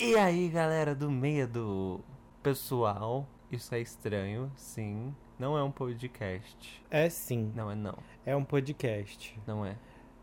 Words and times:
E 0.00 0.16
aí, 0.16 0.48
galera 0.48 0.94
do 0.94 1.10
medo? 1.10 2.00
Pessoal, 2.42 3.28
isso 3.50 3.74
é 3.74 3.80
estranho, 3.80 4.50
sim. 4.56 5.14
Não 5.38 5.56
é 5.56 5.62
um 5.62 5.70
podcast. 5.70 6.82
É 6.90 7.08
sim, 7.08 7.52
Não 7.54 7.70
é 7.70 7.74
não. 7.74 7.96
é 8.24 8.34
um 8.34 8.44
podcast. 8.44 9.38
Não 9.46 9.64
é. 9.64 9.76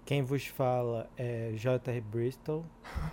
Quem 0.06 0.22
vos 0.24 0.46
fala 0.48 1.10
é 1.18 1.52
J.R. 1.56 2.02
Bristol. 2.02 2.66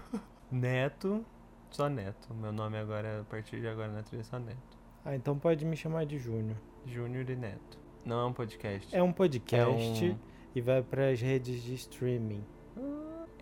Neto, 0.51 1.25
só 1.71 1.89
Neto. 1.89 2.33
Meu 2.35 2.53
nome 2.53 2.79
agora, 2.79 3.21
a 3.21 3.25
partir 3.25 3.61
de 3.61 3.67
agora 3.69 3.91
na 3.93 4.03
trilha 4.03 4.21
é 4.21 4.25
só 4.25 4.39
Neto. 4.39 4.79
Ah, 5.05 5.15
então 5.15 5.39
pode 5.39 5.65
me 5.65 5.77
chamar 5.77 6.07
de 6.07 6.19
Júnior. 6.19 6.57
Júnior 6.87 7.29
e 7.29 7.37
Neto. 7.37 7.79
Não 8.05 8.21
é 8.21 8.27
um 8.27 8.33
podcast. 8.33 8.95
É 8.95 9.03
um 9.03 9.12
podcast 9.12 10.05
É 10.07 10.12
um- 10.12 10.19
e 10.55 10.61
vai 10.61 10.83
para 10.83 11.11
as 11.11 11.21
redes 11.21 11.62
de 11.62 11.75
streaming. 11.75 12.45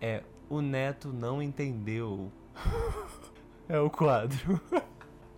É, 0.01 0.23
o 0.49 0.61
Neto 0.61 1.09
não 1.13 1.41
entendeu. 1.41 2.31
é 3.75 3.79
o 3.79 3.89
quadro. 3.89 4.59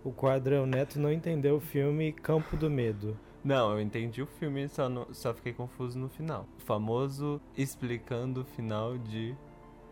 O 0.04 0.12
quadro 0.12 0.54
é 0.54 0.60
o 0.60 0.66
Neto 0.66 1.00
não 1.00 1.10
entendeu 1.12 1.56
o 1.56 1.60
filme 1.60 2.12
Campo 2.12 2.56
do 2.56 2.70
Medo. 2.70 3.16
Não, 3.42 3.72
eu 3.72 3.80
entendi 3.80 4.22
o 4.22 4.26
filme, 4.26 4.68
só, 4.68 4.88
não- 4.88 5.06
só 5.12 5.32
fiquei 5.34 5.52
confuso 5.52 5.98
no 5.98 6.08
final. 6.08 6.46
O 6.58 6.60
famoso 6.62 7.40
explicando 7.56 8.42
o 8.42 8.44
final 8.44 8.96
de 8.98 9.34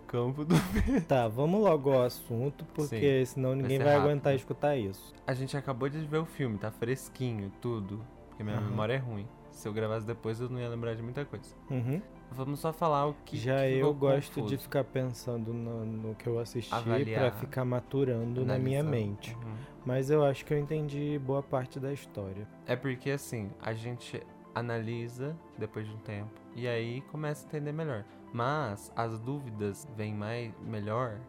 Campo 0.07 0.45
do 0.45 0.55
Tá, 1.09 1.27
vamos 1.27 1.61
logo 1.61 1.93
ao 1.93 2.03
assunto, 2.03 2.65
porque 2.75 3.25
senão 3.27 3.55
ninguém 3.55 3.79
vai 3.79 3.89
rápido. 3.89 4.03
aguentar 4.05 4.35
escutar 4.35 4.77
isso. 4.77 5.13
A 5.27 5.35
gente 5.35 5.57
acabou 5.57 5.89
de 5.89 5.99
ver 6.05 6.19
o 6.19 6.25
filme, 6.27 6.59
tá 6.59 6.71
fresquinho, 6.71 7.51
tudo. 7.61 8.01
Porque 8.29 8.45
minha 8.45 8.57
Aham. 8.57 8.69
memória 8.71 8.95
é 8.95 8.99
ruim. 8.99 9.27
Se 9.51 9.67
eu 9.69 9.73
gravasse 9.73 10.05
depois, 10.07 10.41
eu 10.41 10.49
não 10.49 10.59
ia 10.61 10.69
lembrar 10.69 10.95
de 10.95 11.03
muita 11.03 11.25
coisa. 11.25 11.55
Uhum. 11.71 12.01
Vamos 12.37 12.61
só 12.61 12.73
falar 12.73 13.07
o 13.07 13.15
que. 13.25 13.37
Já 13.37 13.59
que 13.59 13.79
eu 13.79 13.93
gosto 13.95 14.35
confuso. 14.35 14.57
de 14.57 14.63
ficar 14.63 14.85
pensando 14.85 15.53
no, 15.53 15.85
no 15.85 16.15
que 16.15 16.27
eu 16.27 16.39
assisti 16.39 16.71
pra 17.15 17.31
ficar 17.33 17.65
maturando 17.65 18.45
na 18.45 18.59
minha 18.59 18.83
mente. 18.83 19.35
Uhum. 19.35 19.55
Mas 19.87 20.11
eu 20.11 20.25
acho 20.25 20.45
que 20.45 20.53
eu 20.53 20.59
entendi 20.59 21.19
boa 21.19 21.43
parte 21.43 21.79
da 21.79 21.93
história. 21.93 22.47
É 22.67 22.75
porque 22.75 23.11
assim, 23.11 23.51
a 23.61 23.73
gente 23.75 24.21
analisa 24.55 25.37
depois 25.59 25.87
de 25.87 25.93
um 25.93 25.99
tempo 25.99 26.31
e 26.55 26.67
aí 26.69 27.01
começa 27.03 27.45
a 27.45 27.49
entender 27.49 27.73
melhor. 27.73 28.05
Mas 28.33 28.93
as 28.97 29.19
dúvidas 29.21 29.87
vêm 29.97 30.15
mais 30.15 30.53
melhor 30.61 31.21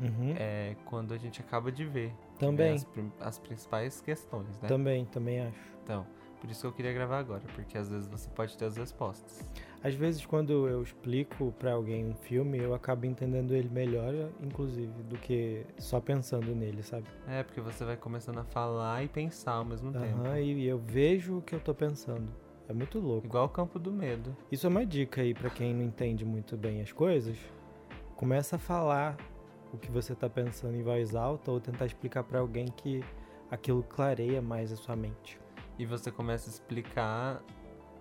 Uhum. 0.00 0.34
é 0.36 0.74
quando 0.84 1.14
a 1.14 1.16
gente 1.16 1.40
acaba 1.40 1.70
de 1.70 1.84
ver. 1.84 2.12
Também. 2.38 2.74
As, 2.74 2.86
as 3.20 3.38
principais 3.38 4.00
questões, 4.00 4.60
né? 4.60 4.68
Também, 4.68 5.04
também 5.04 5.40
acho. 5.40 5.74
Então, 5.84 6.06
por 6.44 6.50
isso 6.50 6.60
que 6.60 6.66
eu 6.66 6.72
queria 6.72 6.92
gravar 6.92 7.20
agora, 7.20 7.40
porque 7.54 7.78
às 7.78 7.88
vezes 7.88 8.06
você 8.06 8.28
pode 8.28 8.54
ter 8.54 8.66
as 8.66 8.76
respostas. 8.76 9.48
Às 9.82 9.94
vezes, 9.94 10.26
quando 10.26 10.68
eu 10.68 10.82
explico 10.82 11.54
pra 11.58 11.72
alguém 11.72 12.04
um 12.04 12.14
filme, 12.14 12.58
eu 12.58 12.74
acabo 12.74 13.06
entendendo 13.06 13.54
ele 13.54 13.70
melhor, 13.70 14.12
inclusive, 14.42 14.92
do 15.04 15.16
que 15.16 15.64
só 15.78 16.02
pensando 16.02 16.54
nele, 16.54 16.82
sabe? 16.82 17.06
É, 17.26 17.42
porque 17.42 17.62
você 17.62 17.82
vai 17.82 17.96
começando 17.96 18.40
a 18.40 18.44
falar 18.44 19.02
e 19.02 19.08
pensar 19.08 19.52
ao 19.52 19.64
mesmo 19.64 19.90
tempo. 19.90 20.20
Aham, 20.20 20.38
e 20.38 20.66
eu 20.66 20.78
vejo 20.78 21.38
o 21.38 21.42
que 21.42 21.54
eu 21.54 21.60
tô 21.60 21.74
pensando. 21.74 22.28
É 22.68 22.74
muito 22.74 22.98
louco. 22.98 23.26
Igual 23.26 23.46
o 23.46 23.48
campo 23.48 23.78
do 23.78 23.90
medo. 23.90 24.36
Isso 24.52 24.66
é 24.66 24.68
uma 24.68 24.84
dica 24.84 25.22
aí 25.22 25.32
pra 25.32 25.48
quem 25.48 25.72
não 25.72 25.82
entende 25.82 26.26
muito 26.26 26.58
bem 26.58 26.82
as 26.82 26.92
coisas. 26.92 27.38
Começa 28.16 28.56
a 28.56 28.58
falar 28.58 29.16
o 29.72 29.78
que 29.78 29.90
você 29.90 30.14
tá 30.14 30.28
pensando 30.28 30.76
em 30.76 30.82
voz 30.82 31.14
alta 31.14 31.50
ou 31.50 31.58
tentar 31.58 31.86
explicar 31.86 32.22
pra 32.22 32.40
alguém 32.40 32.66
que 32.66 33.02
aquilo 33.50 33.82
clareia 33.82 34.42
mais 34.42 34.70
a 34.70 34.76
sua 34.76 34.94
mente. 34.94 35.42
E 35.78 35.84
você 35.84 36.10
começa 36.10 36.48
a 36.48 36.52
explicar 36.52 37.42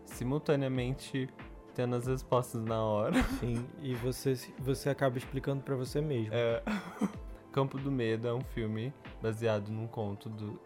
simultaneamente 0.06 1.30
tendo 1.74 1.96
as 1.96 2.08
respostas 2.08 2.64
na 2.64 2.84
hora. 2.84 3.22
Sim, 3.40 3.66
e 3.82 3.96
você, 3.96 4.36
você 4.60 4.90
acaba 4.90 5.18
explicando 5.18 5.64
pra 5.64 5.76
você 5.76 6.02
mesmo. 6.02 6.34
É. 6.34 6.62
Campo 7.52 7.78
do 7.78 7.92
Medo 7.92 8.28
é 8.28 8.34
um 8.34 8.42
filme 8.42 8.92
baseado 9.22 9.70
num 9.70 9.88
conto 9.88 10.28
do 10.28 10.60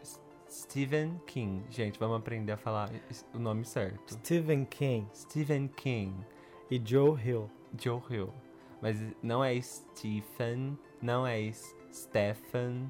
Stephen 0.49 1.19
King. 1.25 1.63
Gente, 1.69 1.99
vamos 1.99 2.17
aprender 2.17 2.53
a 2.53 2.57
falar 2.57 2.89
o 3.33 3.39
nome 3.39 3.65
certo. 3.65 4.13
Stephen 4.13 4.63
King 4.63 5.05
Stephen 5.13 5.67
King. 5.67 6.15
e 6.71 6.81
Joe 6.83 7.21
Hill. 7.21 7.49
Joe 7.77 8.01
Hill. 8.09 8.33
Mas 8.81 8.97
não 9.21 9.43
é 9.43 9.59
Stephen, 9.59 10.77
não 11.01 11.27
é 11.27 11.51
Stephen 11.91 12.89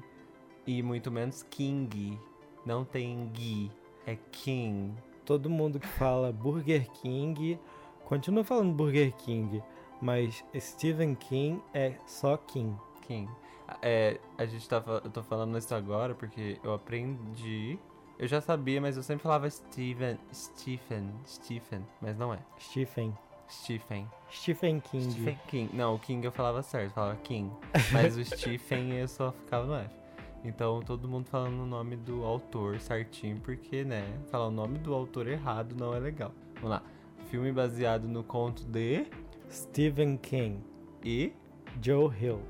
e 0.66 0.82
muito 0.82 1.10
menos 1.10 1.42
King. 1.44 2.20
Não 2.64 2.84
tem 2.84 3.26
Gui, 3.32 3.72
é 4.08 4.18
King. 4.32 4.94
Todo 5.24 5.50
mundo 5.50 5.78
que 5.78 5.86
fala 5.86 6.32
Burger 6.32 6.88
King 7.02 7.58
continua 8.06 8.42
falando 8.42 8.72
Burger 8.72 9.12
King, 9.16 9.62
mas 10.00 10.42
Stephen 10.58 11.14
King 11.14 11.62
é 11.74 11.94
só 12.06 12.36
King. 12.38 12.74
King. 13.06 13.30
É, 13.82 14.18
a 14.38 14.46
gente 14.46 14.66
tá, 14.66 14.82
eu 15.04 15.10
tô 15.10 15.22
falando 15.22 15.56
isso 15.58 15.74
agora 15.74 16.14
porque 16.14 16.58
eu 16.64 16.72
aprendi. 16.72 17.78
Eu 18.18 18.26
já 18.26 18.40
sabia, 18.40 18.80
mas 18.80 18.96
eu 18.96 19.02
sempre 19.02 19.22
falava 19.22 19.48
Steven, 19.48 20.18
Stephen, 20.32 21.12
Stephen, 21.26 21.84
mas 22.00 22.16
não 22.16 22.32
é. 22.32 22.38
Stephen. 22.58 23.16
Stephen. 23.48 24.06
Stephen 24.30 24.80
King. 24.80 25.10
Stephen 25.10 25.38
King. 25.46 25.76
Não, 25.76 25.94
o 25.94 25.98
King 25.98 26.24
eu 26.24 26.32
falava 26.32 26.62
certo, 26.62 26.88
eu 26.88 26.94
falava 26.94 27.16
King. 27.16 27.50
Mas 27.92 28.14
o 28.14 28.22
Stephen 28.22 28.92
eu 28.92 29.08
só 29.08 29.32
ficava 29.32 29.64
no 29.66 29.74
F. 29.74 29.90
Então 30.44 30.80
todo 30.80 31.08
mundo 31.08 31.26
falando 31.26 31.62
o 31.62 31.66
nome 31.66 31.96
do 31.96 32.24
autor 32.24 32.78
certinho, 32.80 33.40
porque, 33.40 33.84
né, 33.84 34.04
falar 34.30 34.46
o 34.48 34.50
nome 34.50 34.78
do 34.78 34.94
autor 34.94 35.26
errado 35.26 35.74
não 35.76 35.94
é 35.94 35.98
legal. 35.98 36.32
Vamos 36.54 36.70
lá. 36.70 36.82
Filme 37.30 37.52
baseado 37.52 38.08
no 38.08 38.22
conto 38.24 38.64
de 38.64 39.06
Stephen 39.50 40.16
King. 40.16 40.60
e. 41.04 41.32
Joe 41.82 42.10
Hill. 42.18 42.40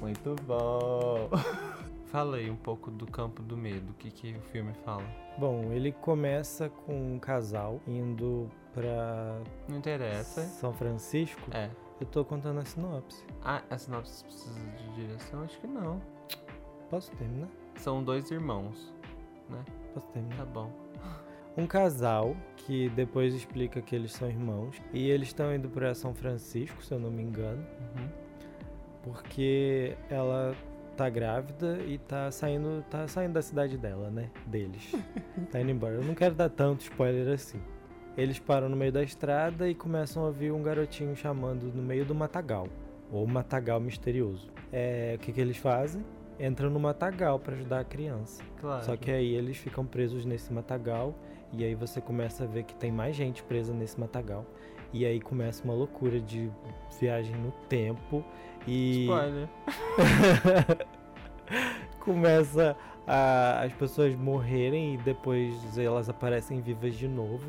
Muito 0.00 0.34
bom! 0.46 1.28
Falei 2.06 2.50
um 2.50 2.56
pouco 2.56 2.90
do 2.90 3.06
campo 3.06 3.42
do 3.42 3.56
medo. 3.56 3.90
O 3.90 3.94
que, 3.94 4.10
que 4.10 4.32
o 4.34 4.40
filme 4.42 4.72
fala? 4.84 5.04
Bom, 5.38 5.72
ele 5.72 5.92
começa 5.92 6.68
com 6.68 7.14
um 7.14 7.18
casal 7.18 7.80
indo 7.86 8.50
pra 8.74 9.40
Não 9.68 9.78
interessa. 9.78 10.42
São 10.42 10.72
Francisco. 10.72 11.40
É. 11.52 11.70
Eu 12.00 12.06
tô 12.06 12.24
contando 12.24 12.60
a 12.60 12.64
sinopse. 12.64 13.24
Ah, 13.42 13.62
a 13.70 13.78
sinopse 13.78 14.24
precisa 14.24 14.60
de 14.76 14.92
direção? 14.94 15.42
Acho 15.42 15.58
que 15.60 15.66
não. 15.66 16.00
Posso 16.92 17.10
terminar? 17.12 17.48
São 17.76 18.04
dois 18.04 18.30
irmãos, 18.30 18.92
né? 19.48 19.64
Posso 19.94 20.06
terminar? 20.08 20.36
Tá 20.36 20.44
bom. 20.44 20.70
Um 21.56 21.66
casal 21.66 22.34
que 22.56 22.88
depois 22.90 23.34
explica 23.34 23.82
que 23.82 23.94
eles 23.94 24.12
são 24.12 24.26
irmãos 24.26 24.76
e 24.90 25.10
eles 25.10 25.28
estão 25.28 25.54
indo 25.54 25.68
pra 25.68 25.94
São 25.94 26.14
Francisco, 26.14 26.82
se 26.82 26.92
eu 26.94 26.98
não 26.98 27.10
me 27.10 27.22
engano, 27.22 27.62
Uhum. 27.94 28.08
porque 29.02 29.94
ela 30.08 30.54
tá 30.96 31.10
grávida 31.10 31.78
e 31.86 31.98
tá 31.98 32.30
saindo, 32.30 32.82
tá 32.90 33.06
saindo 33.06 33.34
da 33.34 33.42
cidade 33.42 33.76
dela, 33.76 34.10
né? 34.10 34.30
Deles. 34.46 34.92
tá 35.52 35.60
indo 35.60 35.70
embora. 35.70 35.96
Eu 35.96 36.04
não 36.04 36.14
quero 36.14 36.34
dar 36.34 36.48
tanto 36.48 36.80
spoiler 36.82 37.28
assim. 37.34 37.60
Eles 38.16 38.38
param 38.38 38.68
no 38.70 38.76
meio 38.76 38.92
da 38.92 39.02
estrada 39.02 39.68
e 39.68 39.74
começam 39.74 40.22
a 40.22 40.26
ouvir 40.28 40.52
um 40.52 40.62
garotinho 40.62 41.14
chamando 41.16 41.64
no 41.64 41.82
meio 41.82 42.06
do 42.06 42.14
matagal, 42.14 42.66
ou 43.10 43.26
matagal 43.26 43.78
misterioso. 43.78 44.50
É, 44.72 45.16
o 45.16 45.18
que 45.18 45.32
que 45.32 45.40
eles 45.40 45.58
fazem? 45.58 46.02
Entram 46.42 46.68
no 46.70 46.80
matagal 46.80 47.38
pra 47.38 47.54
ajudar 47.54 47.78
a 47.78 47.84
criança. 47.84 48.42
Claro. 48.60 48.84
Só 48.84 48.96
que 48.96 49.12
aí 49.12 49.32
eles 49.32 49.56
ficam 49.56 49.86
presos 49.86 50.24
nesse 50.24 50.52
matagal 50.52 51.14
e 51.52 51.64
aí 51.64 51.76
você 51.76 52.00
começa 52.00 52.42
a 52.42 52.46
ver 52.48 52.64
que 52.64 52.74
tem 52.74 52.90
mais 52.90 53.14
gente 53.14 53.44
presa 53.44 53.72
nesse 53.72 54.00
matagal. 54.00 54.44
E 54.92 55.06
aí 55.06 55.20
começa 55.20 55.62
uma 55.62 55.72
loucura 55.72 56.20
de 56.20 56.50
viagem 56.98 57.36
no 57.36 57.52
tempo 57.68 58.24
e 58.66 59.02
Spoiler. 59.04 59.48
começa 62.00 62.76
a, 63.06 63.62
as 63.62 63.72
pessoas 63.74 64.14
morrerem 64.16 64.94
e 64.94 64.96
depois 64.98 65.78
elas 65.78 66.08
aparecem 66.08 66.60
vivas 66.60 66.94
de 66.94 67.06
novo. 67.06 67.46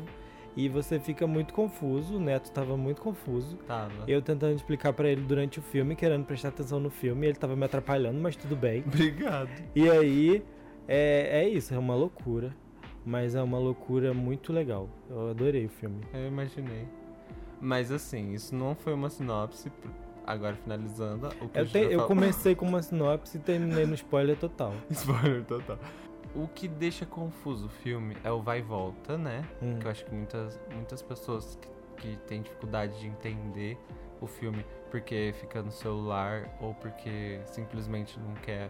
E 0.56 0.68
você 0.68 1.00
fica 1.00 1.26
muito 1.26 1.52
confuso, 1.52 2.16
o 2.16 2.20
Neto 2.20 2.50
tava 2.52 2.76
muito 2.76 3.02
confuso. 3.02 3.56
Tava. 3.66 4.04
Eu 4.06 4.22
tentando 4.22 4.54
explicar 4.54 4.92
pra 4.92 5.08
ele 5.08 5.22
durante 5.22 5.58
o 5.58 5.62
filme, 5.62 5.96
querendo 5.96 6.24
prestar 6.24 6.48
atenção 6.48 6.78
no 6.78 6.90
filme, 6.90 7.26
ele 7.26 7.36
tava 7.36 7.56
me 7.56 7.64
atrapalhando, 7.64 8.20
mas 8.20 8.36
tudo 8.36 8.54
bem. 8.54 8.84
Obrigado. 8.86 9.50
E 9.74 9.90
aí, 9.90 10.44
é, 10.86 11.42
é 11.42 11.48
isso, 11.48 11.74
é 11.74 11.78
uma 11.78 11.94
loucura. 11.94 12.54
Mas 13.06 13.34
é 13.34 13.42
uma 13.42 13.58
loucura 13.58 14.14
muito 14.14 14.50
legal. 14.52 14.88
Eu 15.10 15.28
adorei 15.30 15.66
o 15.66 15.68
filme. 15.68 16.00
Eu 16.14 16.26
imaginei. 16.28 16.86
Mas 17.60 17.90
assim, 17.92 18.32
isso 18.32 18.54
não 18.54 18.74
foi 18.74 18.94
uma 18.94 19.10
sinopse. 19.10 19.70
Agora 20.26 20.54
finalizando. 20.56 21.26
O 21.42 21.48
que 21.50 21.58
Eu, 21.58 21.66
gente 21.66 21.86
te- 21.88 21.92
eu 21.92 22.06
comecei 22.06 22.54
com 22.56 22.64
uma 22.66 22.80
sinopse 22.80 23.36
e 23.36 23.40
terminei 23.40 23.84
no 23.84 23.92
spoiler 23.94 24.36
total. 24.38 24.72
Spoiler 24.90 25.44
total. 25.44 25.78
O 26.34 26.48
que 26.48 26.66
deixa 26.66 27.06
confuso 27.06 27.66
o 27.66 27.68
filme 27.68 28.16
é 28.24 28.30
o 28.30 28.42
vai 28.42 28.58
e 28.58 28.62
volta, 28.62 29.16
né? 29.16 29.44
Hum. 29.62 29.78
Que 29.78 29.86
eu 29.86 29.90
acho 29.90 30.04
que 30.04 30.14
muitas, 30.14 30.60
muitas 30.72 31.00
pessoas 31.00 31.58
que, 31.96 32.10
que 32.10 32.16
têm 32.26 32.42
dificuldade 32.42 32.98
de 32.98 33.06
entender 33.06 33.78
o 34.20 34.26
filme 34.26 34.64
porque 34.90 35.32
fica 35.40 35.62
no 35.62 35.70
celular 35.70 36.48
ou 36.60 36.74
porque 36.74 37.40
simplesmente 37.46 38.18
não 38.18 38.34
quer 38.34 38.68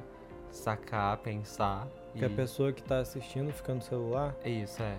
sacar, 0.51 1.17
pensar. 1.19 1.89
Que 2.15 2.25
a 2.25 2.29
e- 2.29 2.35
pessoa 2.35 2.73
que 2.73 2.83
tá 2.83 2.99
assistindo 2.99 3.53
fica 3.53 3.75
no 3.75 3.83
celular. 3.83 4.35
É 4.45 4.51
isso, 4.51 4.83
é. 4.83 4.97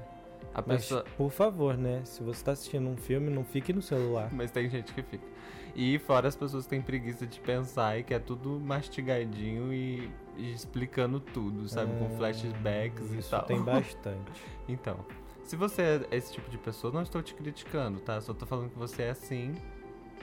A 0.53 0.61
Mas, 0.65 0.83
pessoa. 0.83 1.05
por 1.17 1.29
favor, 1.31 1.77
né? 1.77 2.01
Se 2.05 2.23
você 2.23 2.43
tá 2.43 2.51
assistindo 2.53 2.87
um 2.89 2.97
filme, 2.97 3.29
não 3.29 3.43
fique 3.43 3.73
no 3.73 3.81
celular. 3.81 4.29
Mas 4.31 4.51
tem 4.51 4.69
gente 4.69 4.93
que 4.93 5.01
fica. 5.03 5.25
E 5.75 5.99
fora 5.99 6.27
as 6.27 6.35
pessoas 6.35 6.63
que 6.63 6.69
têm 6.69 6.81
preguiça 6.81 7.27
de 7.27 7.39
pensar 7.39 7.99
e 7.99 8.03
que 8.03 8.13
é 8.13 8.19
tudo 8.19 8.59
mastigadinho 8.59 9.73
e, 9.73 10.09
e 10.37 10.51
explicando 10.53 11.19
tudo, 11.19 11.67
sabe? 11.67 11.91
Com 11.99 12.05
Ah, 12.05 12.17
flashbacks 12.17 13.11
e 13.11 13.17
Isso 13.19 13.29
tal. 13.31 13.43
tem 13.43 13.59
bastante. 13.63 14.31
Então, 14.69 15.05
se 15.43 15.55
você 15.57 15.81
é 16.09 16.15
esse 16.15 16.31
tipo 16.31 16.49
de 16.49 16.57
pessoa, 16.57 16.93
não 16.93 17.01
estou 17.01 17.21
te 17.21 17.33
criticando, 17.35 17.99
tá? 17.99 18.21
Só 18.21 18.33
tô 18.33 18.45
falando 18.45 18.69
que 18.69 18.77
você 18.79 19.03
é 19.03 19.09
assim 19.09 19.53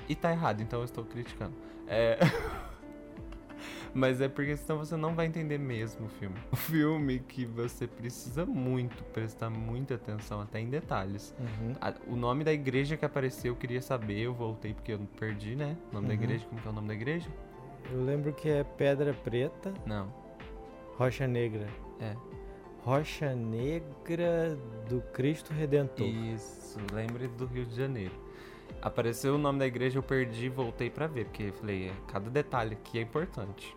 e 0.08 0.14
tá 0.14 0.32
errado, 0.32 0.62
então 0.62 0.78
eu 0.81 0.84
estou 0.87 1.04
criticando. 1.04 1.52
É. 1.87 2.19
Mas 3.94 4.20
é 4.20 4.29
porque 4.29 4.56
senão 4.56 4.79
você 4.79 4.97
não 4.97 5.14
vai 5.14 5.26
entender 5.26 5.59
mesmo 5.59 6.06
o 6.06 6.09
filme. 6.09 6.37
O 6.53 6.56
filme 6.56 7.19
que 7.20 7.44
você 7.44 7.87
precisa 7.87 8.44
muito 8.47 9.03
prestar 9.12 9.50
muita 9.50 9.94
atenção, 9.94 10.41
até 10.41 10.61
em 10.61 10.69
detalhes. 10.70 11.35
Uhum. 11.38 11.75
A- 11.81 11.94
o 12.06 12.17
nome 12.17 12.44
da 12.44 12.53
igreja 12.53 12.97
que 12.97 13.05
apareceu, 13.05 13.53
eu 13.53 13.56
queria 13.56 13.82
saber, 13.82 14.19
eu 14.20 14.32
voltei 14.35 14.73
porque 14.75 14.93
eu 14.93 15.00
perdi, 15.19 15.55
né? 15.56 15.76
O 15.91 15.94
nome 15.94 16.09
da 16.09 16.14
Uhum. 16.14 16.20
igreja, 16.23 16.47
como 16.49 16.61
que 16.61 16.67
é 16.67 16.70
o 16.70 16.75
nome 16.75 16.88
da 16.88 16.94
igreja? 16.94 17.29
Eu 17.91 18.05
lembro 18.05 18.32
que 18.32 18.49
é 18.49 18.62
Pedra 18.64 19.12
Preta, 19.12 19.73
Não, 19.87 20.12
Rocha 20.97 21.26
Negra. 21.26 21.67
é. 22.00 22.15
Rocha 22.85 23.35
Negra 23.35 24.58
do 24.88 25.00
Cristo 25.12 25.53
Redentor. 25.53 26.06
Isso, 26.06 26.79
lembre 26.93 27.29
do 27.29 27.47
Rio 27.47 27.65
de 27.65 27.76
Janeiro. 27.76 28.12
Apareceu 28.82 29.37
o 29.37 29.38
nome 29.38 29.61
da 29.61 29.67
igreja, 29.67 29.99
eu 29.99 30.02
perdi 30.02 30.46
e 30.46 30.49
voltei 30.49 30.90
pra 30.90 31.06
ver, 31.06 31.26
porque 31.26 31.44
eu 31.44 31.52
falei, 31.52 31.88
é, 31.88 31.93
cada 32.08 32.29
detalhe 32.29 32.75
aqui 32.75 32.99
é 32.99 33.02
importante. 33.02 33.76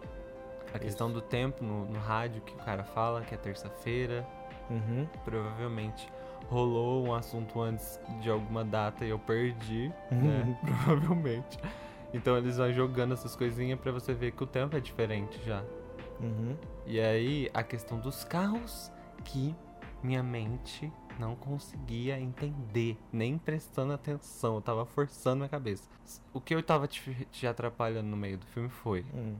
A 0.73 0.79
questão 0.79 1.11
do 1.11 1.21
tempo 1.21 1.63
no, 1.63 1.85
no 1.85 1.99
rádio 1.99 2.41
que 2.41 2.53
o 2.53 2.57
cara 2.57 2.83
fala, 2.83 3.21
que 3.21 3.33
é 3.33 3.37
terça-feira, 3.37 4.25
Uhum. 4.67 5.07
provavelmente 5.23 6.11
rolou 6.49 7.05
um 7.05 7.13
assunto 7.13 7.61
antes 7.61 7.99
de 8.19 8.31
alguma 8.31 8.65
data 8.65 9.05
e 9.05 9.09
eu 9.11 9.19
perdi, 9.19 9.91
Uhum. 10.11 10.21
né? 10.23 10.59
provavelmente. 10.65 11.59
Então 12.11 12.35
eles 12.35 12.57
vão 12.57 12.73
jogando 12.73 13.13
essas 13.13 13.35
coisinhas 13.35 13.79
pra 13.79 13.91
você 13.91 14.11
ver 14.13 14.31
que 14.31 14.43
o 14.43 14.47
tempo 14.47 14.75
é 14.75 14.79
diferente 14.79 15.39
já. 15.45 15.63
Uhum. 16.19 16.55
E 16.87 16.99
aí, 16.99 17.47
a 17.53 17.61
questão 17.61 17.99
dos 17.99 18.23
carros 18.23 18.91
que 19.23 19.53
minha 20.01 20.23
mente 20.23 20.91
não 21.19 21.35
conseguia 21.35 22.19
entender, 22.19 22.97
nem 23.11 23.37
prestando 23.37 23.93
atenção, 23.93 24.55
eu 24.55 24.61
tava 24.61 24.85
forçando 24.85 25.43
a 25.43 25.49
cabeça. 25.49 25.89
O 26.33 26.39
que 26.41 26.53
eu 26.53 26.61
tava 26.63 26.87
te, 26.87 27.25
te 27.31 27.47
atrapalhando 27.47 28.07
no 28.09 28.17
meio 28.17 28.37
do 28.37 28.45
filme 28.45 28.69
foi: 28.69 29.05
Hum. 29.13 29.35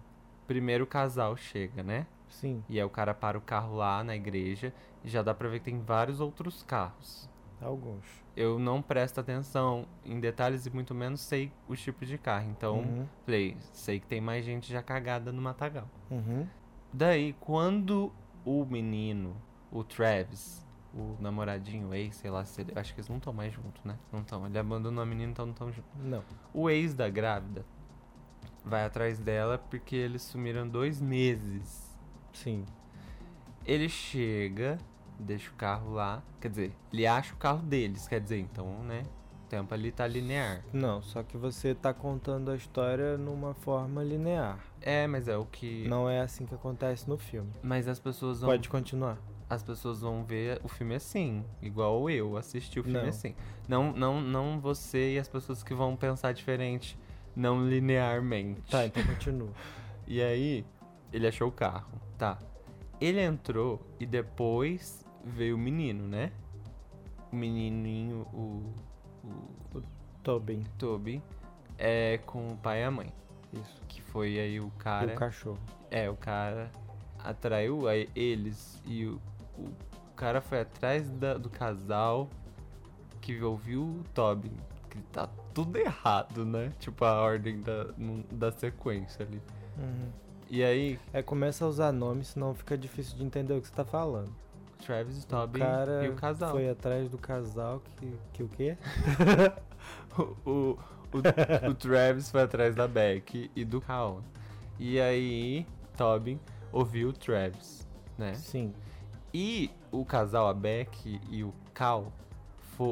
primeiro 0.47 0.83
o 0.83 0.87
casal 0.87 1.35
chega, 1.35 1.83
né? 1.83 2.07
Sim, 2.29 2.63
E 2.67 2.77
aí 2.79 2.83
o 2.85 2.89
cara 2.89 3.13
para 3.13 3.37
o 3.37 3.41
carro 3.41 3.75
lá 3.75 4.03
na 4.03 4.15
igreja 4.15 4.73
e 5.03 5.09
já 5.09 5.21
dá 5.21 5.33
pra 5.33 5.47
ver 5.47 5.59
que 5.59 5.65
tem 5.65 5.79
vários 5.79 6.19
outros 6.19 6.63
carros. 6.63 7.29
alguns. 7.61 8.03
Eu 8.35 8.59
não 8.59 8.81
presto 8.81 9.19
atenção 9.21 9.87
em 10.03 10.19
detalhes 10.19 10.65
e 10.65 10.69
muito 10.69 10.93
menos 10.93 11.21
sei 11.21 11.51
os 11.67 11.81
tipos 11.81 12.07
de 12.07 12.17
carro. 12.17 12.49
Então, 12.49 12.79
Uhum. 12.79 13.07
falei, 13.25 13.55
sei 13.71 13.99
que 13.99 14.07
tem 14.07 14.19
mais 14.19 14.43
gente 14.43 14.71
já 14.71 14.81
cagada 14.83 15.31
no 15.31 15.41
matagal. 15.41 15.87
Uhum. 16.11 16.45
Daí, 16.91 17.33
quando 17.39 18.11
o 18.43 18.65
menino, 18.65 19.35
o 19.71 19.83
Travis, 19.83 20.64
o 20.95 21.17
namoradinho, 21.19 21.89
o 21.89 21.93
ex, 21.93 22.15
sei 22.15 22.31
lá 22.31 22.45
se 22.45 22.61
ele. 22.61 22.71
Acho 22.75 22.93
que 22.93 23.01
eles 23.01 23.09
não 23.09 23.17
estão 23.17 23.33
mais 23.33 23.53
juntos, 23.53 23.83
né? 23.83 23.97
Não 24.11 24.21
estão. 24.21 24.45
Ele 24.45 24.57
abandonou 24.57 25.03
a 25.03 25.05
menina, 25.05 25.31
então 25.31 25.45
não 25.45 25.53
estão 25.53 25.71
juntos. 25.71 25.91
Não. 26.01 26.23
O 26.53 26.69
ex 26.69 26.93
da 26.93 27.09
grávida 27.09 27.65
vai 28.63 28.85
atrás 28.85 29.19
dela 29.19 29.57
porque 29.57 29.95
eles 29.95 30.21
sumiram 30.21 30.67
dois 30.67 31.01
meses. 31.01 31.93
Sim. 32.33 32.65
Ele 33.65 33.89
chega, 33.89 34.77
deixa 35.19 35.51
o 35.51 35.53
carro 35.55 35.91
lá. 35.91 36.23
Quer 36.39 36.49
dizer, 36.49 36.71
ele 36.93 37.05
acha 37.05 37.33
o 37.33 37.37
carro 37.37 37.61
deles, 37.61 38.07
quer 38.07 38.21
dizer, 38.21 38.39
então, 38.39 38.83
né? 38.83 39.03
O 39.43 39.47
tempo 39.47 39.73
ali 39.73 39.91
tá 39.91 40.07
linear. 40.07 40.63
Não, 40.73 41.01
só 41.01 41.21
que 41.21 41.37
você 41.37 41.75
tá 41.75 41.93
contando 41.93 42.49
a 42.49 42.55
história 42.55 43.17
numa 43.17 43.53
forma 43.53 44.03
linear. 44.03 44.59
É, 44.81 45.05
mas 45.07 45.27
é 45.27 45.37
o 45.37 45.45
que. 45.45 45.87
Não 45.87 46.09
é 46.09 46.21
assim 46.21 46.45
que 46.45 46.55
acontece 46.55 47.07
no 47.07 47.17
filme. 47.17 47.51
Mas 47.61 47.87
as 47.87 47.99
pessoas 47.99 48.39
vão. 48.39 48.49
Pode 48.49 48.69
continuar. 48.69 49.17
As 49.55 49.63
pessoas 49.63 50.01
vão 50.01 50.23
ver 50.23 50.59
o 50.63 50.67
filme 50.67 50.95
assim, 50.95 51.43
igual 51.61 52.09
eu 52.09 52.37
assisti 52.37 52.79
o 52.79 52.83
filme 52.83 52.99
Não. 52.99 53.07
assim. 53.07 53.33
Não, 53.67 53.91
não, 53.93 54.21
não 54.21 54.59
você 54.59 55.13
e 55.13 55.19
as 55.19 55.27
pessoas 55.27 55.63
que 55.63 55.73
vão 55.73 55.95
pensar 55.95 56.33
diferente, 56.33 56.97
não 57.35 57.67
linearmente. 57.67 58.61
Tá, 58.69 58.85
então 58.85 59.03
continua. 59.05 59.49
E 60.07 60.21
aí, 60.21 60.63
ele 61.11 61.25
achou 61.27 61.47
o 61.47 61.51
carro, 61.51 61.99
tá. 62.15 62.37
Ele 63.01 63.19
entrou 63.19 63.81
e 63.99 64.05
depois 64.05 65.03
veio 65.23 65.55
o 65.55 65.57
menino, 65.57 66.07
né? 66.07 66.31
O 67.33 67.35
menininho, 67.35 68.27
o, 68.31 68.71
o 69.73 69.81
Tobin. 70.21 70.63
Toby, 70.77 71.23
é 71.75 72.19
com 72.23 72.49
o 72.49 72.57
pai 72.57 72.81
e 72.81 72.83
a 72.83 72.91
mãe. 72.91 73.11
Isso. 73.51 73.81
Que 73.87 73.99
foi 73.99 74.39
aí 74.39 74.59
o 74.59 74.67
E 74.67 74.71
cara. 74.79 75.13
o 75.13 75.15
cachorro. 75.15 75.57
É, 75.89 76.07
o 76.07 76.15
cara 76.15 76.69
atraiu 77.17 77.81
eles 78.15 78.79
e 78.85 79.05
o, 79.07 79.19
o 79.57 80.15
cara 80.15 80.41
foi 80.41 80.61
atrás 80.61 81.09
da- 81.11 81.35
do 81.37 81.49
casal 81.49 82.29
que 83.21 83.41
ouviu 83.41 83.81
o 83.83 84.03
Tobin. 84.13 84.51
Que 84.89 84.99
tá 85.11 85.27
tudo 85.53 85.77
errado, 85.77 86.45
né? 86.45 86.71
Tipo, 86.79 87.03
a 87.05 87.19
ordem 87.21 87.61
da, 87.61 87.87
da 88.31 88.51
sequência 88.51 89.25
ali. 89.25 89.41
Uhum. 89.77 90.09
E 90.49 90.63
aí, 90.63 90.99
É, 91.11 91.21
começa 91.21 91.65
a 91.65 91.67
usar 91.67 91.91
nomes, 91.91 92.27
senão 92.29 92.53
fica 92.53 92.77
difícil 92.77 93.17
de 93.17 93.23
entender 93.23 93.53
o 93.53 93.61
que 93.61 93.67
você 93.67 93.73
tá 93.73 93.83
falando. 93.83 94.31
Travis, 94.85 95.25
Tobin 95.25 95.61
e 96.03 96.07
o 96.09 96.15
casal. 96.15 96.51
foi 96.51 96.69
atrás 96.69 97.09
do 97.09 97.17
casal 97.17 97.81
que, 97.97 98.13
que 98.33 98.43
o 98.43 98.47
quê? 98.47 98.77
o, 100.17 100.21
o, 100.49 100.79
o, 101.13 101.69
o 101.69 101.73
Travis 101.73 102.29
foi 102.29 102.43
atrás 102.43 102.75
da 102.75 102.87
Beck 102.87 103.49
e 103.55 103.65
do 103.65 103.81
Cal. 103.81 104.21
E 104.77 104.99
aí, 104.99 105.65
Tobin 105.97 106.39
ouviu 106.71 107.09
o 107.09 107.13
Travis, 107.13 107.87
né? 108.17 108.33
Sim. 108.35 108.73
E 109.37 109.69
o 109.91 110.05
casal, 110.05 110.47
a 110.47 110.53
Beck 110.53 111.19
e 111.29 111.43
o 111.43 111.53
Cal, 111.73 112.09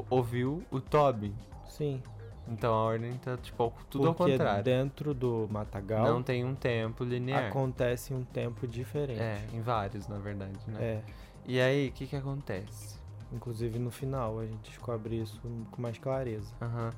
ouviu 0.10 0.62
o 0.69 0.81
Tobin. 0.81 1.34
Sim. 1.66 2.04
Então 2.45 2.74
a 2.74 2.84
ordem 2.84 3.13
tá, 3.13 3.38
tipo, 3.38 3.72
tudo 3.90 4.10
ao 4.10 4.13
Porque 4.13 4.34
contrário. 4.34 4.62
dentro 4.62 5.13
do 5.13 5.48
Matagal 5.50 6.06
Não 6.06 6.22
tem 6.22 6.44
um 6.44 6.54
tempo 6.54 7.06
linear. 7.06 7.48
acontece 7.48 8.13
em 8.13 8.18
um 8.18 8.25
tempo 8.25 8.68
diferente. 8.68 9.22
É, 9.22 9.42
em 9.54 9.62
vários, 9.62 10.10
na 10.10 10.18
verdade, 10.18 10.60
né? 10.68 10.84
É. 10.84 11.01
E 11.45 11.62
aí, 11.62 11.88
o 11.88 11.92
que 11.94 12.06
que 12.07 12.16
acontece? 12.18 13.00
Inclusive 13.31 13.80
no 13.80 13.89
final 13.89 14.38
a 14.39 14.46
gente 14.46 14.69
descobre 14.69 15.16
isso 15.22 15.39
com 15.72 15.81
mais 15.81 15.98
clareza. 15.98 16.54
Aham. 16.62 16.92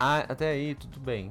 Ah, 0.00 0.20
até 0.20 0.48
aí, 0.52 0.74
tudo 0.74 0.98
bem. 0.98 1.30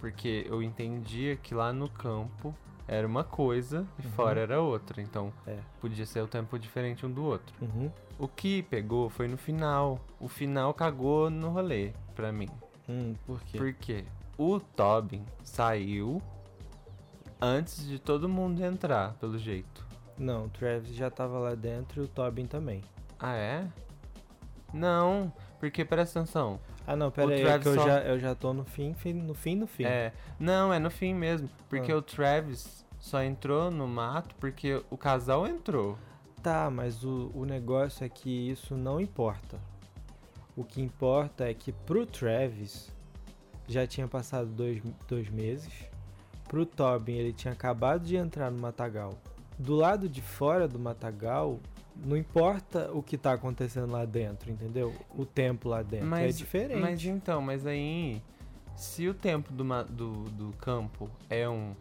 Porque 0.00 0.46
eu 0.48 0.62
entendia 0.62 1.36
que 1.36 1.54
lá 1.54 1.74
no 1.74 1.90
campo 1.90 2.54
era 2.88 3.06
uma 3.06 3.24
coisa 3.24 3.86
e 4.02 4.06
Uhum. 4.06 4.12
fora 4.12 4.40
era 4.40 4.60
outra. 4.60 5.00
Então, 5.00 5.32
É. 5.46 5.58
podia 5.80 6.04
ser 6.06 6.20
o 6.20 6.26
tempo 6.28 6.58
diferente 6.58 7.04
um 7.06 7.10
do 7.10 7.24
outro. 7.24 7.54
Uhum. 7.60 7.90
O 8.18 8.28
que 8.28 8.62
pegou 8.64 9.08
foi 9.08 9.26
no 9.28 9.36
final. 9.36 9.98
O 10.20 10.28
final 10.28 10.72
cagou 10.74 11.30
no 11.30 11.50
rolê, 11.50 11.92
pra 12.14 12.30
mim. 12.32 12.48
Hum, 12.88 13.14
por 13.26 13.40
quê? 13.42 13.58
Porque 13.58 14.04
o 14.36 14.60
Tobin 14.60 15.24
saiu 15.42 16.20
antes 17.40 17.86
de 17.86 17.98
todo 17.98 18.28
mundo 18.28 18.62
entrar, 18.64 19.14
pelo 19.14 19.38
jeito. 19.38 19.84
Não, 20.18 20.44
o 20.44 20.48
Travis 20.50 20.94
já 20.94 21.10
tava 21.10 21.38
lá 21.38 21.54
dentro 21.54 22.02
e 22.02 22.04
o 22.04 22.08
Tobin 22.08 22.46
também. 22.46 22.82
Ah, 23.18 23.34
é? 23.34 23.66
Não, 24.72 25.32
porque 25.62 25.84
presta 25.84 26.18
atenção. 26.18 26.58
Ah 26.84 26.96
não, 26.96 27.08
pera 27.08 27.32
aí, 27.32 27.40
é 27.40 27.44
Travis 27.44 27.62
que 27.62 27.68
eu 27.68 27.74
só- 27.76 27.86
já, 27.86 28.00
eu 28.00 28.18
já 28.18 28.34
tô 28.34 28.52
no 28.52 28.64
fim, 28.64 28.92
fim, 28.94 29.12
no 29.12 29.32
fim, 29.32 29.54
no 29.54 29.68
fim. 29.68 29.84
É, 29.84 30.12
não, 30.40 30.74
é 30.74 30.80
no 30.80 30.90
fim 30.90 31.14
mesmo. 31.14 31.48
Porque 31.68 31.92
Ah. 31.92 31.96
o 31.98 32.02
Travis 32.02 32.84
só 32.98 33.22
entrou 33.22 33.70
no 33.70 33.86
mato 33.86 34.34
porque 34.40 34.82
o 34.90 34.96
casal 34.96 35.46
entrou. 35.46 35.96
Tá, 36.42 36.68
mas 36.68 37.04
o, 37.04 37.30
o 37.32 37.44
negócio 37.44 38.04
é 38.04 38.08
que 38.08 38.50
isso 38.50 38.74
não 38.76 39.00
importa. 39.00 39.60
O 40.56 40.64
que 40.64 40.82
importa 40.82 41.48
é 41.48 41.54
que 41.54 41.70
pro 41.70 42.04
Travis 42.04 42.90
já 43.68 43.86
tinha 43.86 44.08
passado 44.08 44.48
dois, 44.48 44.82
dois 45.06 45.30
meses. 45.30 45.72
Pro 46.48 46.66
Tobin 46.66 47.12
ele 47.14 47.32
tinha 47.32 47.52
acabado 47.54 48.04
de 48.04 48.16
entrar 48.16 48.50
no 48.50 48.58
Matagal. 48.58 49.14
Do 49.56 49.76
lado 49.76 50.08
de 50.08 50.20
fora 50.20 50.66
do 50.66 50.76
Matagal, 50.80 51.60
não 51.96 52.16
importa 52.16 52.90
o 52.92 53.02
que 53.02 53.16
tá 53.18 53.32
acontecendo 53.32 53.90
lá 53.92 54.04
dentro, 54.04 54.50
entendeu? 54.50 54.94
O 55.16 55.24
tempo 55.24 55.68
lá 55.68 55.82
dentro 55.82 56.06
é 56.06 56.10
Mas- 56.10 56.38
diferente. 56.38 56.80
Mas 56.80 57.04
então, 57.04 57.40
mas 57.42 57.66
aí. 57.66 58.22
Se 58.74 59.06
o 59.06 59.12
tempo 59.14 59.52
do, 59.52 59.64
do, 59.84 60.12
do 60.30 60.52
campo 60.56 61.08
é 61.28 61.46
um 61.48 61.74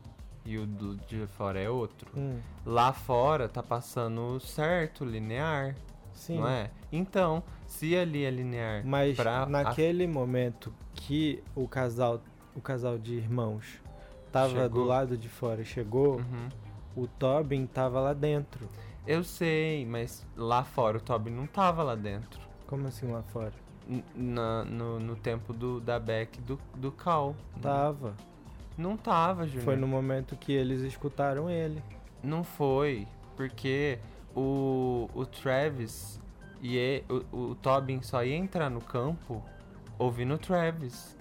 e 0.46 0.58
o 0.58 0.66
do 0.66 0.98
de 0.98 1.26
fora 1.28 1.60
é 1.60 1.70
outro, 1.70 2.10
Hum, 2.18 2.40
lá 2.66 2.92
fora 2.92 3.48
tá 3.48 3.64
passando 3.64 4.40
certo, 4.42 5.06
linear, 5.06 5.76
sim. 6.14 6.38
não 6.40 6.48
é? 6.48 6.70
Então, 6.92 7.42
se 7.66 7.96
ali 7.96 8.26
é 8.26 8.30
linear 8.30 8.86
Mas 8.86 9.16
pra 9.16 9.44
a- 9.44 9.46
naquele 9.46 10.06
momento 10.06 10.74
que 10.94 11.42
o 11.56 11.66
casal, 11.68 12.20
o 12.56 12.60
casal 12.60 12.98
de 12.98 13.14
irmãos 13.14 13.80
tava 14.32 14.50
do 14.54 14.60
Chegou. 14.62 14.86
lado 14.86 15.18
de 15.18 15.30
fora 15.30 15.62
e 15.62 15.66
chegou, 15.66 16.18
Uhum. 16.18 16.50
o 16.96 17.08
Tobin 17.08 17.66
tava 17.66 18.00
lá 18.02 18.14
dentro. 18.14 18.68
Eu 19.06 19.24
sei, 19.24 19.86
mas 19.86 20.26
lá 20.36 20.64
fora 20.64 20.98
o 20.98 21.02
Toby 21.02 21.30
não 21.32 21.48
tava 21.48 21.84
lá 21.84 21.96
dentro. 21.96 22.40
Como 22.68 22.88
assim 22.88 23.12
lá 23.12 23.24
fora? 23.24 23.54
N- 23.88 24.04
Na, 24.16 24.64
no, 24.64 25.00
no 25.00 25.16
tempo 25.16 25.54
do, 25.54 25.80
da 25.82 26.00
Beck 26.00 26.40
do, 26.42 26.60
do 26.76 26.92
Cal. 26.92 27.36
Tava. 27.62 28.16
Não 28.78 28.96
tava, 28.96 29.46
Júnior. 29.48 29.64
Foi 29.66 29.76
no 29.76 29.88
momento 29.88 30.36
que 30.36 30.52
eles 30.54 30.82
escutaram 30.82 31.50
ele. 31.50 31.82
Não 32.24 32.44
foi, 32.44 33.08
porque 33.36 33.98
o, 34.36 35.10
o 35.14 35.26
Travis 35.26 36.20
e 36.62 36.78
e- 36.78 37.04
o, 37.32 37.50
o 37.52 37.56
Tobin 37.56 38.02
só 38.04 38.24
ia 38.24 38.36
entrar 38.36 38.70
no 38.70 38.80
campo 38.82 39.44
ouvindo 39.98 40.36
o 40.36 40.38
Travis 40.38 41.18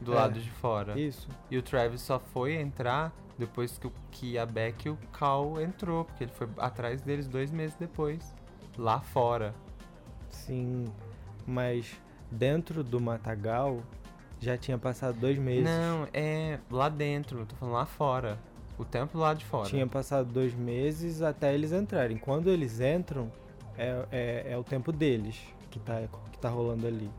do 0.00 0.12
É. 0.12 0.14
lado 0.16 0.40
de 0.40 0.50
fora. 0.50 0.98
Isso. 0.98 1.28
E 1.50 1.58
o 1.58 1.62
Travis 1.62 2.00
só 2.02 2.18
foi 2.20 2.54
entrar 2.54 3.12
depois 3.38 3.76
que, 3.78 3.86
o- 3.86 3.92
que 4.10 4.38
a 4.38 4.46
Beck 4.46 4.86
e 4.86 4.90
o 4.90 4.98
Cal 5.12 5.60
entrou, 5.60 6.04
porque 6.04 6.24
ele 6.24 6.32
foi 6.32 6.48
atrás 6.58 7.00
deles 7.02 7.26
dois 7.28 7.50
meses 7.50 7.76
depois, 7.76 8.34
lá 8.78 9.00
fora. 9.00 9.54
Sim. 10.30 10.84
Mas 11.46 11.96
dentro 12.30 12.82
do 12.82 13.00
matagal 13.00 13.80
já 14.40 14.56
tinha 14.56 14.76
passado 14.78 15.18
dois 15.18 15.38
meses. 15.38 15.64
Não, 15.64 16.08
é 16.12 16.58
lá 16.70 16.88
dentro, 16.88 17.40
eu 17.40 17.46
tô 17.46 17.56
falando 17.56 17.74
lá 17.74 17.86
fora. 17.86 18.38
O 18.78 18.84
tempo 18.84 19.16
lá 19.18 19.32
de 19.32 19.44
fora. 19.44 19.68
Tinha 19.68 19.86
passado 19.86 20.30
dois 20.30 20.52
meses 20.54 21.22
até 21.22 21.54
eles 21.54 21.72
entrarem. 21.72 22.18
Quando 22.18 22.50
eles 22.50 22.78
entram, 22.80 23.32
é, 23.78 24.04
é, 24.12 24.46
é 24.52 24.58
o 24.58 24.62
tempo 24.62 24.92
deles 24.92 25.40
que 25.70 25.78
tá, 25.78 26.02
que 26.30 26.38
tá 26.38 26.50
rolando 26.50 26.86
ali. 26.86 27.10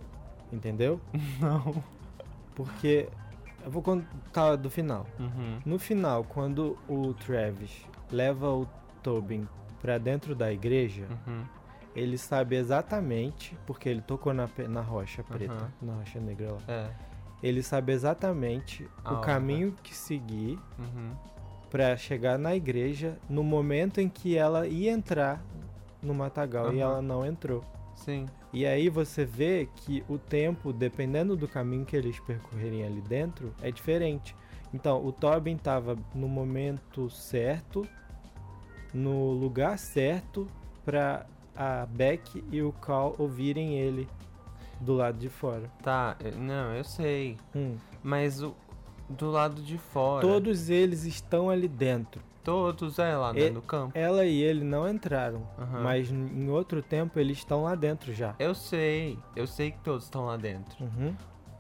Entendeu? 0.54 1.02
Não. 1.40 1.84
Porque. 2.54 3.10
Eu 3.68 3.72
vou 3.72 3.82
contar 3.84 4.56
do 4.56 4.70
final. 4.70 5.06
Uhum. 5.20 5.60
No 5.66 5.78
final, 5.78 6.24
quando 6.24 6.78
o 6.88 7.14
Travis 7.14 7.86
leva 8.10 8.50
o 8.50 8.66
Tobin 9.04 9.46
pra 9.82 9.98
dentro 9.98 10.34
da 10.34 10.54
igreja, 10.54 11.06
Uhum. 11.28 11.44
ele 11.94 12.18
sabe 12.18 12.56
exatamente, 12.56 13.58
porque 13.66 13.90
ele 13.90 14.00
tocou 14.00 14.34
na, 14.34 14.48
na 14.70 14.80
rocha 14.80 15.22
preta, 15.22 15.52
Aham. 15.54 15.72
na 15.82 15.96
rocha 15.96 16.18
negra 16.18 16.54
lá. 16.54 16.60
É. 16.66 16.90
Ele 17.44 17.62
sabe 17.62 17.92
exatamente 17.92 18.88
A 19.04 19.12
o 19.12 19.18
hora. 19.18 19.26
caminho 19.26 19.74
que 19.84 19.94
seguir 19.94 20.58
Uhum. 20.80 21.12
pra 21.70 21.98
chegar 21.98 22.40
na 22.40 22.56
igreja 22.56 23.18
no 23.30 23.44
momento 23.44 24.00
em 24.00 24.08
que 24.08 24.38
ela 24.38 24.66
ia 24.66 24.92
entrar 24.94 25.44
no 26.02 26.14
matagal 26.14 26.74
e 26.74 26.82
Aham. 26.82 26.90
ela 26.94 27.02
não 27.02 27.26
entrou. 27.26 27.66
Sim. 27.96 28.28
E 28.54 28.66
aí 28.66 28.90
você 28.90 29.26
vê 29.26 29.68
que 29.76 30.04
o 30.08 30.18
tempo, 30.18 30.72
dependendo 30.72 31.36
do 31.36 31.48
caminho 31.48 31.86
que 31.86 31.96
eles 31.96 32.20
percorrerem 32.20 32.84
ali 32.86 33.02
dentro, 33.02 33.54
é 33.62 33.70
diferente. 33.72 34.36
Então, 34.74 35.06
o 35.06 35.12
Tobin 35.12 35.56
estava 35.56 35.98
no 36.14 36.28
momento 36.28 37.10
certo, 37.10 37.88
no 38.94 39.32
lugar 39.32 39.78
certo, 39.78 40.48
para 40.86 41.26
a 41.56 41.86
Beck 41.86 42.44
e 42.52 42.62
o 42.62 42.72
Cal 42.72 43.16
ouvirem 43.18 43.78
ele 43.78 44.08
do 44.80 44.94
lado 44.94 45.18
de 45.18 45.30
fora. 45.30 45.70
Tá, 45.82 46.16
eu- 46.24 46.38
não, 46.38 46.74
eu 46.74 46.84
sei. 46.84 47.38
Hum. 47.56 47.76
Mas 48.04 48.42
o 48.42 48.56
do 49.10 49.30
lado 49.32 49.62
de 49.62 49.78
fora. 49.78 50.26
Todos 50.26 50.70
eles 50.70 51.04
estão 51.04 51.50
ali 51.50 51.68
dentro. 51.68 52.22
Todos, 52.52 52.98
é, 52.98 53.14
lá 53.14 53.32
E- 53.36 53.44
né, 53.44 53.50
no 53.50 53.62
campo. 53.62 53.92
Ela 53.94 54.24
e 54.26 54.42
ele 54.42 54.64
não 54.64 54.88
entraram, 54.88 55.46
Aham. 55.60 55.82
mas 55.84 56.10
em 56.10 56.50
outro 56.50 56.82
tempo 56.82 57.20
eles 57.20 57.40
estão 57.40 57.64
lá 57.64 57.76
dentro 57.76 58.14
já. 58.14 58.36
Eu 58.40 58.56
sei, 58.56 59.20
eu 59.36 59.46
sei 59.46 59.72
que 59.72 59.80
todos 59.80 60.06
estão 60.06 60.26
lá 60.26 60.38
dentro. 60.38 60.82
Uhum. 60.82 61.14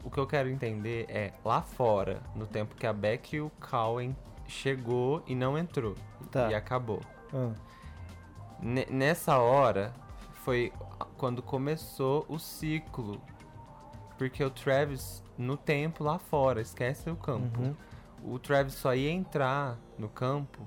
O 0.06 0.10
que 0.10 0.18
eu 0.18 0.26
quero 0.26 0.48
entender 0.48 1.06
é 1.10 1.34
lá 1.44 1.62
fora, 1.62 2.22
no 2.34 2.48
tempo 2.48 2.74
que 2.74 2.88
a 2.88 2.94
Beck 2.94 3.36
e 3.36 3.42
o 3.42 3.52
Cowen 3.70 4.16
chegou 4.48 5.22
e 5.28 5.36
não 5.36 5.58
entrou. 5.58 5.94
Tá. 6.32 6.50
E 6.50 6.56
acabou. 6.56 7.02
Ne- 8.62 8.88
nessa 8.90 9.38
hora 9.38 9.94
foi 10.46 10.72
quando 11.18 11.42
começou 11.42 12.26
o 12.30 12.40
ciclo. 12.40 13.20
Porque 14.18 14.42
o 14.42 14.50
Travis 14.50 15.22
no 15.38 15.58
tempo 15.58 16.02
lá 16.04 16.18
fora, 16.18 16.62
esquece 16.62 17.10
o 17.10 17.16
campo. 17.18 17.62
uhum. 17.62 17.76
O 18.24 18.40
Travis 18.40 18.74
só 18.76 18.96
ia 18.96 19.12
entrar 19.12 19.78
no 20.00 20.08
campo 20.10 20.60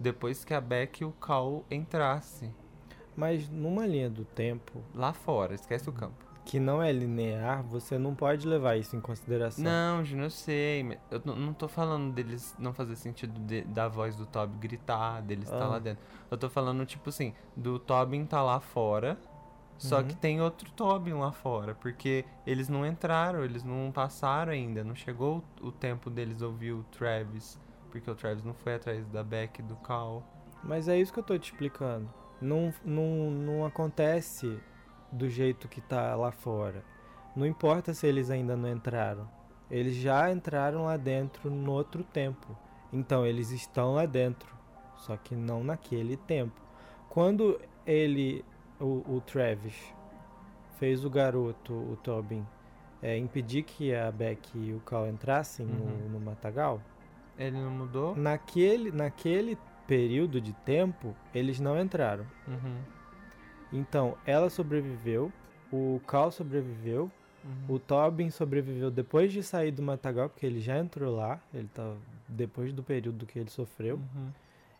depois 0.00 0.44
que 0.44 0.52
a 0.54 0.60
Beck 0.60 1.02
e 1.02 1.04
o 1.04 1.12
Cal 1.12 1.64
entrasse. 1.70 2.50
Mas 3.16 3.48
numa 3.50 3.86
linha 3.86 4.08
do 4.08 4.24
tempo 4.24 4.82
Lá 4.94 5.12
fora, 5.12 5.54
esquece 5.54 5.88
o 5.88 5.92
campo. 5.92 6.24
que 6.44 6.58
não 6.58 6.82
é 6.82 6.90
linear, 6.90 7.62
você 7.62 7.98
não 7.98 8.14
pode 8.14 8.48
levar 8.48 8.76
isso 8.76 8.96
em 8.96 9.00
consideração. 9.00 9.62
Não, 9.62 10.02
Júnior, 10.04 10.26
eu 10.26 10.30
sei. 10.30 10.98
Eu 11.10 11.20
não- 11.24 11.52
tô 11.52 11.68
falando 11.68 12.12
deles 12.12 12.56
não 12.58 12.72
fazer 12.72 12.96
sentido 12.96 13.38
de- 13.40 13.62
da 13.62 13.86
voz 13.88 14.16
do 14.16 14.24
Toby 14.26 14.56
gritar, 14.58 15.20
deles 15.22 15.44
estar 15.44 15.64
Ah. 15.64 15.68
lá 15.68 15.78
dentro. 15.78 16.02
Eu 16.30 16.38
tô 16.38 16.48
falando, 16.48 16.84
tipo 16.86 17.08
assim, 17.10 17.34
do 17.54 17.78
Tobin 17.78 18.24
tá 18.24 18.42
lá 18.42 18.58
fora, 18.58 19.18
só 19.78 19.98
Uhum. 19.98 20.04
que 20.08 20.16
tem 20.16 20.40
outro 20.40 20.70
Tobin 20.72 21.12
lá 21.12 21.30
fora, 21.30 21.74
porque 21.74 22.24
eles 22.46 22.68
não 22.68 22.84
entraram, 22.86 23.44
eles 23.44 23.62
não 23.62 23.92
passaram 23.92 24.52
ainda, 24.52 24.82
não 24.82 24.94
chegou 24.94 25.44
o 25.62 25.68
o 25.68 25.70
tempo 25.72 26.08
deles 26.10 26.40
ouvir 26.42 26.72
o 26.72 26.82
Travis, 26.90 27.60
porque 27.90 28.10
o 28.10 28.14
Travis 28.14 28.44
não 28.44 28.54
foi 28.54 28.74
atrás 28.76 29.06
da 29.08 29.22
Beck 29.22 29.58
e 29.58 29.62
do 29.62 29.76
Cal. 29.76 30.22
Mas 30.62 30.88
é 30.88 30.98
isso 30.98 31.12
que 31.12 31.18
eu 31.18 31.24
tô 31.24 31.38
te 31.38 31.52
explicando. 31.52 32.08
Não, 32.40 32.72
não, 32.84 33.30
não 33.30 33.64
acontece 33.66 34.58
do 35.12 35.28
jeito 35.28 35.68
que 35.68 35.80
tá 35.80 36.14
lá 36.14 36.30
fora. 36.30 36.82
Não 37.34 37.46
importa 37.46 37.92
se 37.92 38.06
eles 38.06 38.30
ainda 38.30 38.56
não 38.56 38.68
entraram. 38.70 39.28
Eles 39.70 39.94
já 39.94 40.30
entraram 40.30 40.84
lá 40.84 40.96
dentro 40.96 41.50
no 41.50 41.72
outro 41.72 42.02
tempo. 42.02 42.56
Então 42.92 43.26
eles 43.26 43.50
estão 43.50 43.94
lá 43.94 44.06
dentro. 44.06 44.54
Só 44.96 45.16
que 45.16 45.34
não 45.34 45.62
naquele 45.64 46.16
tempo. 46.16 46.60
Quando 47.08 47.60
ele, 47.86 48.44
o, 48.78 49.16
o 49.16 49.20
Travis, 49.20 49.94
fez 50.78 51.04
o 51.04 51.10
garoto, 51.10 51.72
o 51.72 51.96
Tobin, 52.02 52.46
é, 53.02 53.16
impedir 53.16 53.62
que 53.62 53.94
a 53.94 54.10
Beck 54.10 54.50
e 54.54 54.72
o 54.74 54.80
Cal 54.80 55.08
entrassem 55.08 55.64
no, 55.66 55.84
Uhum. 55.84 56.08
no 56.10 56.20
matagal, 56.20 56.80
Ele 57.40 57.56
não 57.56 57.70
mudou? 57.70 58.14
naquele, 58.14 58.92
naquele 58.92 59.56
período 59.86 60.40
de 60.40 60.52
tempo, 60.52 61.16
eles 61.34 61.58
não 61.58 61.80
entraram. 61.80 62.24
Uhum. 62.46 62.76
Então, 63.72 64.16
ela 64.26 64.50
sobreviveu, 64.50 65.32
o 65.72 66.00
Cal 66.06 66.30
sobreviveu, 66.30 67.10
uhum. 67.44 67.74
o 67.74 67.78
Tobin 67.78 68.30
sobreviveu 68.30 68.90
depois 68.90 69.32
de 69.32 69.42
sair 69.42 69.70
do 69.70 69.82
Matagal, 69.82 70.28
porque 70.28 70.44
ele 70.44 70.60
já 70.60 70.78
entrou 70.78 71.16
lá, 71.16 71.40
ele 71.52 71.68
tá 71.72 71.94
depois 72.28 72.72
do 72.72 72.82
período 72.82 73.26
que 73.26 73.38
ele 73.38 73.50
sofreu. 73.50 73.96
Uhum. 73.96 74.28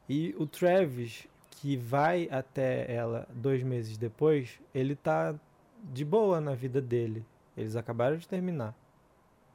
E 0.09 0.35
o 0.39 0.47
Travis, 0.47 1.27
que 1.51 1.77
vai 1.77 2.29
até 2.31 2.93
ela 2.93 3.27
dois 3.33 3.63
meses 3.63 3.97
depois, 3.97 4.61
ele 4.75 4.95
tá 4.95 5.35
de 5.83 6.05
boa 6.05 6.41
na 6.41 6.55
vida 6.55 6.81
dele. 6.81 7.25
Eles 7.57 7.77
acabaram 7.77 8.17
de 8.17 8.27
terminar. 8.29 8.75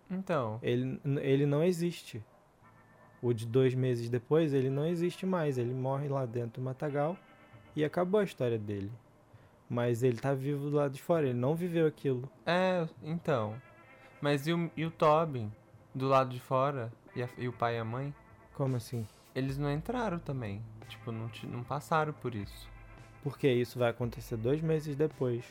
Então, 0.10 0.60
Ele, 0.62 1.00
ele 1.22 1.46
não 1.46 1.64
existe. 1.64 2.24
O 3.26 3.34
de 3.34 3.46
dois 3.48 3.74
meses 3.74 4.10
depois, 4.10 4.54
ele 4.54 4.70
não 4.70 4.86
existe 4.86 5.26
mais. 5.26 5.58
Ele 5.58 5.74
morre 5.74 6.08
lá 6.08 6.26
dentro 6.26 6.62
do 6.62 6.66
matagal 6.66 7.18
e 7.76 7.84
acabou 7.84 8.20
a 8.20 8.24
história 8.24 8.58
dele. 8.60 8.92
Mas 9.68 10.04
ele 10.04 10.18
tá 10.18 10.34
vivo 10.34 10.70
do 10.70 10.76
lado 10.76 10.92
de 10.94 11.02
fora, 11.02 11.26
ele 11.28 11.38
não 11.40 11.56
viveu 11.56 11.88
aquilo. 11.88 12.30
é, 12.46 12.88
então. 13.04 13.56
Mas 14.22 14.46
e 14.48 14.54
o, 14.54 14.70
e 14.78 14.86
o 14.86 14.92
Tobin, 14.92 15.52
do 15.94 16.08
lado 16.08 16.30
de 16.30 16.40
fora, 16.40 16.92
e, 17.16 17.24
a- 17.24 17.30
e 17.38 17.48
o 17.48 17.54
pai 17.54 17.76
e 17.78 17.80
a 17.80 17.84
mãe? 17.86 18.14
Como 18.54 18.76
assim? 18.76 19.08
Eles 19.34 19.58
não 19.58 19.72
entraram 19.72 20.20
também. 20.20 20.62
Tipo, 20.88 21.12
não, 21.12 21.30
não 21.46 21.64
passaram 21.64 22.14
por 22.14 22.34
isso. 22.36 22.70
Porque 23.24 23.48
isso 23.52 23.80
vai 23.80 23.90
acontecer 23.90 24.38
dois 24.38 24.62
meses 24.62 24.96
depois. 24.96 25.44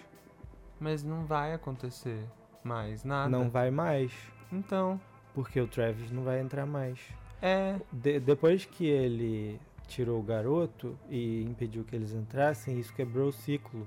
Mas 0.80 1.02
não 1.02 1.24
vai 1.26 1.52
acontecer 1.54 2.24
mais 2.62 3.02
nada. 3.04 3.28
Não 3.30 3.50
vai 3.50 3.70
mais. 3.70 4.12
Então, 4.52 5.00
Porque 5.34 5.60
o 5.60 5.66
Travis 5.66 6.10
não 6.12 6.22
vai 6.22 6.40
entrar 6.40 6.66
mais. 6.66 7.00
É. 7.44 7.76
De- 7.92 8.20
depois 8.20 8.64
que 8.64 8.86
ele 8.86 9.60
tirou 9.86 10.18
o 10.18 10.22
garoto 10.22 10.98
e 11.10 11.42
impediu 11.42 11.84
que 11.84 11.94
eles 11.94 12.12
entrassem, 12.12 12.78
isso 12.78 12.92
quebrou 12.94 13.28
o 13.28 13.32
ciclo. 13.32 13.86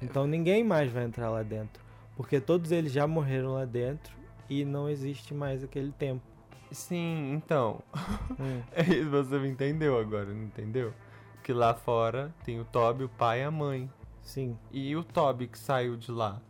Então 0.00 0.26
ninguém 0.26 0.62
mais 0.64 0.90
vai 0.90 1.04
entrar 1.04 1.28
lá 1.30 1.42
dentro. 1.42 1.82
Porque 2.16 2.40
todos 2.40 2.70
eles 2.70 2.92
já 2.92 3.06
morreram 3.06 3.54
lá 3.54 3.64
dentro 3.64 4.14
e 4.48 4.64
não 4.64 4.88
existe 4.88 5.34
mais 5.34 5.64
aquele 5.64 5.90
tempo. 5.92 6.22
Sim, 6.70 7.32
então. 7.34 7.80
Hum, 8.38 8.60
É 8.72 8.82
Você 9.04 9.38
me 9.38 9.48
entendeu 9.48 9.98
agora, 9.98 10.26
não 10.32 10.42
entendeu? 10.44 10.92
Que 11.42 11.52
lá 11.52 11.74
fora 11.74 12.32
tem 12.44 12.60
o 12.60 12.64
Toby, 12.64 13.04
o 13.04 13.08
pai 13.08 13.40
e 13.40 13.44
a 13.44 13.50
mãe. 13.50 13.90
sim. 14.22 14.56
E 14.72 14.94
o 14.96 15.02
Toby 15.04 15.46
que 15.48 15.58
saiu 15.58 15.96
de 15.96 16.10
lá. 16.10 16.40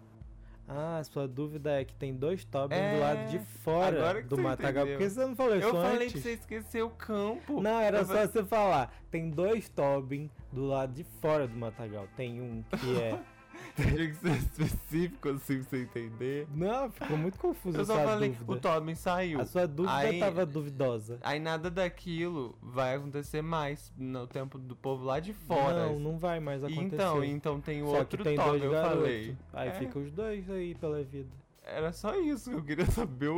Ah, 0.66 1.02
sua 1.04 1.28
dúvida 1.28 1.78
é 1.80 1.85
que 1.85 1.94
tem 1.94 2.14
dois 2.14 2.42
Tobin 2.44 2.75
É, 2.75 2.94
do 2.94 3.00
lado 3.00 3.28
de 3.30 3.38
fora 3.38 4.23
que 4.23 4.28
do 4.28 4.38
Matagal. 4.38 4.85
entendeu. 4.85 4.99
Por 4.99 5.04
que 5.04 5.11
você 5.11 5.26
não 5.26 5.37
falou 5.37 5.56
isso 5.56 5.66
Eu 5.68 5.73
falei 5.75 6.06
antes? 6.09 6.12
pra 6.12 6.21
você 6.23 6.30
esquecer 6.33 6.83
o 6.83 6.90
campo. 6.90 7.61
Não, 7.61 7.78
era 7.80 7.99
Eu 7.99 8.04
só 8.06 8.12
falei- 8.14 8.28
você 8.28 8.44
falar. 8.44 8.94
Tem 9.11 9.28
dois 9.30 9.68
Tobin 9.68 10.30
do 10.50 10.64
lado 10.66 10.94
de 10.94 11.04
fora 11.21 11.47
do 11.47 11.54
Matagal. 11.56 12.09
Tem 12.16 12.40
um 12.40 12.62
que 12.62 12.97
é 12.99 13.18
Tinha 13.76 14.08
que 14.08 14.14
ser 14.14 14.30
específico 14.37 15.28
assim 15.30 15.58
pra 15.61 15.64
você 15.70 15.82
entender. 15.82 16.46
Não, 16.54 16.90
ficou 16.90 17.16
muito 17.16 17.38
confuso 17.38 17.78
Eu 17.78 17.84
só 17.84 17.94
falei, 18.04 18.30
dúvida. 18.30 18.52
o 18.52 18.56
Tobin 18.56 18.94
saiu. 18.94 19.40
A 19.40 19.44
sua 19.46 19.66
dúvida 19.66 19.94
Aí- 19.96 20.20
tava 20.20 20.46
duvidosa. 20.46 21.18
Aí 21.23 21.38
nada 21.40 21.70
daquilo 21.70 22.56
vai 22.62 22.94
acontecer 22.94 23.42
mais 23.42 23.92
no 23.96 24.26
tempo 24.26 24.58
do 24.58 24.76
povo 24.76 25.04
lá 25.04 25.18
de 25.20 25.32
fora. 25.32 25.87
Não, 25.87 25.99
não 25.99 26.18
vai 26.18 26.38
mais 26.40 26.62
acontecer. 26.62 26.84
Então, 26.94 27.25
então 27.25 27.61
tem 27.61 27.82
o 27.82 27.87
Só 27.87 27.99
outro 27.99 28.23
tem 28.23 28.37
Tobin, 28.37 28.49
dois 28.50 28.62
eu 28.64 28.70
garotos. 28.70 28.99
falei. 28.99 29.37
Aí 29.52 29.68
É, 29.68 29.73
fica 29.73 29.99
os 29.99 30.11
dois 30.12 30.49
aí 30.50 30.75
pela 30.75 31.02
vida. 31.02 31.28
Era 31.66 31.92
só 31.92 32.14
isso 32.14 32.50
que 32.50 32.56
eu 32.56 32.62
queria 32.62 32.85
saber 32.87 33.30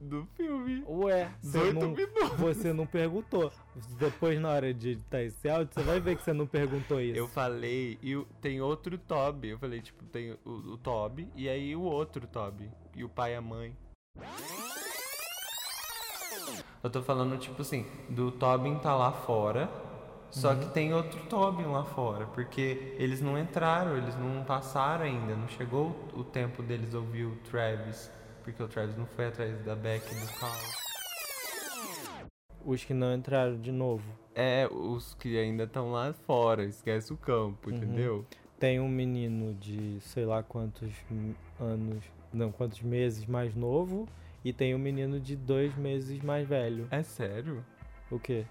do 0.00 0.24
filme. 0.36 0.84
Ué, 0.86 1.34
você 1.40 1.58
18 1.58 1.80
não, 1.80 1.90
minutos. 1.90 2.38
você 2.38 2.72
não 2.72 2.86
perguntou. 2.86 3.52
Depois, 3.98 4.40
na 4.40 4.50
hora 4.50 4.72
de 4.72 4.90
editar 4.90 5.22
esse 5.22 5.48
áudio, 5.48 5.74
você 5.74 5.82
vai 5.82 5.98
ver 5.98 6.16
que 6.16 6.22
você 6.22 6.32
não 6.32 6.46
perguntou 6.46 7.00
isso. 7.00 7.18
Eu 7.18 7.26
falei, 7.26 7.98
e 8.00 8.24
tem 8.40 8.60
outro 8.60 8.96
Toby. 8.96 9.48
Eu 9.48 9.58
falei, 9.58 9.80
tipo, 9.82 10.04
tem 10.04 10.38
o, 10.44 10.50
o 10.50 10.76
Toby 10.76 11.28
e 11.34 11.48
aí 11.48 11.74
o 11.74 11.82
outro 11.82 12.24
Toby. 12.28 12.70
E 12.94 13.02
o 13.02 13.08
pai 13.08 13.32
e 13.32 13.36
a 13.36 13.40
mãe. 13.40 13.76
Eu 16.82 16.90
tô 16.90 17.02
falando, 17.02 17.36
tipo 17.38 17.62
assim, 17.62 17.84
do 18.08 18.30
Tobin 18.30 18.78
tá 18.78 18.94
lá 18.94 19.10
fora. 19.10 19.68
Só 20.32 20.54
que 20.54 20.66
tem 20.70 20.94
outro 20.94 21.20
Tobin 21.26 21.64
lá 21.66 21.84
fora. 21.84 22.24
Porque 22.26 22.94
eles 22.98 23.20
não 23.20 23.38
entraram, 23.38 23.96
eles 23.98 24.16
não 24.16 24.42
passaram 24.44 25.04
ainda. 25.04 25.36
Não 25.36 25.46
chegou 25.46 25.94
o 26.14 26.24
tempo 26.24 26.62
deles 26.62 26.94
ouvir 26.94 27.26
o 27.26 27.36
Travis. 27.50 28.10
Porque 28.42 28.60
o 28.62 28.66
Travis 28.66 28.96
não 28.96 29.06
foi 29.06 29.26
atrás 29.26 29.56
da 29.64 29.76
Beck 29.76 30.04
e 30.10 30.14
do 30.14 30.32
Carl. 30.40 30.56
Os 32.64 32.82
que 32.84 32.94
não 32.94 33.14
entraram 33.14 33.60
de 33.60 33.70
novo. 33.70 34.04
É, 34.34 34.66
os 34.70 35.14
que 35.14 35.36
ainda 35.38 35.64
estão 35.64 35.92
lá 35.92 36.12
fora, 36.26 36.64
esquece 36.64 37.12
o 37.12 37.16
campo, 37.16 37.68
Uhum. 37.70 37.76
entendeu? 37.76 38.26
Tem 38.58 38.80
um 38.80 38.88
menino 38.88 39.52
de 39.54 39.98
sei 40.00 40.24
lá 40.24 40.42
quantos 40.42 40.90
anos, 41.60 42.02
não, 42.32 42.50
quantos 42.52 42.80
meses 42.80 43.26
mais 43.26 43.54
novo. 43.54 44.08
E 44.44 44.52
tem 44.52 44.74
um 44.74 44.78
menino 44.78 45.20
de 45.20 45.36
dois 45.36 45.76
meses 45.76 46.20
mais 46.22 46.48
velho. 46.48 46.88
É 46.90 47.02
sério? 47.02 47.64
O 48.10 48.18
quê? 48.18 48.44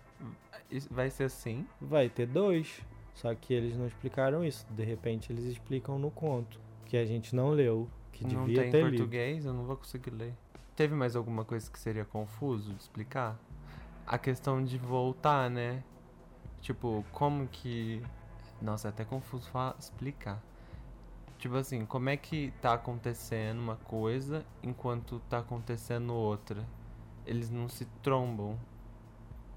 Vai 0.90 1.10
ser 1.10 1.26
assim? 1.26 1.66
Vai 1.80 2.10
ter 2.10 2.26
dois. 2.26 2.82
Só 3.14 3.34
que 3.36 3.54
eles 3.54 3.78
não 3.78 3.88
explicaram 3.88 4.44
isso. 4.44 4.66
De 4.70 4.84
repente 4.84 5.32
eles 5.32 5.46
explicam 5.46 6.00
no 6.00 6.10
conto. 6.10 6.60
Que 6.86 6.98
a 6.98 7.06
gente 7.06 7.36
não 7.36 7.50
leu. 7.50 7.90
Que 8.12 8.26
não 8.26 8.46
devia 8.46 8.64
tem 8.64 8.72
ter 8.72 8.84
lido. 8.84 8.98
português, 8.98 9.46
eu 9.46 9.54
não 9.54 9.66
vou 9.66 9.78
conseguir 9.78 10.12
ler. 10.12 10.34
Teve 10.76 10.96
mais 10.96 11.16
alguma 11.16 11.44
coisa 11.44 11.70
que 11.70 11.80
seria 11.80 12.06
confuso 12.06 12.74
de 12.74 12.82
explicar? 12.82 13.38
A 14.08 14.18
questão 14.18 14.64
de 14.64 14.78
voltar, 14.78 15.50
né? 15.50 15.84
Tipo, 16.62 17.04
como 17.12 17.48
que. 17.48 18.02
Nossa, 18.62 18.88
é 18.88 18.90
até 18.90 19.04
confuso 19.04 19.50
falar, 19.50 19.76
explicar. 19.80 20.42
Tipo 21.38 21.56
assim, 21.56 21.86
como 21.86 22.08
é 22.10 22.16
que 22.16 22.54
tá 22.62 22.74
acontecendo 22.74 23.60
uma 23.60 23.76
coisa 23.76 24.46
enquanto 24.62 25.20
tá 25.28 25.40
acontecendo 25.40 26.14
outra? 26.14 26.64
Eles 27.26 27.50
não 27.50 27.68
se 27.68 27.86
trombam. 28.04 28.60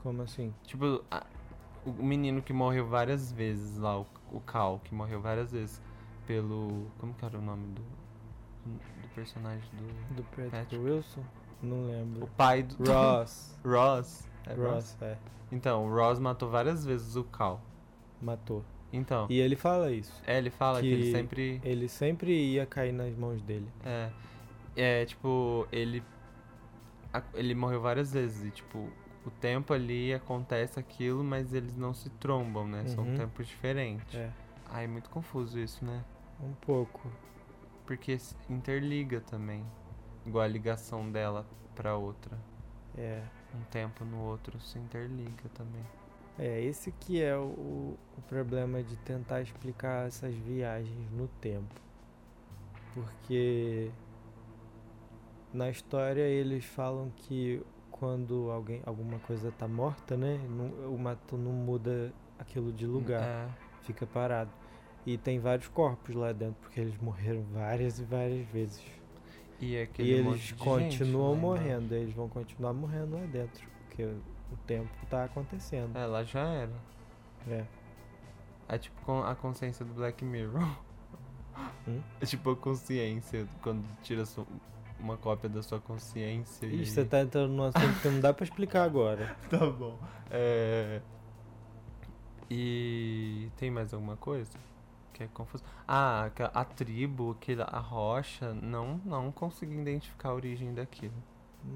Como 0.04 0.22
assim? 0.22 0.54
Tipo, 0.64 1.02
a- 1.10 1.26
o 1.84 1.90
menino 2.02 2.40
que 2.40 2.52
morreu 2.52 2.86
várias 2.86 3.32
vezes 3.32 3.76
lá, 3.78 3.98
o, 3.98 4.06
o 4.30 4.38
Cal, 4.40 4.80
que 4.84 4.94
morreu 4.94 5.20
várias 5.20 5.50
vezes 5.50 5.82
pelo. 6.26 6.86
Como 6.98 7.12
que 7.14 7.24
era 7.24 7.36
o 7.36 7.42
nome 7.42 7.66
do. 7.74 7.82
do 9.02 9.08
personagem 9.16 9.68
do. 9.72 10.14
Do 10.14 10.22
Patrick 10.24 10.50
Patrick. 10.50 10.76
Wilson? 10.84 11.24
Não 11.62 11.84
O 11.84 11.86
lembro. 11.88 12.28
pai 12.36 12.62
do. 12.62 12.76
Ross. 12.84 13.58
Ross. 13.64 14.28
É 14.46 14.54
Ross? 14.54 14.66
Ross, 14.74 15.02
é. 15.02 15.18
Então, 15.50 15.86
o 15.86 15.94
Ross 15.94 16.18
matou 16.20 16.48
várias 16.50 16.84
vezes 16.84 17.16
o 17.16 17.24
Cal. 17.24 17.60
Matou. 18.22 18.62
Então, 18.92 19.26
E 19.28 19.40
ele 19.40 19.56
fala 19.56 19.90
isso. 19.90 20.22
é, 20.26 20.38
ele 20.38 20.50
fala 20.50 20.80
que, 20.80 20.86
ele 20.86 21.02
que- 21.04 21.10
sempre. 21.12 21.60
Ele 21.64 21.88
sempre 21.88 22.32
ia 22.52 22.64
cair 22.66 22.92
nas 22.92 23.16
mãos 23.16 23.42
dele. 23.42 23.68
É. 23.84 24.10
É, 24.76 25.04
tipo, 25.06 25.66
ele. 25.72 26.02
Ele 27.34 27.54
morreu 27.54 27.80
várias 27.80 28.12
vezes 28.12 28.44
e, 28.44 28.50
tipo, 28.50 28.88
o 29.26 29.30
tempo 29.30 29.72
ali 29.72 30.12
acontece 30.12 30.78
aquilo, 30.78 31.24
mas 31.24 31.52
eles 31.54 31.76
não 31.76 31.94
se 31.94 32.10
trombam, 32.10 32.66
né? 32.68 32.84
São 32.86 33.04
Uhum. 33.04 33.14
tempos 33.16 33.46
diferentes. 33.46 34.14
É. 34.14 34.30
Ai, 34.70 34.84
é 34.84 34.88
muito 34.88 35.08
confuso 35.10 35.58
isso, 35.58 35.84
né? 35.84 36.04
Um 36.42 36.52
pouco. 36.54 37.10
Porque 37.86 38.18
interliga 38.50 39.20
também. 39.20 39.64
Igual 40.26 40.44
a 40.44 40.48
ligação 40.48 41.10
dela 41.10 41.46
pra 41.74 41.96
outra. 41.96 42.36
É. 42.96 43.22
Um 43.54 43.62
tempo 43.70 44.04
no 44.04 44.18
outro 44.22 44.58
se 44.60 44.78
interliga 44.78 45.48
também. 45.54 45.82
É, 46.38 46.60
esse 46.62 46.90
que 46.92 47.22
é 47.22 47.36
o, 47.36 47.96
o 48.18 48.22
problema 48.28 48.82
de 48.82 48.96
tentar 48.96 49.40
explicar 49.42 50.08
essas 50.08 50.34
viagens 50.34 51.10
no 51.12 51.28
tempo. 51.40 51.74
Porque 52.92 53.90
na 55.52 55.70
história 55.70 56.22
eles 56.22 56.64
falam 56.64 57.12
que 57.16 57.62
quando 58.04 58.50
alguém 58.50 58.82
alguma 58.84 59.18
coisa 59.20 59.50
tá 59.52 59.66
morta, 59.66 60.14
né, 60.14 60.38
não- 60.50 60.92
o 60.94 60.98
mato 60.98 61.38
não 61.38 61.50
muda 61.52 62.12
aquilo 62.38 62.70
de 62.70 62.86
lugar, 62.86 63.22
É. 63.22 63.48
fica 63.80 64.06
parado. 64.06 64.50
E 65.06 65.16
tem 65.16 65.38
vários 65.38 65.68
corpos 65.68 66.14
lá 66.14 66.30
dentro, 66.32 66.56
porque 66.60 66.80
eles 66.80 66.96
morreram 67.00 67.42
várias 67.54 67.98
e 67.98 68.04
várias 68.04 68.46
vezes. 68.48 68.82
E, 69.58 69.72
E 69.72 69.80
aquele 69.80 70.22
monte 70.22 70.34
eles 70.34 70.52
continuam 70.52 71.34
embaixo. 71.34 71.40
morrendo, 71.62 71.94
eles 71.94 72.14
vão 72.14 72.28
continuar 72.28 72.74
morrendo 72.74 73.14
lá 73.14 73.24
dentro, 73.24 73.66
porque 73.86 74.02
o 74.04 74.56
tempo 74.66 74.90
tá 75.08 75.24
acontecendo. 75.24 75.96
É, 75.96 76.04
lá 76.04 76.22
já 76.24 76.40
era. 76.46 76.72
É. 77.48 77.64
É 78.68 78.76
tipo 78.78 79.00
com 79.02 79.22
a 79.22 79.34
consciência 79.34 79.82
do 79.84 79.94
Black 79.94 80.22
Mirror. 80.24 80.62
Hum? 81.88 82.00
É 82.20 82.26
tipo 82.26 82.50
a 82.50 82.56
consciência, 82.56 83.46
quando 83.62 83.82
tira 84.02 84.26
sua- 84.26 84.46
uma 85.04 85.16
cópia 85.18 85.48
da 85.48 85.62
sua 85.62 85.78
consciência. 85.78 86.66
e... 86.66 86.82
Ixi, 86.82 86.92
você 86.92 87.04
tá 87.04 87.20
entrando 87.20 87.52
num 87.52 87.64
assunto 87.64 88.00
que 88.00 88.08
não 88.08 88.20
dá 88.20 88.32
pra 88.32 88.44
explicar 88.44 88.84
agora. 88.84 89.36
Tá 89.50 89.58
bom. 89.66 89.98
É... 90.30 91.00
E 92.50 93.48
tem 93.56 93.70
mais 93.70 93.92
alguma 93.92 94.16
coisa? 94.16 94.52
Que 95.12 95.24
é 95.24 95.28
confuso. 95.32 95.62
Ah, 95.86 96.24
aquela- 96.24 96.50
a 96.54 96.64
tribo, 96.64 97.32
aquela, 97.40 97.64
a 97.64 97.78
rocha, 97.78 98.52
não, 98.54 99.00
não 99.04 99.30
consegui 99.30 99.76
identificar 99.78 100.30
a 100.30 100.34
origem 100.34 100.74
daquilo. 100.74 101.14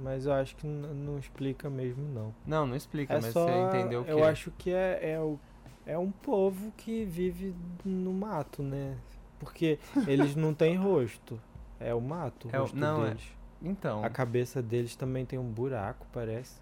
Mas 0.03 0.27
eu 0.27 0.33
acho 0.33 0.55
que 0.57 0.67
não 0.67 1.19
explica 1.19 1.71
mesmo, 1.71 2.07
não. 2.13 2.35
Não, 2.47 2.67
não 2.67 2.77
explica, 2.77 3.15
É 3.15 3.21
mas 3.21 3.33
só. 3.33 3.47
você 3.47 3.53
entendeu 3.79 4.03
o 4.03 4.05
que 4.05 4.11
eu 4.11 4.25
acho 4.25 4.51
que 4.59 4.71
é, 4.71 5.13
é, 5.13 5.21
o, 5.21 5.39
é 5.87 5.97
um 5.97 6.11
povo 6.11 6.71
que 6.77 7.05
vive 7.05 7.55
no 7.85 8.13
mato, 8.13 8.63
né? 8.63 8.97
Porque 9.39 9.79
eles 10.07 10.35
não 10.37 10.53
têm 10.53 10.77
rosto. 10.77 11.41
É 11.81 11.95
o 11.95 12.01
mato, 12.01 12.49
o 12.49 12.57
É 12.57 12.61
o- 12.61 12.69
não, 12.75 13.07
é-. 13.07 13.17
Então, 13.63 14.05
A 14.05 14.11
cabeça 14.11 14.63
deles 14.63 14.95
também 14.97 15.25
tem 15.27 15.39
um 15.39 15.51
buraco, 15.51 16.07
parece. 16.13 16.61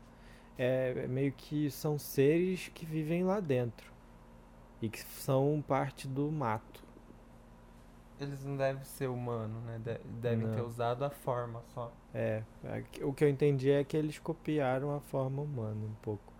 É, 0.58 1.02
é 1.04 1.06
meio 1.06 1.32
que 1.32 1.70
são 1.70 1.98
seres 1.98 2.68
que 2.74 2.86
vivem 2.86 3.24
lá 3.24 3.40
dentro. 3.40 3.92
E 4.80 4.88
que 4.88 5.00
são 5.00 5.62
parte 5.66 6.06
do 6.08 6.30
mato. 6.30 6.84
eles 8.18 8.42
não 8.44 8.56
devem 8.56 8.82
ser 8.82 9.08
humanos, 9.10 9.62
né? 9.64 9.78
De- 9.84 9.98
devem 10.20 10.48
ter 10.48 10.56
Não. 10.62 10.66
usado 10.66 11.04
a 11.04 11.10
forma 11.10 11.62
só. 11.74 11.92
É, 12.14 12.42
é 12.64 13.04
o 13.04 13.12
que 13.12 13.22
eu 13.22 13.28
entendi 13.28 13.70
é 13.70 13.84
que 13.84 13.94
eles 13.94 14.18
copiaram 14.18 14.94
a 14.96 15.00
forma 15.00 15.42
humana 15.42 15.76
um 15.84 15.94
pouco. 16.00 16.32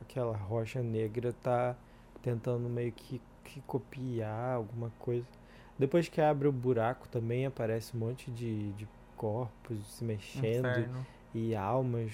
Aquela 0.00 0.36
rocha 0.36 0.82
negra 0.82 1.32
tá 1.32 1.76
tentando 2.20 2.68
meio 2.68 2.90
que, 2.90 3.20
que 3.44 3.60
copiar 3.60 4.56
alguma 4.56 4.90
coisa. 4.98 5.24
Depois 5.80 6.08
que 6.10 6.20
abre 6.20 6.46
o 6.46 6.52
buraco 6.52 7.08
também 7.08 7.46
aparece 7.46 7.96
um 7.96 8.00
monte 8.00 8.30
de, 8.30 8.70
de 8.72 8.86
corpos 9.16 9.78
se 9.94 10.04
mexendo 10.04 10.68
Inferno. 10.68 11.06
e 11.34 11.54
almas. 11.56 12.12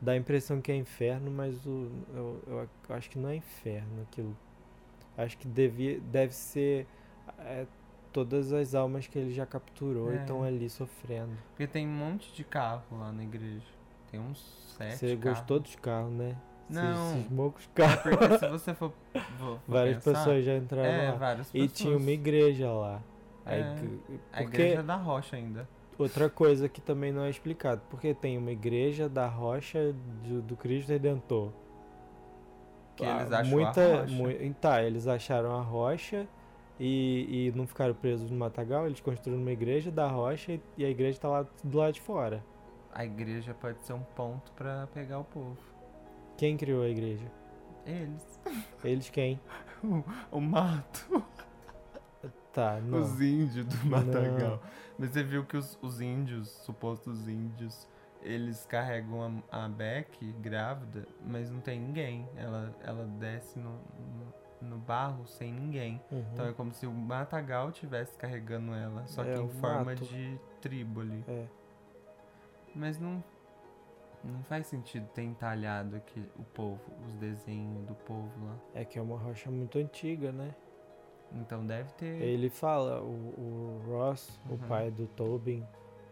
Dá 0.00 0.12
a 0.12 0.16
impressão 0.16 0.60
que 0.60 0.70
é 0.70 0.76
inferno, 0.76 1.28
mas 1.30 1.66
o, 1.66 1.90
eu, 2.14 2.40
eu, 2.46 2.68
eu 2.88 2.94
acho 2.94 3.10
que 3.10 3.18
não 3.18 3.28
é 3.28 3.34
inferno 3.34 4.02
aquilo. 4.02 4.34
Acho 5.18 5.36
que 5.36 5.48
devia, 5.48 6.00
deve 6.00 6.32
ser 6.32 6.86
é, 7.40 7.66
todas 8.12 8.52
as 8.52 8.74
almas 8.76 9.06
que 9.08 9.18
ele 9.18 9.34
já 9.34 9.44
capturou 9.44 10.12
e 10.12 10.16
É. 10.16 10.20
estão 10.20 10.42
ali 10.44 10.70
sofrendo. 10.70 11.36
Porque 11.50 11.66
tem 11.66 11.86
um 11.86 11.90
monte 11.92 12.32
de 12.32 12.44
carro 12.44 12.84
lá 12.92 13.10
na 13.12 13.24
igreja. 13.24 13.66
Tem 14.10 14.18
uns 14.20 14.38
sete 14.78 14.96
Você 14.98 15.16
carros. 15.16 15.38
gostou 15.40 15.58
dos 15.60 15.74
carros, 15.76 16.12
né? 16.12 16.36
Não. 16.74 17.24
Carros. 17.74 18.02
Porque 18.02 18.38
se 18.38 18.48
você 18.48 18.74
for, 18.74 18.92
Várias 19.66 20.02
pensar, 20.04 20.18
pessoas 20.18 20.44
já 20.44 20.56
entraram 20.56 20.88
É, 20.88 21.10
lá. 21.10 21.16
várias 21.16 21.48
E 21.48 21.52
pessoas. 21.52 21.72
tinha 21.78 21.96
uma 21.96 22.10
igreja 22.10 22.70
lá. 22.70 23.00
É, 23.46 23.74
que- 23.74 24.20
A 24.32 24.42
porque 24.42 24.56
igreja 24.62 24.82
da 24.82 24.96
rocha 24.96 25.36
ainda. 25.36 25.68
outra 25.98 26.28
coisa 26.30 26.68
que 26.68 26.80
também 26.80 27.10
não 27.12 27.22
é 27.24 27.30
explicado, 27.30 27.80
porque 27.90 28.14
tem 28.14 28.38
uma 28.38 28.50
igreja 28.52 29.08
da 29.08 29.26
rocha 29.26 29.94
do, 30.24 30.40
do 30.42 30.56
Cristo 30.56 30.88
Redentor. 30.90 31.50
Que 32.96 33.04
Ah, 33.04 33.20
eles 33.20 33.32
acham 33.32 33.50
muita, 33.50 33.80
a 33.80 34.00
rocha. 34.02 34.54
tá, 34.60 34.82
eles 34.82 35.06
acharam 35.08 35.56
a 35.56 35.62
rocha 35.62 36.26
e, 36.78 37.46
e 37.48 37.52
não 37.56 37.66
ficaram 37.66 37.94
presos 37.94 38.30
no 38.30 38.36
matagal, 38.36 38.86
eles 38.86 39.00
construíram 39.00 39.40
uma 39.42 39.52
igreja 39.52 39.90
da 39.90 40.06
rocha 40.06 40.52
e, 40.52 40.60
e 40.76 40.84
a 40.84 40.88
igreja 40.90 41.18
tá 41.18 41.28
lá 41.28 41.46
do 41.64 41.78
lado 41.78 41.94
de 41.94 42.00
fora. 42.00 42.44
A 42.92 43.04
igreja 43.04 43.54
pode 43.54 43.80
ser 43.84 43.92
um 43.94 44.02
ponto 44.16 44.50
pra 44.52 44.86
pegar 44.92 45.18
o 45.20 45.24
povo. 45.24 45.56
Quem 46.40 46.56
criou 46.56 46.82
a 46.82 46.88
igreja? 46.88 47.30
Eles. 47.84 48.40
Eles 48.82 49.10
quem? 49.10 49.38
O 50.32 50.40
mato. 50.40 51.22
Tá, 52.50 52.80
não. 52.80 53.00
Os 53.00 53.20
índios 53.20 53.66
do 53.66 53.86
Matagal. 53.86 54.62
Mas 54.98 55.10
você 55.10 55.22
viu 55.22 55.44
que 55.44 55.54
os, 55.58 55.78
os 55.82 56.00
índios, 56.00 56.48
supostos 56.48 57.28
índios, 57.28 57.86
eles 58.22 58.64
carregam 58.64 59.42
a, 59.52 59.64
a 59.64 59.68
Beck 59.68 60.32
grávida, 60.40 61.06
mas 61.26 61.50
não 61.50 61.60
tem 61.60 61.78
ninguém. 61.78 62.26
Ela, 62.36 62.74
ela 62.82 63.04
desce 63.18 63.58
no, 63.58 63.78
no, 64.62 64.68
no 64.70 64.78
barro 64.78 65.26
sem 65.26 65.52
ninguém. 65.52 66.00
Uhum. 66.10 66.24
Então 66.32 66.46
é 66.46 66.52
como 66.54 66.72
se 66.72 66.86
o 66.86 66.92
Matagal 66.92 67.68
estivesse 67.68 68.16
carregando 68.16 68.72
ela, 68.72 69.06
só 69.06 69.22
É, 69.24 69.34
que 69.34 69.40
em 69.40 69.44
o 69.44 69.48
forma 69.48 69.84
mato. 69.92 70.04
de 70.06 70.40
tribo 70.62 71.02
ali. 71.02 71.22
É. 71.28 71.46
Mas 72.74 72.98
não. 72.98 73.22
Não 74.22 74.42
faz 74.44 74.66
sentido 74.66 75.06
ter 75.14 75.22
entalhado 75.22 75.96
aqui 75.96 76.22
o 76.38 76.42
povo, 76.42 76.80
os 77.06 77.14
desenhos 77.14 77.86
do 77.86 77.94
povo 77.94 78.30
lá. 78.44 78.56
É 78.74 78.84
que 78.84 78.98
é 78.98 79.02
uma 79.02 79.18
rocha 79.18 79.50
muito 79.50 79.78
antiga, 79.78 80.30
né? 80.30 80.54
Então 81.32 81.64
deve 81.64 81.90
ter. 81.94 82.20
Ele 82.22 82.50
fala, 82.50 83.00
o, 83.00 83.06
o 83.06 83.82
Ross, 83.86 84.38
o 84.48 84.52
Uhum. 84.52 84.58
pai 84.68 84.90
do 84.90 85.06
Tobin, 85.06 85.66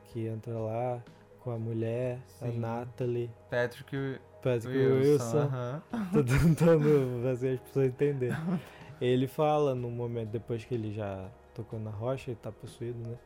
que 0.07 0.27
entra 0.27 0.57
lá 0.59 1.03
com 1.40 1.51
a 1.51 1.59
mulher, 1.59 2.18
a 2.40 2.47
Sim. 2.47 2.59
Natalie, 2.61 3.31
Patrick 3.51 4.18
Patrick 4.42 4.68
Wilson. 4.68 5.01
Wilson. 5.01 5.38
aham. 5.38 5.83
Tô 6.12 6.25
tentando 6.25 7.23
fazer 7.25 7.55
as 7.55 7.61
pessoas 7.61 7.87
entenderem. 7.88 8.37
Ele 9.01 9.27
fala 9.29 9.75
no 9.75 9.90
momento, 9.90 10.31
depois 10.31 10.64
que 10.64 10.75
ele 10.75 10.92
já 10.92 11.31
tocou 11.55 11.79
na 11.79 11.90
rocha 11.90 12.33
e 12.33 12.35
tá 12.35 12.51
possuído, 12.51 12.99
né? 13.07 13.16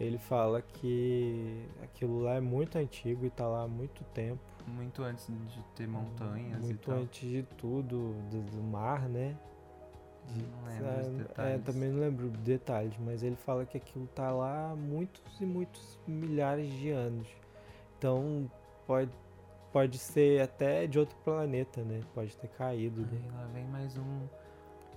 Ele 0.00 0.16
fala 0.18 0.62
que 0.62 1.62
aquilo 1.82 2.22
lá 2.22 2.34
é 2.36 2.40
muito 2.40 2.78
antigo 2.78 3.26
e 3.26 3.30
tá 3.30 3.46
lá 3.46 3.64
há 3.64 3.68
muito 3.68 4.02
tempo. 4.14 4.40
Muito 4.66 5.02
antes 5.02 5.26
de 5.26 5.62
ter 5.76 5.86
montanhas 5.86 6.58
e 6.62 6.66
Muito 6.66 6.90
antes 6.90 7.28
de 7.28 7.42
tudo, 7.58 8.14
do, 8.30 8.40
do 8.50 8.62
mar, 8.62 9.06
né? 9.08 9.36
De- 10.28 10.42
Não 10.46 10.64
lembro 10.64 11.00
os 11.00 11.06
é, 11.06 11.10
detalhes. 11.10 11.54
É, 11.54 11.58
também 11.58 11.90
não 11.90 12.00
lembro 12.00 12.28
detalhes, 12.30 12.96
mas 12.98 13.22
ele 13.22 13.36
fala 13.36 13.66
que 13.66 13.76
aquilo 13.76 14.06
tá 14.08 14.30
lá 14.30 14.70
há 14.70 14.76
muitos 14.76 15.22
e 15.40 15.44
muitos 15.44 15.98
milhares 16.06 16.72
de 16.72 16.90
anos. 16.90 17.28
Então 17.98 18.50
pode, 18.86 19.10
pode 19.72 19.98
ser 19.98 20.40
até 20.40 20.86
de 20.86 20.98
outro 20.98 21.16
planeta, 21.24 21.82
né? 21.82 22.00
Pode 22.14 22.34
ter 22.38 22.48
caído. 22.48 23.02
né? 23.02 23.08
Aí 23.22 23.30
lá 23.32 23.46
vem 23.52 23.64
mais 23.66 23.96
um, 23.98 24.26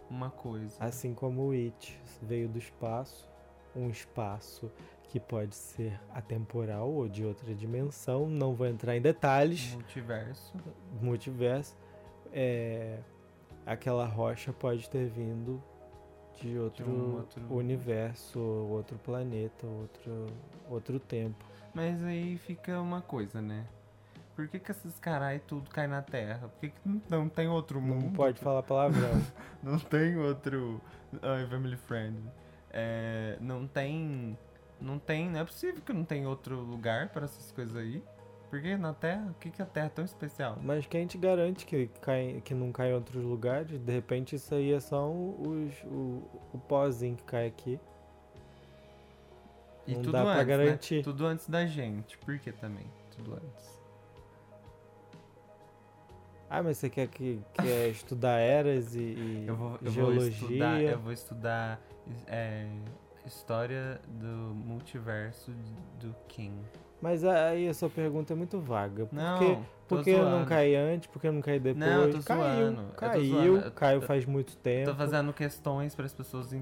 uma 0.09 0.29
coisa. 0.29 0.75
Assim 0.79 1.13
como 1.13 1.47
o 1.47 1.51
It 1.51 1.99
veio 2.21 2.47
do 2.47 2.57
espaço, 2.59 3.27
um 3.75 3.89
espaço 3.89 4.69
que 5.13 5.19
pode 5.19 5.53
ser 5.53 5.99
atemporal 6.11 6.89
ou 6.91 7.07
de 7.07 7.23
outra 7.23 7.53
dimensão, 7.53 8.27
não 8.27 8.55
vou 8.55 8.65
entrar 8.65 8.97
em 8.97 9.01
detalhes, 9.01 9.71
Multiverso. 9.75 10.53
multiverso, 10.99 11.77
é, 12.31 12.97
aquela 13.63 14.07
rocha 14.07 14.51
pode 14.51 14.89
ter 14.89 15.07
vindo 15.09 15.61
de 16.41 16.57
outro, 16.57 16.89
um 16.89 17.15
outro- 17.17 17.43
universo, 17.53 18.39
outro 18.39 18.97
planeta, 18.97 19.67
outro, 19.67 20.25
outro 20.67 20.99
tempo. 20.99 21.45
Mas 21.75 22.03
aí 22.03 22.35
fica 22.39 22.81
uma 22.81 22.99
coisa, 23.03 23.39
né? 23.39 23.67
Por 24.35 24.47
que, 24.47 24.57
que 24.57 24.71
esses 24.71 24.97
carai 24.97 25.37
tudo 25.37 25.69
cai 25.69 25.85
na 25.85 26.01
Terra? 26.01 26.47
Por 26.47 26.59
que, 26.59 26.69
que 26.69 27.01
não- 27.07 27.29
tem 27.29 27.47
outro 27.47 27.79
mundo? 27.79 28.05
Não 28.05 28.13
pode 28.13 28.39
falar 28.39 28.63
palavrão. 28.63 29.11
Não 29.61 29.77
tem 29.77 30.17
outro. 30.17 30.81
Ai, 31.21 31.45
family 31.47 31.77
friend. 31.77 32.17
É, 32.71 33.37
não 33.39 33.67
tem. 33.67 34.35
Não 34.83 34.99
tem. 34.99 35.29
Não 35.29 35.39
é 35.39 35.45
possível 35.45 35.81
que 35.81 35.93
não 35.93 36.03
tem 36.03 36.27
outro 36.27 36.59
lugar 36.59 37.09
para 37.09 37.25
essas 37.25 37.51
coisas 37.51 37.75
aí. 37.75 38.03
Porque 38.49 38.77
na 38.77 38.93
Terra, 38.93 39.31
o 39.31 39.33
que, 39.39 39.49
que 39.49 39.61
a 39.61 39.65
Terra 39.65 39.87
é 39.87 39.89
tão 39.89 40.05
especial? 40.05 40.59
Mas 40.61 40.85
quem 40.85 41.07
te 41.07 41.17
garante 41.17 41.65
que, 41.65 41.87
cai, 42.01 42.39
que 42.45 42.53
não 42.53 42.71
cai 42.71 42.91
em 42.91 42.93
outros 42.93 43.23
lugares? 43.23 43.79
De 43.79 43.91
repente 43.91 44.35
isso 44.35 44.53
aí 44.53 44.71
é 44.71 44.79
só 44.79 45.09
os, 45.09 45.73
o, 45.85 46.21
o 46.53 46.59
pozinho 46.67 47.15
que 47.15 47.23
cai 47.23 47.47
aqui. 47.47 47.79
E 49.87 49.95
Não 49.95 50.01
tudo 50.03 50.11
dá 50.11 50.21
pra 50.21 50.33
antes, 50.33 50.47
né? 50.47 50.57
garantir. 50.57 51.03
Tudo 51.03 51.25
antes 51.25 51.49
da 51.49 51.65
gente. 51.65 52.17
Por 52.19 52.37
que 52.37 52.51
também? 52.51 52.85
Tudo 53.15 53.33
antes. 53.33 53.81
Ah, 56.49 56.61
mas 56.61 56.77
você 56.77 56.89
quer 56.89 57.07
que 57.07 57.41
quer 57.53 57.89
estudar 57.89 58.37
eras 58.37 58.93
e, 58.95 58.99
e 58.99 59.45
Eu 59.49 59.55
vou, 59.55 59.71
eu 59.71 59.91
vou 59.91 59.91
geologia? 59.91 60.29
estudar. 60.29 60.81
Eu 60.81 60.99
vou 60.99 61.11
estudar 61.11 61.81
é, 62.27 62.67
história 63.25 63.99
do 64.07 64.53
multiverso 64.55 65.51
do 65.99 66.15
King. 66.27 66.57
Mas 67.01 67.23
aí 67.25 67.67
a 67.67 67.73
sua 67.73 67.89
pergunta 67.89 68.31
é 68.31 68.35
muito 68.35 68.59
vaga. 68.61 69.05
Por 69.05 69.15
Não, 69.15 69.39
que, 69.39 69.57
por 69.87 70.03
que 70.03 70.09
eu 70.11 70.29
não 70.29 70.45
caí 70.45 70.75
antes? 70.75 71.07
Por 71.07 71.21
que 71.21 71.27
eu 71.27 71.33
não 71.33 71.41
caí 71.41 71.59
depois? 71.59 71.85
Não, 71.85 72.03
eu 72.03 72.13
tô 72.13 72.23
caiu, 72.23 72.41
zoando, 72.41 72.93
caiu. 72.93 73.57
Eu- 73.57 73.71
caiu 73.71 74.01
faz 74.01 74.25
muito 74.25 74.55
tempo. 74.57 74.91
Tô 74.91 74.95
fazendo 74.95 75.33
questões 75.33 75.93
para 75.93 76.05
as 76.05 76.13
pessoas 76.13 76.55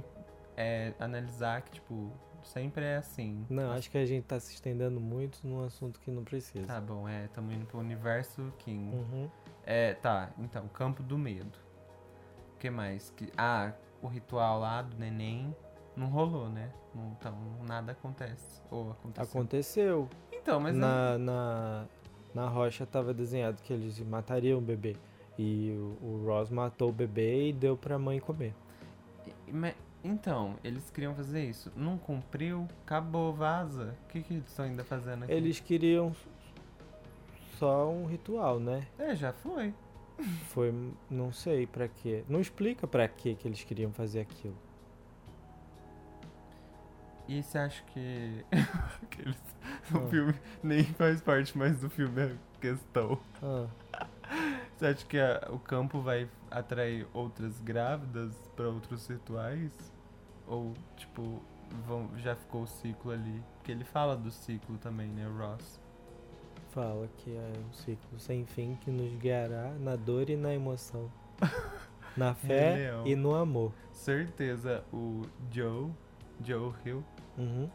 é, 0.58 0.93
analisar 1.00 1.62
que, 1.62 1.71
tipo, 1.71 2.12
sempre 2.43 2.84
é 2.86 2.97
assim. 2.97 3.45
Não, 3.50 3.71
acho 3.71 3.91
que 3.91 3.97
a 3.97 4.06
gente 4.06 4.24
tá 4.24 4.39
se 4.39 4.54
estendendo 4.54 5.00
muito 5.00 5.39
num 5.43 5.63
assunto 5.63 6.00
que 6.00 6.10
não 6.10 6.24
precisa. 6.24 6.65
Tá 6.65 6.82
bom, 6.82 7.08
é, 7.08 7.28
tamo 7.28 7.52
indo 7.52 7.65
pro 7.65 7.80
universo 7.80 8.52
King. 8.58 8.95
Uhum. 8.95 9.30
É, 9.63 9.93
tá, 9.93 10.32
então, 10.39 10.67
Campo 10.69 11.04
do 11.04 11.17
Medo. 11.17 11.58
O 12.56 12.58
que 12.58 12.69
mais? 12.69 13.12
Que, 13.12 13.32
ah, 13.38 13.74
o 14.02 14.08
ritual 14.08 14.60
lá 14.60 14.82
do 14.82 14.97
neném 14.97 15.56
não 15.95 16.08
rolou, 16.08 16.49
né? 16.49 16.71
Então, 17.19 17.36
nada 17.67 17.91
acontece. 17.93 18.62
Ou 18.69 18.91
aconteceu. 18.91 19.23
Aconteceu. 19.23 20.10
Então, 20.32 20.60
mas 20.60 20.75
na, 20.75 21.17
na, 21.17 21.86
na 22.34 22.47
rocha 22.47 22.86
tava 22.86 23.13
desenhado 23.13 23.62
que 23.62 23.71
eles 23.71 23.99
matariam 23.99 24.58
o 24.58 24.62
bebê. 24.62 24.95
E 25.38 25.71
o, 25.71 26.06
o 26.06 26.23
Ross 26.25 26.49
matou 26.49 26.89
o 26.89 26.93
bebê 26.93 27.49
e 27.49 27.54
deu 27.54 27.77
pra 27.77 27.97
mãe 27.97 28.19
comer. 28.19 28.54
E- 29.47 29.51
mas- 29.51 29.75
Então, 30.04 30.56
eles 30.63 30.89
queriam 30.91 31.13
fazer 31.15 31.43
isso. 31.45 31.71
Não 31.75 31.97
cumpriu, 31.97 32.67
acabou, 32.86 33.34
vaza. 33.34 33.95
O 34.04 34.08
que, 34.10 34.21
que 34.21 34.34
eles 34.34 34.45
estão 34.47 34.65
ainda 34.65 34.84
fazendo 34.84 35.23
aqui? 35.23 35.32
Eles 35.34 35.60
queriam 35.60 36.13
só 37.58 37.89
um 37.89 38.06
ritual, 38.06 38.60
né? 38.60 38.88
É, 38.97 39.15
já 39.15 39.32
foi. 39.32 39.73
Foi, 40.49 40.73
não 41.10 41.32
sei 41.32 41.65
pra 41.65 41.88
quê. 41.88 42.23
Não 42.27 42.39
explica 42.39 42.86
pra 42.88 43.08
quê 43.08 43.36
que 43.36 43.47
eles 43.47 43.63
queriam 43.63 43.91
fazer 43.91 44.19
aquilo. 44.21 44.56
E 47.27 47.41
você 47.41 47.57
acha 47.57 47.84
que. 47.93 48.45
Aqueles... 49.03 49.38
O 49.93 49.97
Ah. 49.97 50.10
filme 50.10 50.34
nem 50.63 50.84
faz 50.84 51.21
parte 51.21 51.57
mais 51.57 51.79
do 51.79 51.89
filme 51.89 52.21
a 52.21 52.31
questão. 52.60 53.19
Ah, 53.41 53.67
Você 54.75 54.86
acha 54.88 55.05
que 55.05 55.19
a- 55.19 55.47
o 55.51 55.60
campo 55.60 56.01
vai 56.01 56.27
atrair 56.49 57.07
outras 57.13 57.60
grávidas 57.62 58.36
pra 58.55 58.67
outros 58.67 59.07
rituais? 59.07 59.71
Ou, 60.47 60.73
tipo, 60.97 61.41
vão, 61.88 62.10
já 62.17 62.36
ficou 62.36 62.63
o 62.63 62.67
ciclo 62.67 63.12
ali? 63.12 63.41
Porque 63.57 63.71
ele 63.71 63.84
fala 63.84 64.15
do 64.17 64.31
ciclo 64.31 64.77
também, 64.79 65.07
né, 65.10 65.27
o 65.27 65.38
Ross? 65.38 65.79
fala 66.71 67.05
que 67.17 67.36
é 67.36 67.51
um 67.69 67.73
ciclo 67.73 68.17
sem 68.17 68.45
fim 68.45 68.75
que 68.79 68.89
nos 68.89 69.13
guiará 69.17 69.73
na 69.79 69.97
dor 69.97 70.29
e 70.29 70.38
na 70.38 70.53
emoção. 70.53 71.12
Na 72.15 72.34
fé 72.34 72.75
Leão. 72.75 73.07
e 73.07 73.15
no 73.15 73.36
amor. 73.36 73.73
Certeza 73.91 74.84
o 74.91 75.21
Joe, 75.51 75.89
Joe 76.43 76.73
Hill, 76.86 77.04
Uhum. 77.38 77.69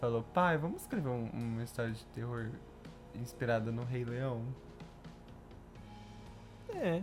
falou: 0.00 0.22
pai, 0.34 0.56
vamos 0.58 0.82
escrever 0.82 1.08
um- 1.08 1.30
uma 1.30 1.62
história 1.62 1.92
de 1.92 2.04
terror 2.06 2.50
inspirada 3.14 3.70
no 3.72 3.84
Rei 3.84 4.04
Leão? 4.04 4.42
É, 6.70 7.02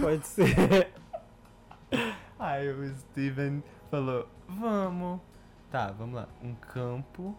pode 0.00 0.26
ser. 0.26 0.92
Aí 2.38 2.68
o 2.70 2.94
Steven 2.96 3.62
falou: 3.90 4.28
Vamos. 4.48 5.20
Tá, 5.70 5.90
vamos 5.92 6.14
lá. 6.16 6.28
Um 6.42 6.54
campo 6.54 7.36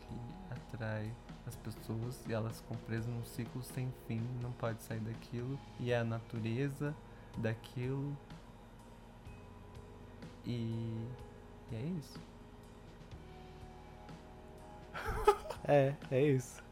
que 0.00 0.14
atrai 0.50 1.10
as 1.46 1.54
pessoas 1.56 2.24
e 2.28 2.32
elas 2.32 2.60
ficam 2.60 2.76
presas 2.86 3.06
num 3.06 3.24
ciclo 3.24 3.62
sem 3.62 3.92
fim, 4.06 4.20
não 4.42 4.50
pode 4.52 4.82
sair 4.82 5.00
daquilo. 5.00 5.58
E 5.78 5.92
é 5.92 5.98
a 5.98 6.04
natureza 6.04 6.94
daquilo. 7.38 8.16
E. 10.46 11.06
E 11.72 11.76
é 11.76 11.80
isso. 11.98 12.20
É, 15.66 15.94
é 16.10 16.20
isso. 16.22 16.62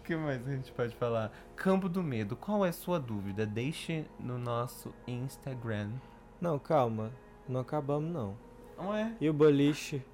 O 0.00 0.02
que 0.02 0.16
mais 0.16 0.44
a 0.46 0.50
gente 0.50 0.72
pode 0.72 0.92
falar? 0.96 1.30
Campo 1.54 1.88
do 1.88 2.02
Medo, 2.02 2.34
qual 2.34 2.66
é 2.66 2.70
a 2.70 2.72
sua 2.72 2.98
dúvida? 2.98 3.46
Deixe 3.46 4.04
no 4.18 4.36
nosso 4.38 4.92
Instagram. 5.06 5.92
Não, 6.40 6.58
calma. 6.58 7.12
Não 7.48 7.60
acabamos, 7.60 8.12
não. 8.12 8.36
Não 8.76 8.92
é? 8.92 9.14
E 9.20 9.30
o 9.30 9.32
boliche 9.32 10.04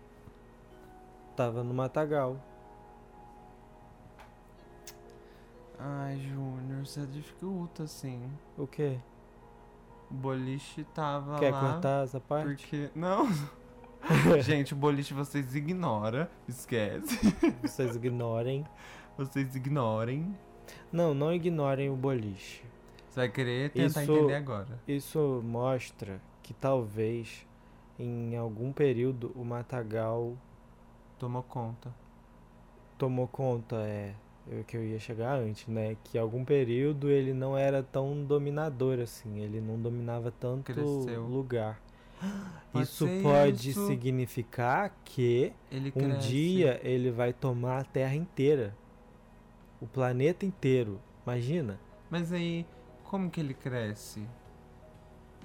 tava 1.34 1.64
no 1.64 1.72
matagal. 1.72 2.36
Ai, 5.78 6.18
Júnior, 6.20 6.86
você 6.86 7.06
dificulta 7.06 7.84
assim. 7.84 8.30
O 8.58 8.66
quê? 8.66 8.98
O 10.10 10.14
boliche 10.14 10.84
tava 10.94 11.38
Quer 11.38 11.52
lá. 11.52 11.60
cortar 11.72 12.04
essa 12.04 12.20
parte? 12.20 12.46
Porque. 12.48 12.90
Não! 12.94 13.26
Gente, 14.42 14.72
o 14.72 14.76
boliche 14.76 15.14
vocês 15.14 15.54
ignoram. 15.54 16.26
Esquece. 16.48 17.18
Vocês 17.62 17.94
ignorem. 17.96 18.64
Vocês 19.16 19.54
ignorem. 19.54 20.36
Não, 20.90 21.14
não 21.14 21.32
ignorem 21.32 21.88
o 21.90 21.96
boliche. 21.96 22.64
Você 23.10 23.20
vai 23.20 23.28
querer 23.28 23.70
tentar 23.70 24.02
Isso- 24.02 24.12
entender 24.12 24.34
agora. 24.34 24.80
Isso 24.88 25.40
mostra 25.44 26.20
que 26.42 26.52
talvez 26.52 27.46
em 27.98 28.36
algum 28.36 28.72
período 28.72 29.30
o 29.36 29.44
Matagal 29.44 30.36
Tomou 31.18 31.42
conta. 31.44 31.94
tomou 32.98 33.28
conta, 33.28 33.76
é 33.76 34.12
o 34.48 34.64
que 34.64 34.76
eu 34.76 34.82
ia 34.84 34.98
chegar 34.98 35.38
antes, 35.38 35.68
né? 35.68 35.96
Que 36.02 36.18
algum 36.18 36.44
período 36.44 37.08
ele 37.08 37.32
não 37.32 37.56
era 37.56 37.80
tão 37.82 38.24
dominador 38.24 38.98
assim, 38.98 39.38
ele 39.38 39.60
não 39.60 39.78
dominava 39.80 40.32
tanto 40.32 40.72
Cresceu. 40.72 41.22
lugar. 41.24 41.80
Pode 42.72 42.84
isso 42.86 43.06
pode 43.22 43.70
isso. 43.70 43.86
significar 43.86 44.96
que 45.04 45.52
Ele 45.70 45.92
um 45.94 46.16
dia 46.16 46.80
ele 46.82 47.10
vai 47.10 47.30
tomar 47.30 47.80
a 47.80 47.84
Terra 47.84 48.14
inteira. 48.14 48.74
O 49.78 49.86
planeta 49.86 50.46
inteiro. 50.46 50.98
Imagina, 51.26 51.78
Mas 52.08 52.32
aí, 52.32 52.64
como 53.04 53.30
que 53.30 53.40
ele 53.40 53.52
cresce? 53.52 54.26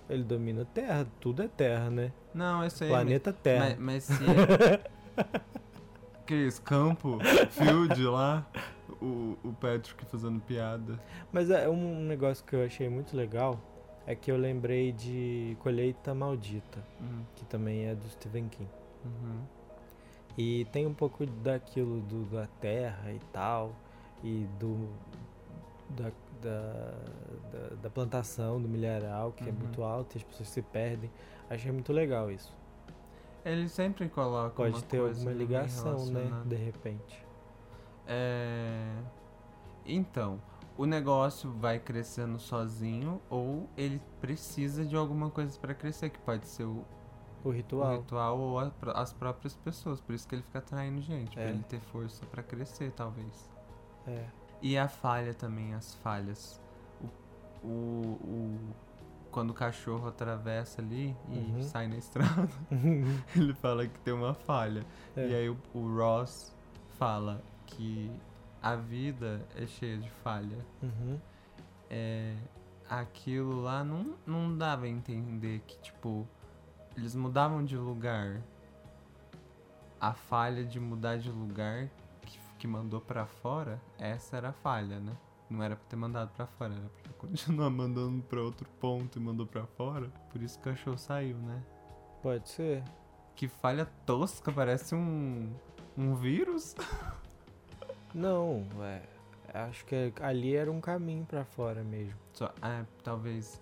ele 0.10 0.24
domina 0.24 0.62
a 0.62 0.66
Terra, 0.66 1.08
tudo 1.20 1.44
é 1.44 1.50
Terra, 1.50 1.90
né? 1.90 2.14
Não, 2.34 2.66
isso 2.66 2.84
aí. 2.84 2.90
Planeta 2.90 3.34
Terra. 3.34 3.76
Mas, 3.78 3.78
mas 3.80 4.04
se 4.06 4.24
ele... 4.24 4.80
que 6.26 6.36
isso? 6.36 6.62
Campo? 6.62 7.20
Field 7.52 8.02
lá? 8.06 8.48
O, 9.02 9.38
o 9.44 9.54
Patrick 9.54 10.06
fazendo 10.06 10.40
piada. 10.40 10.98
Mas 11.32 11.50
é 11.50 11.68
um 11.68 12.00
negócio 12.06 12.46
que 12.46 12.56
eu 12.56 12.64
achei 12.66 12.88
muito 12.88 13.16
legal 13.18 13.60
é 14.08 14.16
que 14.16 14.32
eu 14.32 14.38
lembrei 14.38 14.92
de 14.92 15.56
Colheita 15.60 16.16
Maldita, 16.16 16.84
Hum, 17.00 17.22
que 17.36 17.46
também 17.46 17.86
é 17.86 17.94
do 17.94 18.10
Stephen 18.10 18.48
King. 18.50 18.70
uhum. 19.06 19.42
E 20.38 20.66
tem 20.72 20.86
um 20.88 20.94
pouco 20.94 21.26
daquilo 21.26 22.00
do, 22.02 22.26
da 22.26 22.48
terra 22.62 23.12
e 23.12 23.20
tal, 23.34 23.74
e 24.24 24.48
do 24.60 24.88
da, 25.90 26.12
da, 26.42 26.94
da, 27.52 27.76
da 27.84 27.90
plantação 27.90 28.62
do 28.62 28.68
milharal, 28.68 29.32
que 29.32 29.44
é 29.44 29.48
Uhum. 29.52 29.58
muito 29.60 29.84
alto 29.84 30.16
e 30.16 30.18
as 30.18 30.24
pessoas 30.24 30.50
se 30.50 30.62
perdem. 30.62 31.10
Achei 31.50 31.72
muito 31.72 31.92
legal 31.94 32.30
isso. 32.32 32.56
Ele 33.46 33.68
sempre 33.70 34.10
coloca 34.10 34.56
Pode 34.56 34.84
ter 34.84 35.00
alguma 35.00 35.32
ligação, 35.32 36.06
né? 36.08 36.44
De 36.46 36.56
repente. 36.56 37.26
É... 38.06 38.86
Então, 39.86 40.40
o 40.78 40.86
negócio 40.86 41.52
vai 41.52 41.80
crescendo 41.80 42.38
sozinho 42.40 43.22
ou 43.30 43.68
ele 43.76 44.02
precisa 44.22 44.86
de 44.86 44.96
alguma 44.96 45.30
coisa 45.30 45.58
pra 45.60 45.74
crescer, 45.74 46.10
que 46.10 46.20
pode 46.20 46.48
ser 46.48 46.64
o, 46.66 46.86
O 47.44 47.50
o 47.50 47.52
ritual. 47.52 47.98
ritual 47.98 48.40
ou 48.40 48.60
a- 48.60 48.72
as 48.96 49.12
próprias 49.14 49.56
pessoas. 49.56 50.00
Por 50.00 50.14
isso 50.14 50.28
que 50.28 50.36
ele 50.36 50.44
fica 50.44 50.60
atraindo 50.60 51.02
gente, 51.02 51.34
pra 51.34 51.44
É. 51.44 51.50
ele 51.50 51.64
ter 51.64 51.80
força 51.80 52.26
pra 52.28 52.44
crescer, 52.44 52.92
talvez. 52.92 53.50
É. 54.06 54.26
E 54.62 54.78
a 54.78 54.88
falha 54.88 55.34
também, 55.34 55.74
as 55.74 55.96
falhas. 55.96 56.62
O, 57.64 57.68
o, 57.68 57.72
o- 58.24 58.60
quando 59.32 59.52
o 59.52 59.54
cachorro 59.54 60.08
atravessa 60.08 60.82
ali 60.82 61.16
e 61.30 61.38
Uhum. 61.38 61.62
sai 61.64 61.88
na 61.88 61.98
estrada, 61.98 62.50
ele 63.36 63.54
fala 63.56 63.86
que 63.88 64.00
tem 64.00 64.14
uma 64.14 64.34
falha. 64.34 64.84
É. 65.16 65.28
E 65.28 65.36
aí 65.36 65.50
o, 65.50 65.58
o 65.74 65.96
Ross 65.98 66.56
fala 66.98 67.42
que 67.68 68.10
a 68.68 68.76
vida 68.76 69.48
é 69.56 69.66
cheia 69.66 69.98
de 69.98 70.10
falha. 70.10 70.58
Uhum. 70.84 71.18
É, 71.90 72.36
aquilo 72.90 73.62
lá 73.62 73.82
não, 73.82 74.16
não 74.26 74.58
dava 74.58 74.86
a 74.86 74.90
entender 74.90 75.62
que, 75.66 75.80
tipo, 75.80 76.28
eles 76.98 77.16
mudavam 77.16 77.64
de 77.64 77.78
lugar. 77.78 78.42
A 80.02 80.14
falha 80.14 80.66
de 80.66 80.82
mudar 80.82 81.18
de 81.18 81.32
lugar 81.32 81.90
que, 82.22 82.38
que 82.60 82.68
mandou 82.68 83.00
pra 83.00 83.26
fora, 83.26 83.82
essa 83.98 84.36
era 84.36 84.50
a 84.50 84.54
falha, 84.54 85.00
né? 85.00 85.16
Não 85.50 85.64
era 85.64 85.78
pra 85.78 85.86
ter 85.88 85.96
mandado 85.96 86.30
pra 86.36 86.46
fora, 86.46 86.74
era 86.74 86.90
pra 87.02 87.14
continuar 87.14 87.70
mandando 87.72 88.22
pra 88.24 88.42
outro 88.42 88.68
ponto 88.82 89.18
e 89.18 89.22
mandou 89.22 89.48
pra 89.48 89.66
fora. 89.66 90.10
Por 90.30 90.42
isso 90.44 90.60
que 90.60 90.70
o 90.70 90.74
cachorro 90.74 90.98
saiu, 90.98 91.38
né? 91.38 91.64
Pode 92.22 92.50
ser. 92.50 92.84
Que 93.34 93.48
falha 93.48 93.86
tosca, 94.06 94.52
parece 94.52 94.94
um, 94.94 95.54
um 95.98 96.16
vírus. 96.16 96.76
Não, 98.18 98.66
é. 98.84 99.02
Acho 99.54 99.86
que 99.86 100.12
ali 100.22 100.56
era 100.56 100.72
um 100.72 100.82
caminho 100.82 101.26
pra 101.26 101.46
fora 101.46 101.84
mesmo. 101.84 102.16
Só, 102.34 102.54
ah, 102.62 102.84
talvez 103.04 103.62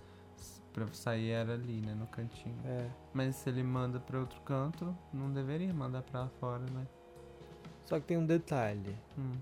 pra 0.73 0.87
sair 0.93 1.29
era 1.31 1.53
ali, 1.53 1.79
né? 1.81 1.93
No 1.93 2.07
cantinho. 2.07 2.55
É. 2.65 2.87
Mas 3.13 3.35
se 3.35 3.49
ele 3.49 3.63
manda 3.63 3.99
pra 3.99 4.19
outro 4.19 4.39
canto, 4.41 4.95
não 5.13 5.31
deveria 5.31 5.73
mandar 5.73 6.01
pra 6.01 6.27
fora, 6.39 6.63
né? 6.71 6.87
Só 7.85 7.99
que 7.99 8.05
tem 8.07 8.17
um 8.17 8.25
detalhe. 8.25 8.95
Hum. 9.17 9.35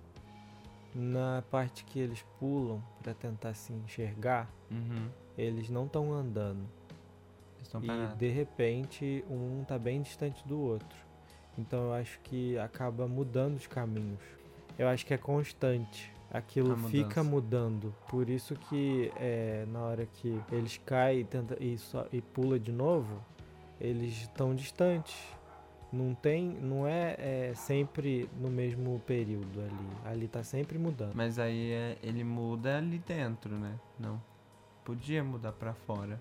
Na 0.94 1.44
parte 1.50 1.84
que 1.86 1.98
eles 2.00 2.24
pulam 2.40 2.84
pra 3.02 3.14
tentar 3.14 3.54
se 3.56 3.74
enxergar, 3.74 4.48
Uhum. 4.70 5.10
eles 5.38 5.70
não 5.70 5.86
estão 5.86 6.12
andando. 6.14 6.68
Eles 7.56 7.64
estão 7.68 7.82
E 7.84 7.88
parados. 7.88 8.18
de 8.18 8.30
repente 8.30 9.26
um 9.30 9.64
tá 9.64 9.80
bem 9.80 10.02
distante 10.02 10.46
do 10.48 10.60
outro. 10.60 10.98
Então 11.58 11.86
eu 11.86 11.94
acho 11.94 12.20
que 12.20 12.58
acaba 12.60 13.08
mudando 13.08 13.56
os 13.56 13.66
caminhos. 13.66 14.20
Eu 14.78 14.88
acho 14.88 15.06
que 15.06 15.14
é 15.14 15.18
constante. 15.18 16.12
Aquilo 16.32 16.76
fica 16.88 17.24
mudando. 17.24 17.94
Por 18.10 18.28
isso 18.28 18.56
que 18.56 19.12
é, 19.18 19.66
na 19.68 19.82
hora 19.82 20.06
que 20.08 20.42
eles 20.52 20.82
caem 20.84 21.20
e, 21.20 21.24
tenta, 21.24 21.56
e, 21.64 21.78
só, 21.78 22.08
e 22.12 22.22
pula 22.22 22.60
de 22.60 22.72
novo, 22.72 23.22
eles 23.80 24.14
estão 24.14 24.56
distantes. 24.56 25.16
Não 25.92 26.16
tem. 26.16 26.50
Não 26.60 26.88
é, 26.88 27.16
é 27.20 27.54
sempre 27.54 28.28
no 28.40 28.50
mesmo 28.50 29.00
período 29.06 29.62
ali. 29.62 30.12
Ali 30.12 30.28
tá 30.28 30.44
sempre 30.44 30.80
mudando. 30.80 31.14
Mas 31.14 31.38
aí 31.38 31.72
é- 31.72 31.98
ele 32.02 32.24
muda 32.24 32.80
ali 32.80 32.98
dentro, 32.98 33.56
né? 33.56 33.80
Não. 34.00 34.20
Podia 34.84 35.24
mudar 35.24 35.52
pra 35.52 35.74
fora. 35.74 36.20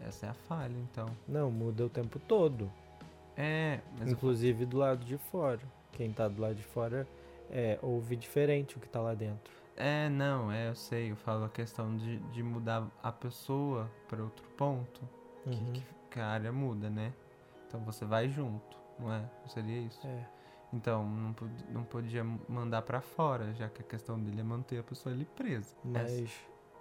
Essa 0.00 0.26
é 0.26 0.28
a 0.30 0.34
falha, 0.34 0.74
então. 0.78 1.06
Não, 1.28 1.50
muda 1.50 1.84
o 1.84 1.90
tempo 1.90 2.18
todo. 2.18 2.72
É, 3.36 3.80
mas 3.98 4.08
eu 4.08 4.14
Inclusive 4.14 4.64
do 4.64 4.78
lado 4.78 5.04
de 5.04 5.18
fora. 5.18 5.60
Quem 5.92 6.10
tá 6.10 6.26
do 6.26 6.40
lado 6.40 6.54
de 6.54 6.64
fora 6.64 7.06
é, 7.52 7.78
ouve 7.82 8.16
diferente 8.16 8.76
o 8.76 8.80
que 8.80 8.88
tá 8.88 9.00
lá 9.00 9.14
dentro. 9.14 9.52
É, 9.76 10.08
não, 10.08 10.50
é, 10.50 10.68
eu 10.68 10.74
sei. 10.74 11.10
Eu 11.12 11.16
falo 11.16 11.44
a 11.44 11.48
questão 11.48 11.96
de, 11.96 12.18
de 12.18 12.42
mudar 12.42 12.86
a 13.02 13.12
pessoa 13.12 13.90
pra 14.08 14.22
outro 14.22 14.48
ponto. 14.56 15.00
que- 15.44 15.50
Uhum. 15.50 15.72
Que, 15.72 15.82
que 16.10 16.20
a 16.20 16.26
área 16.26 16.52
muda, 16.52 16.88
né? 16.90 17.12
Então 17.66 17.80
você 17.80 18.04
vai 18.04 18.28
junto, 18.28 18.76
não 18.98 19.12
é? 19.12 19.20
Não 19.40 19.48
seria 19.48 19.80
isso? 19.80 20.06
É. 20.06 20.26
Então, 20.72 21.04
não, 21.04 21.34
não 21.70 21.84
podia 21.84 22.22
mandar 22.48 22.82
pra 22.82 23.00
fora, 23.00 23.52
já 23.54 23.68
que 23.68 23.80
a 23.82 23.84
questão 23.84 24.18
dele 24.20 24.40
é 24.40 24.44
manter 24.44 24.78
a 24.78 24.82
pessoa 24.82 25.14
ali 25.14 25.24
presa. 25.24 25.74
Essa- 25.94 26.12
Mas 26.20 26.30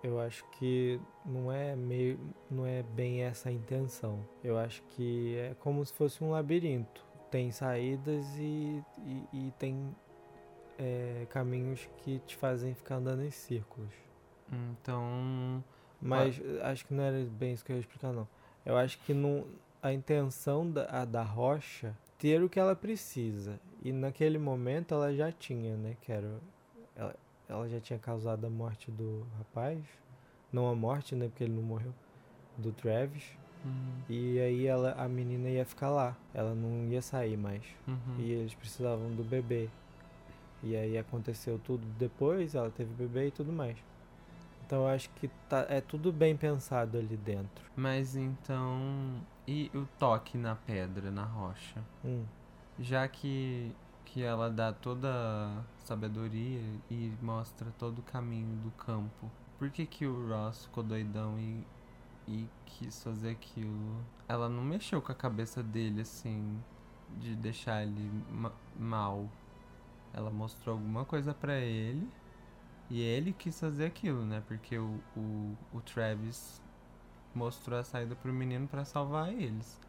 eu 0.03 0.19
acho 0.19 0.45
que 0.51 0.99
não 1.25 1.51
é 1.51 1.75
meio. 1.75 2.19
não 2.49 2.65
é 2.65 2.83
bem 2.83 3.23
essa 3.23 3.49
a 3.49 3.51
intenção. 3.51 4.19
Eu 4.43 4.57
acho 4.57 4.81
que 4.83 5.35
é 5.37 5.55
como 5.59 5.83
se 5.85 5.93
fosse 5.93 6.23
um 6.23 6.31
labirinto. 6.31 7.03
Tem 7.31 7.49
saídas 7.51 8.25
e, 8.37 8.83
e, 8.99 9.27
e 9.33 9.51
tem 9.57 9.95
é, 10.81 11.25
caminhos 11.29 11.87
que 11.97 12.19
te 12.25 12.35
fazem 12.35 12.73
ficar 12.73 12.95
andando 12.95 13.23
em 13.23 13.31
círculos. 13.31 13.93
Então, 14.51 15.63
Mas 16.01 16.41
acho 16.63 16.85
que 16.85 16.93
não 16.93 17.03
era 17.03 17.23
bem 17.25 17.53
isso 17.53 17.63
que 17.63 17.71
eu 17.71 17.75
ia 17.75 17.79
explicar, 17.81 18.11
não. 18.11 18.27
Eu 18.65 18.75
acho 18.77 18.97
que 18.99 19.13
não, 19.13 19.45
a 19.81 19.93
intenção 19.93 20.69
da, 20.69 20.85
a 21.01 21.05
da 21.05 21.23
rocha 21.23 21.95
ter 22.17 22.43
o 22.43 22.49
que 22.49 22.59
ela 22.59 22.75
precisa. 22.75 23.59
E 23.83 23.91
naquele 23.91 24.37
momento 24.37 24.93
ela 24.93 25.13
já 25.13 25.31
tinha, 25.31 25.75
né? 25.77 25.95
Que 26.01 26.11
era. 26.11 26.39
Ela, 26.95 27.15
ela 27.47 27.69
já 27.69 27.79
tinha 27.79 27.97
causado 27.97 28.45
a 28.45 28.49
morte 28.49 28.91
do 28.91 29.25
rapaz. 29.37 29.79
Não 30.51 30.67
a 30.67 30.75
morte, 30.75 31.15
né? 31.15 31.27
Porque 31.27 31.43
ele 31.43 31.53
não 31.53 31.63
morreu. 31.63 31.93
Do 32.57 32.71
Travis. 32.73 33.23
hum, 33.65 34.01
E 34.09 34.39
aí 34.39 34.67
ela, 34.67 34.91
a 34.93 35.07
menina 35.07 35.49
ia 35.49 35.65
ficar 35.65 35.89
lá. 35.89 36.15
Ela 36.33 36.53
não 36.53 36.85
ia 36.89 37.01
sair 37.01 37.37
mais. 37.37 37.63
uhum. 37.87 38.17
E 38.19 38.31
eles 38.31 38.53
precisavam 38.53 39.09
do 39.15 39.23
bebê. 39.23 39.69
E 40.63 40.75
aí 40.75 40.97
aconteceu 40.97 41.59
tudo 41.59 41.85
depois, 41.97 42.53
ela 42.55 42.69
teve 42.69 42.93
bebê 42.93 43.27
e 43.27 43.31
tudo 43.31 43.51
mais. 43.51 43.77
Então 44.65 44.83
eu 44.83 44.87
acho 44.87 45.09
que 45.11 45.27
tá, 45.49 45.65
é 45.67 45.81
tudo 45.81 46.11
bem 46.11 46.37
pensado 46.37 46.97
ali 46.97 47.17
dentro. 47.17 47.65
Mas 47.75 48.15
então. 48.15 49.21
E 49.47 49.69
o 49.73 49.85
toque 49.97 50.37
na 50.37 50.55
pedra, 50.55 51.11
na 51.11 51.23
rocha? 51.25 51.83
Hum. 52.05 52.23
Já 52.79 53.07
que, 53.07 53.71
que 54.05 54.21
ela 54.23 54.49
dá 54.49 54.71
toda 54.71 55.09
a 55.09 55.63
sabedoria 55.79 56.61
e 56.89 57.11
mostra 57.21 57.67
todo 57.77 57.99
o 57.99 58.03
caminho 58.03 58.55
do 58.57 58.71
campo, 58.71 59.29
por 59.59 59.69
que, 59.69 59.85
que 59.85 60.05
o 60.05 60.27
Ross 60.29 60.65
ficou 60.65 60.83
doidão 60.83 61.37
e, 61.37 61.65
e 62.27 62.47
quis 62.65 63.03
fazer 63.03 63.31
aquilo? 63.31 63.97
Ela 64.27 64.47
não 64.47 64.63
mexeu 64.63 65.01
com 65.01 65.11
a 65.11 65.15
cabeça 65.15 65.61
dele 65.61 66.01
assim, 66.01 66.57
de 67.19 67.35
deixar 67.35 67.83
ele 67.83 68.09
ma- 68.31 68.53
mal. 68.79 69.27
Ela 70.13 70.29
mostrou 70.29 70.75
alguma 70.75 71.05
coisa 71.05 71.33
pra 71.33 71.57
ele 71.57 72.07
e 72.89 73.01
ele 73.01 73.31
quis 73.31 73.59
fazer 73.59 73.85
aquilo, 73.85 74.25
né? 74.25 74.43
Porque 74.47 74.77
o, 74.77 74.99
o, 75.15 75.55
o 75.73 75.81
Travis 75.81 76.61
mostrou 77.33 77.79
a 77.79 77.83
saída 77.83 78.15
pro 78.15 78.33
menino 78.33 78.67
pra 78.67 78.83
salvar 78.83 79.31
eles. 79.31 79.79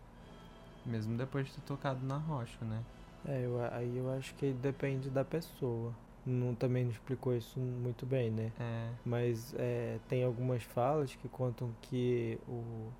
Mesmo 0.87 1.16
depois 1.16 1.46
de 1.46 1.54
ter 1.54 1.61
tocado 1.62 2.04
na 2.06 2.16
rocha, 2.16 2.64
né? 2.64 2.82
É, 3.26 3.44
eu, 3.44 3.61
aí 3.72 3.96
eu 3.96 4.12
acho 4.12 4.35
que 4.35 4.52
depende 4.52 5.11
da 5.11 5.24
pessoa. 5.24 5.92
Não, 6.24 6.54
também 6.54 6.85
não 6.85 6.92
explicou 6.92 7.37
isso 7.37 7.58
muito 7.58 8.06
bem, 8.06 8.30
né? 8.30 8.52
É. 8.58 8.90
Mas 9.04 9.54
é, 9.58 9.98
tem 10.08 10.22
algumas 10.22 10.62
falas 10.62 11.14
que 11.14 11.28
contam 11.28 11.70
que 11.82 12.38
o, 12.46 12.92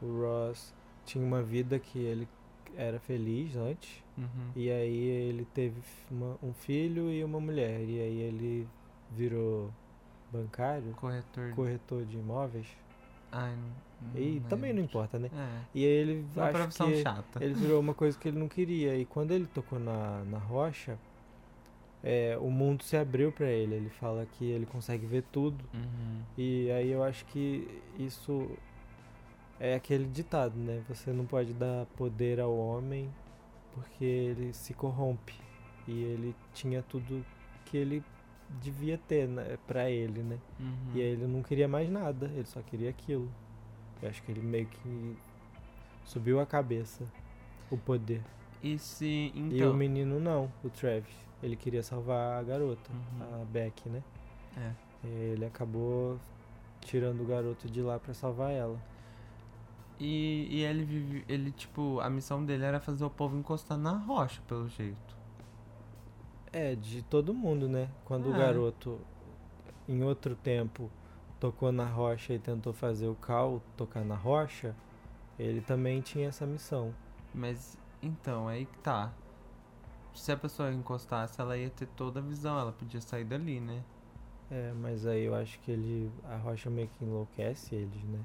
o 0.00 0.20
Ross 0.20 0.72
tinha 1.04 1.24
uma 1.24 1.42
vida 1.42 1.78
que 1.78 1.98
ele 1.98 2.28
era 2.76 2.98
feliz 3.00 3.54
antes. 3.56 4.02
Uhum. 4.16 4.50
E 4.56 4.70
aí 4.70 4.98
ele 5.08 5.46
teve 5.54 5.80
uma- 6.10 6.36
um 6.42 6.52
filho 6.52 7.10
e 7.10 7.22
uma 7.24 7.40
mulher. 7.40 7.80
E 7.80 8.00
aí 8.00 8.18
ele 8.20 8.68
virou 9.10 9.70
bancário, 10.32 10.92
Corretor. 10.94 11.52
corretor 11.54 12.04
de 12.04 12.16
imóveis. 12.16 12.66
Ai, 13.30 13.54
não, 14.14 14.20
E 14.20 14.40
também 14.48 14.72
não 14.72 14.82
importa, 14.82 15.18
né? 15.18 15.30
É. 15.34 15.60
E 15.74 15.84
aí 15.84 15.90
ele 15.90 16.26
Uma 16.36 16.44
acho 16.44 16.52
profissão 16.52 16.90
que 16.90 17.02
chata. 17.02 17.42
ele 17.44 17.54
virou 17.54 17.80
uma 17.80 17.94
coisa 17.94 18.18
que 18.18 18.28
ele 18.28 18.38
não 18.38 18.48
queria. 18.48 18.96
E 18.96 19.04
quando 19.06 19.30
ele 19.32 19.46
tocou 19.46 19.78
na, 19.78 20.22
na 20.24 20.38
rocha, 20.38 20.98
é, 22.04 22.36
o 22.40 22.50
mundo 22.50 22.82
se 22.82 22.96
abriu 22.96 23.30
pra 23.32 23.48
ele. 23.48 23.74
Ele 23.74 23.88
fala 23.90 24.26
que 24.26 24.44
ele 24.44 24.66
consegue 24.66 25.06
ver 25.06 25.22
tudo. 25.32 25.64
Uhum. 25.72 26.20
E 26.36 26.70
aí 26.72 26.90
eu 26.90 27.02
acho 27.02 27.24
que 27.26 27.66
isso 27.98 28.50
é 29.64 29.74
aquele 29.74 30.04
ditado, 30.06 30.56
né? 30.56 30.82
Você 30.88 31.12
não 31.12 31.24
pode 31.24 31.52
dar 31.54 31.86
poder 31.96 32.40
ao 32.40 32.52
homem 32.56 33.08
porque 33.72 34.04
ele 34.04 34.52
se 34.52 34.74
corrompe. 34.74 35.34
E 35.86 35.92
ele 36.02 36.34
tinha 36.52 36.82
tudo 36.82 37.24
que 37.64 37.76
ele 37.76 38.02
devia 38.60 38.98
ter 38.98 39.26
né, 39.28 39.56
pra 39.66 39.88
ele, 39.88 40.20
né? 40.22 40.38
Uhum. 40.58 40.74
E 40.94 41.00
aí 41.00 41.06
ele 41.08 41.26
não 41.26 41.42
queria 41.42 41.68
mais 41.68 41.88
nada, 41.88 42.26
ele 42.26 42.44
só 42.44 42.60
queria 42.60 42.90
aquilo. 42.90 43.28
Eu 44.02 44.08
acho 44.08 44.20
que 44.22 44.32
ele 44.32 44.40
meio 44.42 44.66
que 44.66 45.16
subiu 46.04 46.40
a 46.40 46.46
cabeça 46.46 47.04
o 47.70 47.78
poder. 47.78 48.20
E 48.62 48.78
se. 48.78 49.32
E 49.34 49.40
o 49.40 49.54
Então. 49.56 49.74
menino 49.74 50.18
não, 50.20 50.50
o 50.64 50.68
Travis. 50.70 51.14
Ele 51.42 51.56
queria 51.56 51.82
salvar 51.82 52.38
a 52.38 52.42
garota, 52.42 52.90
Uhum. 52.92 53.42
a 53.42 53.44
Beck, 53.44 53.88
né? 53.88 54.02
É. 54.56 54.70
E 55.04 55.08
ele 55.08 55.44
acabou 55.44 56.18
tirando 56.80 57.20
o 57.22 57.26
garoto 57.26 57.68
de 57.68 57.80
lá 57.80 57.98
pra 57.98 58.12
salvar 58.14 58.50
ela. 58.52 58.78
E, 60.04 60.48
e 60.50 60.64
ele 60.64 60.84
vive. 60.84 61.24
Ele, 61.28 61.52
tipo, 61.52 62.00
a 62.00 62.10
missão 62.10 62.44
dele 62.44 62.64
era 62.64 62.80
fazer 62.80 63.04
o 63.04 63.10
povo 63.10 63.36
encostar 63.38 63.78
na 63.78 63.92
rocha, 63.92 64.42
pelo 64.48 64.68
jeito. 64.68 65.16
É, 66.52 66.74
de 66.74 67.02
todo 67.02 67.32
mundo, 67.32 67.68
né? 67.68 67.88
Quando 68.04 68.28
o 68.28 68.34
É. 68.34 68.38
garoto, 68.38 69.00
em 69.88 70.02
outro 70.02 70.34
tempo, 70.34 70.90
tocou 71.38 71.70
na 71.70 71.86
rocha 71.86 72.34
e 72.34 72.38
tentou 72.38 72.72
fazer 72.72 73.06
o 73.06 73.14
Cal 73.14 73.62
tocar 73.76 74.04
na 74.04 74.16
rocha, 74.16 74.74
ele 75.38 75.60
também 75.60 76.00
tinha 76.00 76.28
essa 76.28 76.44
missão. 76.44 76.92
Mas 77.32 77.78
então, 78.02 78.48
aí 78.48 78.66
que 78.66 78.78
tá. 78.78 79.12
Se 80.14 80.32
a 80.32 80.36
pessoa 80.36 80.72
encostasse, 80.72 81.40
ela 81.40 81.56
ia 81.56 81.70
ter 81.70 81.86
toda 81.86 82.18
a 82.18 82.22
visão, 82.22 82.58
ela 82.58 82.72
podia 82.72 83.00
sair 83.00 83.24
dali, 83.24 83.60
né? 83.60 83.82
É, 84.50 84.72
mas 84.72 85.06
aí 85.06 85.24
eu 85.24 85.34
acho 85.34 85.58
que 85.60 85.70
ele. 85.70 86.10
A 86.24 86.36
rocha 86.36 86.68
meio 86.68 86.88
que 86.88 87.04
enlouquece 87.04 87.74
eles, 87.76 88.02
né? 88.04 88.18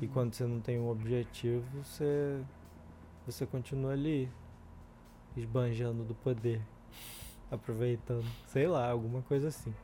E 0.00 0.08
quando 0.08 0.34
você 0.34 0.44
não 0.46 0.60
tem 0.60 0.78
um 0.80 0.88
objetivo, 0.88 1.64
você. 1.82 2.42
Você 3.26 3.46
continua 3.46 3.92
ali. 3.92 4.30
Esbanjando 5.36 6.02
do 6.04 6.14
poder. 6.14 6.60
Aproveitando. 7.50 8.26
Sei 8.46 8.66
lá, 8.66 8.90
alguma 8.90 9.22
coisa 9.22 9.48
assim. 9.48 9.74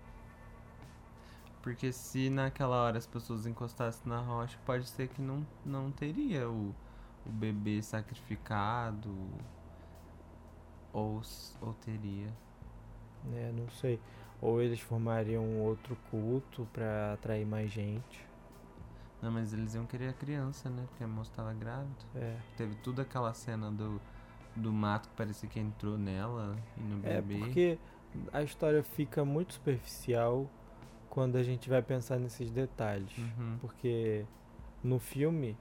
Porque 1.63 1.93
se 1.93 2.31
naquela 2.31 2.77
hora 2.77 2.99
as 2.99 3.07
pessoas 3.07 3.47
encostassem 3.47 4.09
na 4.09 4.21
rocha, 4.21 4.59
pode 4.65 4.89
ser 4.89 5.09
que 5.09 5.21
não, 5.21 5.47
não 5.65 5.91
teria 5.91 6.49
o, 6.49 6.75
o 7.27 7.31
bebê 7.31 7.83
sacrificado. 7.83 9.15
Ou, 10.93 11.21
ou 11.61 11.75
teria. 11.75 12.33
né? 13.25 13.53
Não 13.57 13.69
sei. 13.71 14.01
Ou 14.41 14.61
eles 14.63 14.81
formariam 14.81 15.61
outro 15.61 15.97
culto 16.11 16.67
pra 16.73 17.13
atrair 17.15 17.47
mais 17.47 17.71
gente. 17.71 18.26
Não, 19.23 19.31
mas 19.31 19.53
eles 19.53 19.75
iam 19.75 19.87
querer 19.87 20.09
a 20.09 20.13
criança, 20.13 20.69
né? 20.69 20.85
Porque 20.89 21.03
a 21.03 21.09
moça 21.09 21.31
tava 21.35 21.53
grávida. 21.55 21.95
É. 22.15 22.37
Teve 22.57 22.75
toda 22.77 23.03
aquela 23.03 23.33
cena 23.35 23.71
do, 23.71 24.01
do 24.55 24.73
mato 24.73 25.09
que 25.09 25.15
parecia 25.17 25.49
que 25.49 25.59
entrou 25.59 25.97
nela 25.97 26.57
e 26.77 26.81
no 26.83 27.07
É, 27.07 27.21
bebê. 27.21 27.39
porque 27.39 27.79
a 28.33 28.43
história 28.43 28.83
fica 28.83 29.25
muito 29.25 29.55
superficial 29.55 30.49
quando 31.09 31.37
a 31.37 31.43
gente 31.43 31.69
vai 31.69 31.81
pensar 31.83 32.19
nesses 32.19 32.51
detalhes. 32.51 33.17
Uhum, 33.17 33.57
Porque 33.61 34.25
no 34.85 34.99
filme 34.99 35.57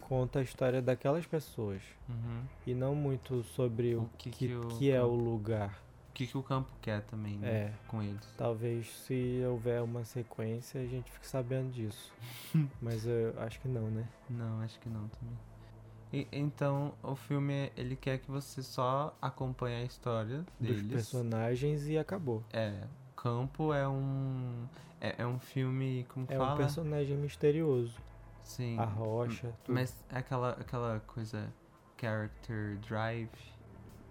conta 0.00 0.38
a 0.38 0.42
história 0.42 0.80
daquelas 0.80 1.26
pessoas 1.26 1.82
uhum. 2.08 2.42
e 2.66 2.74
não 2.74 2.94
muito 2.94 3.42
sobre 3.42 3.94
o, 3.96 4.02
O 4.02 4.10
que 4.18 4.30
que, 4.30 4.48
que 4.48 4.54
o 4.56 4.60
que 4.68 4.90
é 4.90 5.02
o 5.02 5.14
lugar. 5.14 5.78
O 6.10 6.12
que, 6.12 6.26
que 6.26 6.36
o 6.36 6.42
campo 6.42 6.68
quer 6.82 7.02
também, 7.02 7.38
né? 7.38 7.48
É, 7.48 7.72
Com 7.88 8.02
eles. 8.02 8.34
talvez 8.36 8.90
se 9.06 9.42
houver 9.48 9.80
uma 9.82 10.04
sequência 10.04 10.80
a 10.80 10.86
gente 10.86 11.10
fique 11.10 11.26
sabendo 11.26 11.70
disso. 11.72 12.12
Mas 12.82 13.06
eu 13.06 13.32
acho 13.40 13.58
que 13.60 13.68
não, 13.68 13.88
né? 13.90 14.06
Não, 14.28 14.60
acho 14.60 14.78
que 14.80 14.88
não 14.88 15.08
também. 15.08 15.38
E- 16.12 16.26
então, 16.32 16.92
o 17.02 17.14
filme, 17.14 17.70
ele 17.76 17.94
quer 17.96 18.18
que 18.18 18.30
você 18.30 18.62
só 18.62 19.16
acompanhe 19.22 19.82
a 19.82 19.84
história 19.84 20.44
Dos 20.58 20.76
deles. 20.82 20.90
personagens 20.92 21.86
e 21.88 21.96
acabou. 21.96 22.42
É, 22.52 22.82
Campo 23.16 23.72
é 23.72 23.86
um... 23.88 24.66
É, 25.00 25.22
é 25.22 25.26
um 25.26 25.38
filme, 25.38 26.04
como 26.08 26.26
É 26.28 26.36
fala? 26.36 26.54
um 26.54 26.56
personagem 26.56 27.16
misterioso. 27.16 27.94
Sim. 28.42 28.76
A 28.78 28.84
rocha, 28.84 29.52
tudo. 29.64 29.74
Mas 29.74 29.94
aquela, 30.10 30.50
aquela 30.52 31.00
coisa, 31.06 31.50
character 31.98 32.76
drive, 32.78 33.30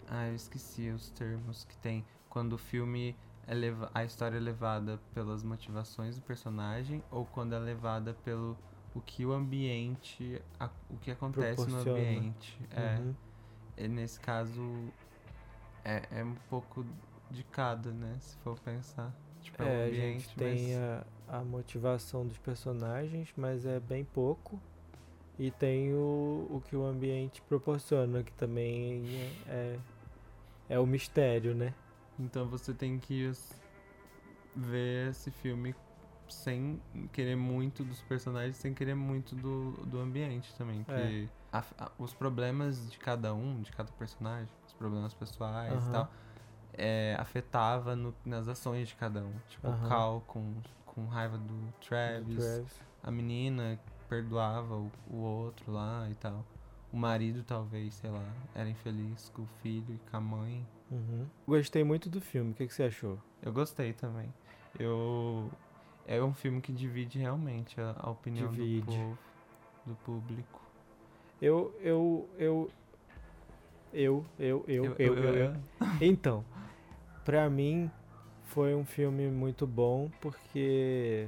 ah, 0.10 0.28
eu 0.28 0.36
esqueci 0.36 0.90
os 0.90 1.10
termos 1.12 1.64
que 1.64 1.78
tem. 1.78 2.06
Quando 2.30 2.54
o 2.54 2.58
filme, 2.58 3.16
é 3.48 3.54
leva, 3.54 3.90
a 3.94 4.04
história 4.04 4.38
é 4.38 4.40
levada 4.40 5.00
pelas 5.14 5.44
motivações 5.44 6.16
do 6.16 6.22
personagem 6.22 7.04
ou 7.12 7.26
quando 7.26 7.54
é 7.54 7.60
levada 7.60 8.14
pelo 8.24 8.58
o 8.94 9.02
que 9.02 9.26
o 9.26 9.32
ambiente, 9.34 10.42
a- 10.60 10.70
o 10.90 10.98
que 10.98 11.12
acontece 11.12 11.70
no 11.70 11.78
ambiente. 11.80 12.60
É, 12.72 12.98
Uhum. 12.98 13.16
e 13.78 13.88
nesse 13.88 14.20
caso, 14.20 14.62
é, 15.86 16.02
é 16.12 16.24
um 16.24 16.36
pouco 16.50 16.86
de 17.32 17.44
cada, 17.44 17.92
né? 17.92 18.18
Se 18.20 18.36
for 18.38 18.60
pensar. 18.60 19.14
Tipo, 19.42 19.64
é, 19.64 19.66
É, 19.66 19.70
o 19.70 19.82
a 19.82 19.88
ambiente, 19.88 20.24
gente 20.24 20.36
tem 20.36 20.76
mas... 20.76 21.06
a, 21.30 21.40
a 21.40 21.44
motivação 21.44 22.26
dos 22.28 22.38
personagens, 22.40 23.32
mas 23.38 23.66
é 23.66 23.80
bem 23.80 24.04
pouco. 24.04 24.60
E 25.38 25.52
tem 25.52 25.94
o, 25.94 26.48
o 26.50 26.62
que 26.68 26.76
o 26.76 26.86
ambiente 26.86 27.42
proporciona, 27.44 28.22
que 28.24 28.32
também 28.34 29.02
é, 29.48 29.52
é, 29.52 29.80
é 30.70 30.80
o 30.80 30.86
mistério, 30.86 31.54
né? 31.56 31.74
Então 32.20 32.48
você 32.48 32.74
tem 32.74 32.98
que 33.00 33.32
ver 34.56 35.10
esse 35.10 35.32
filme 35.32 35.76
sem 36.28 36.80
querer 37.12 37.36
muito 37.36 37.84
dos 37.84 38.02
personagens, 38.04 38.56
sem 38.58 38.74
querer 38.74 38.94
muito 38.96 39.36
do, 39.36 39.72
do 39.86 40.00
ambiente 40.00 40.54
também. 40.56 40.86
É. 40.88 40.96
Que 41.08 41.30
a- 41.52 41.64
a- 41.80 41.92
os 41.98 42.14
problemas 42.14 42.90
de 42.90 42.98
cada 43.00 43.34
um, 43.34 43.62
de 43.62 43.72
cada 43.72 43.92
personagem, 43.94 44.50
os 44.68 44.74
problemas 44.74 45.14
pessoais 45.14 45.74
Aham. 45.74 45.90
e 45.90 45.92
tal, 45.92 46.12
é, 46.74 47.16
afetava 47.20 47.96
no- 47.96 48.14
nas 48.24 48.48
ações 48.48 48.88
de 48.90 48.96
cada 48.96 49.22
um. 49.24 49.34
Tipo, 49.50 49.68
Aham. 49.68 49.86
o 49.86 49.90
Cal 49.90 50.24
com, 50.28 50.54
com 50.86 51.06
raiva 51.08 51.38
do 51.38 51.74
Travis, 51.82 52.36
Travis. 52.46 52.80
a 53.04 53.10
menina 53.12 53.80
perdoava 54.08 54.76
o, 54.76 54.92
o 55.10 55.16
outro 55.18 55.72
lá 55.72 56.08
e 56.10 56.14
tal. 56.16 56.46
O 56.92 56.98
marido, 56.98 57.44
talvez, 57.44 57.94
sei 57.96 58.10
lá, 58.10 58.24
era 58.56 58.68
infeliz 58.70 59.30
com 59.36 59.44
o 59.44 59.48
filho 59.62 59.94
e 59.94 60.10
com 60.10 60.18
a 60.18 60.20
mãe. 60.20 60.66
Uhum. 60.90 61.26
Gostei 61.48 61.84
muito 61.84 62.10
do 62.10 62.20
filme, 62.20 62.52
o 62.52 62.54
que, 62.56 62.66
que 62.68 62.74
você 62.74 62.84
achou? 62.84 63.20
Eu 63.42 63.54
gostei 63.54 63.94
também. 63.94 64.34
Eu. 64.80 65.50
É 66.08 66.22
um 66.24 66.34
filme 66.34 66.60
que 66.62 66.74
divide 66.74 67.20
realmente 67.20 67.80
a, 67.80 67.96
a 68.00 68.10
opinião 68.10 68.50
Divide. 68.52 68.82
do 68.82 68.92
povo, 68.92 69.18
do 69.86 69.96
público. 69.96 70.62
Eu, 71.40 71.76
eu, 71.82 72.30
eu. 72.40 72.72
Eu, 73.94 74.26
eu, 74.40 74.66
eu, 74.68 74.96
eu, 74.96 74.96
eu, 74.98 75.16
eu, 75.16 75.36
eu- 75.36 75.54
Então, 76.02 76.44
pra 77.26 77.50
mim 77.50 77.90
foi 78.46 78.74
um 78.76 78.86
filme 78.86 79.28
muito 79.30 79.66
bom 79.66 80.12
porque 80.22 81.28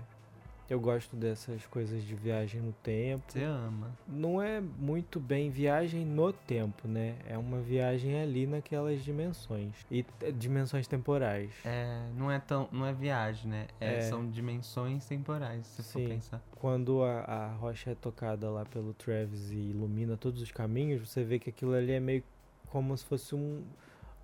eu 0.72 0.80
gosto 0.80 1.18
dessas 1.18 1.66
coisas 1.66 2.02
de 2.02 2.16
viagem 2.16 2.62
no 2.62 2.72
tempo. 2.72 3.26
Você 3.28 3.44
ama. 3.44 3.92
Não 4.08 4.42
é 4.42 4.62
muito 4.62 5.20
bem 5.20 5.50
viagem 5.50 6.06
no 6.06 6.32
tempo, 6.32 6.88
né? 6.88 7.18
É 7.28 7.38
uma 7.38 7.60
viagem 7.60 8.22
ali 8.22 8.48
naquelas 8.48 9.04
dimensões. 9.04 9.74
E 9.92 10.06
dimensões 10.34 10.88
temporais. 10.88 11.52
É, 11.66 12.08
não 12.16 12.32
é 12.32 12.40
tão. 12.40 12.70
Não 12.72 12.86
é 12.86 12.94
viagem, 12.94 13.52
né? 13.52 13.68
É, 13.82 13.98
É. 13.98 14.02
São 14.02 14.26
dimensões 14.30 15.06
temporais, 15.06 15.68
se 15.68 15.84
for 15.84 16.00
Sim. 16.00 16.08
pensar. 16.08 16.42
Quando 16.56 17.04
a, 17.04 17.20
a 17.20 17.48
rocha 17.56 17.92
é 17.92 17.96
tocada 17.96 18.50
lá 18.50 18.64
pelo 18.64 18.94
Travis 18.94 19.52
e 19.52 19.56
ilumina 19.58 20.16
todos 20.16 20.42
os 20.42 20.52
caminhos, 20.52 21.06
você 21.06 21.22
vê 21.22 21.38
que 21.38 21.50
aquilo 21.50 21.74
ali 21.74 21.92
é 21.92 22.00
meio 22.00 22.24
como 22.68 22.96
se 22.98 23.04
fosse 23.04 23.36
um, 23.36 23.62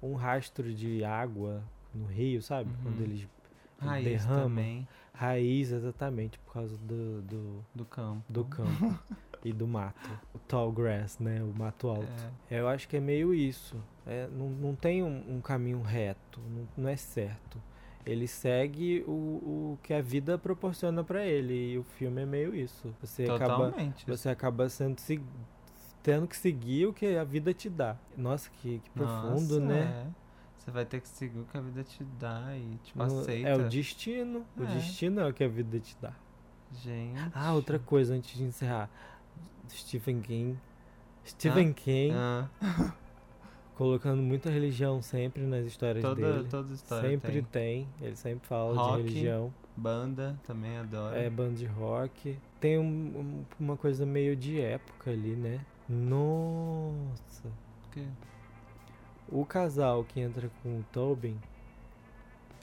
um 0.02 0.14
rastro 0.14 0.74
de 0.74 1.04
água 1.04 1.62
no 1.94 2.06
rio, 2.06 2.42
sabe? 2.42 2.70
Uhum. 2.70 2.78
Quando 2.84 3.02
eles 3.02 3.28
Raiz 3.80 4.26
derrama. 4.26 4.44
também 4.44 4.88
Raiz, 5.18 5.72
exatamente, 5.72 6.38
por 6.40 6.54
causa 6.54 6.78
do, 6.78 7.22
do, 7.24 7.66
do 7.74 7.86
campo. 7.86 8.24
do 8.30 8.46
campo 8.46 9.00
e 9.44 9.52
do 9.52 9.68
mato. 9.68 10.10
O 10.34 10.38
tall 10.40 10.72
grass, 10.72 11.18
né? 11.20 11.42
O 11.42 11.54
mato 11.58 11.88
alto. 11.88 12.08
É, 12.52 12.60
Eu 12.60 12.68
acho 12.68 12.88
que 12.88 12.98
é 12.98 13.00
meio 13.00 13.34
isso. 13.34 13.76
É, 14.06 14.28
não, 14.32 14.50
não 14.50 14.76
tem 14.76 15.02
um, 15.04 15.38
um 15.38 15.42
caminho 15.42 15.82
reto, 15.82 16.40
não, 16.50 16.68
não 16.84 16.90
é 16.90 16.96
certo. 16.96 17.62
Ele 18.06 18.26
segue 18.28 19.04
o, 19.08 19.12
o 19.12 19.80
que 19.84 19.94
a 19.94 20.02
vida 20.02 20.38
proporciona 20.38 21.04
pra 21.04 21.26
ele. 21.26 21.74
E 21.74 21.78
o 21.78 21.84
filme 21.84 22.22
é 22.22 22.26
meio 22.26 22.56
isso. 22.56 22.94
Você 23.02 23.24
acaba, 23.26 23.66
totalmente. 23.72 24.06
você 24.08 24.30
acaba 24.30 24.70
sendo 24.70 24.98
se- 25.00 25.20
tendo 26.02 26.26
que 26.26 26.38
seguir 26.38 26.86
o 26.86 26.94
que 26.94 27.18
a 27.18 27.24
vida 27.26 27.54
te 27.54 27.70
dá. 27.70 27.98
Nossa, 28.16 28.50
que, 28.62 28.80
que 28.80 28.90
profundo, 28.92 29.60
Nossa, 29.60 29.60
né? 29.60 30.06
é. 30.08 30.27
Você 30.68 30.72
vai 30.72 30.84
ter 30.86 31.00
que 31.00 31.08
seguir 31.08 31.40
o 31.40 31.46
que 31.46 31.58
a 31.58 31.62
vida 31.62 31.82
te 31.82 32.04
dá 32.20 32.54
e, 32.54 32.78
tipo, 32.84 33.02
aceita. 33.02 33.48
É 33.48 33.56
o 33.56 33.70
destino. 33.70 34.46
O 34.58 34.64
É. 34.64 34.66
destino 34.66 35.22
é 35.22 35.30
o 35.30 35.34
que 35.34 35.42
a 35.42 35.48
vida 35.48 35.80
te 35.80 35.96
dá. 36.02 36.12
Gente. 36.84 37.18
Ah, 37.34 37.54
outra 37.54 37.80
coisa 37.80 38.14
antes 38.14 38.38
de 38.38 38.44
encerrar. 38.44 38.90
Stephen 39.70 40.20
King. 40.20 40.58
Stephen 41.26 41.72
King 41.72 42.14
Ah, 42.14 42.50
colocando 43.76 44.22
muita 44.22 44.50
religião 44.50 45.02
sempre 45.02 45.44
nas 45.44 45.66
histórias 45.66 46.04
toda, 46.04 46.34
dele. 46.34 46.48
toda 46.50 46.74
história 46.74 47.10
Sempre 47.12 47.32
tem. 47.44 47.88
tem. 47.96 48.06
Ele 48.06 48.16
sempre 48.18 48.46
fala 48.46 48.76
Rock. 48.76 49.04
de 49.04 49.10
religião. 49.10 49.54
Banda, 49.78 50.38
também 50.46 50.78
adoro. 50.80 51.16
É 51.16 51.30
banda 51.30 51.56
de 51.56 51.66
rock. 51.66 52.38
Tem 52.60 52.78
um- 52.78 52.84
um- 52.84 53.46
uma 53.58 53.78
coisa 53.78 54.06
meio 54.06 54.36
de 54.36 54.60
época 54.60 55.12
ali, 55.12 55.34
né? 55.34 55.62
Nossa. 55.88 57.50
Porque- 57.84 58.04
O 59.30 59.46
casal 59.46 60.04
que 60.04 60.20
entra 60.20 60.50
com 60.62 60.80
o 60.80 60.86
Tobin, 60.92 61.38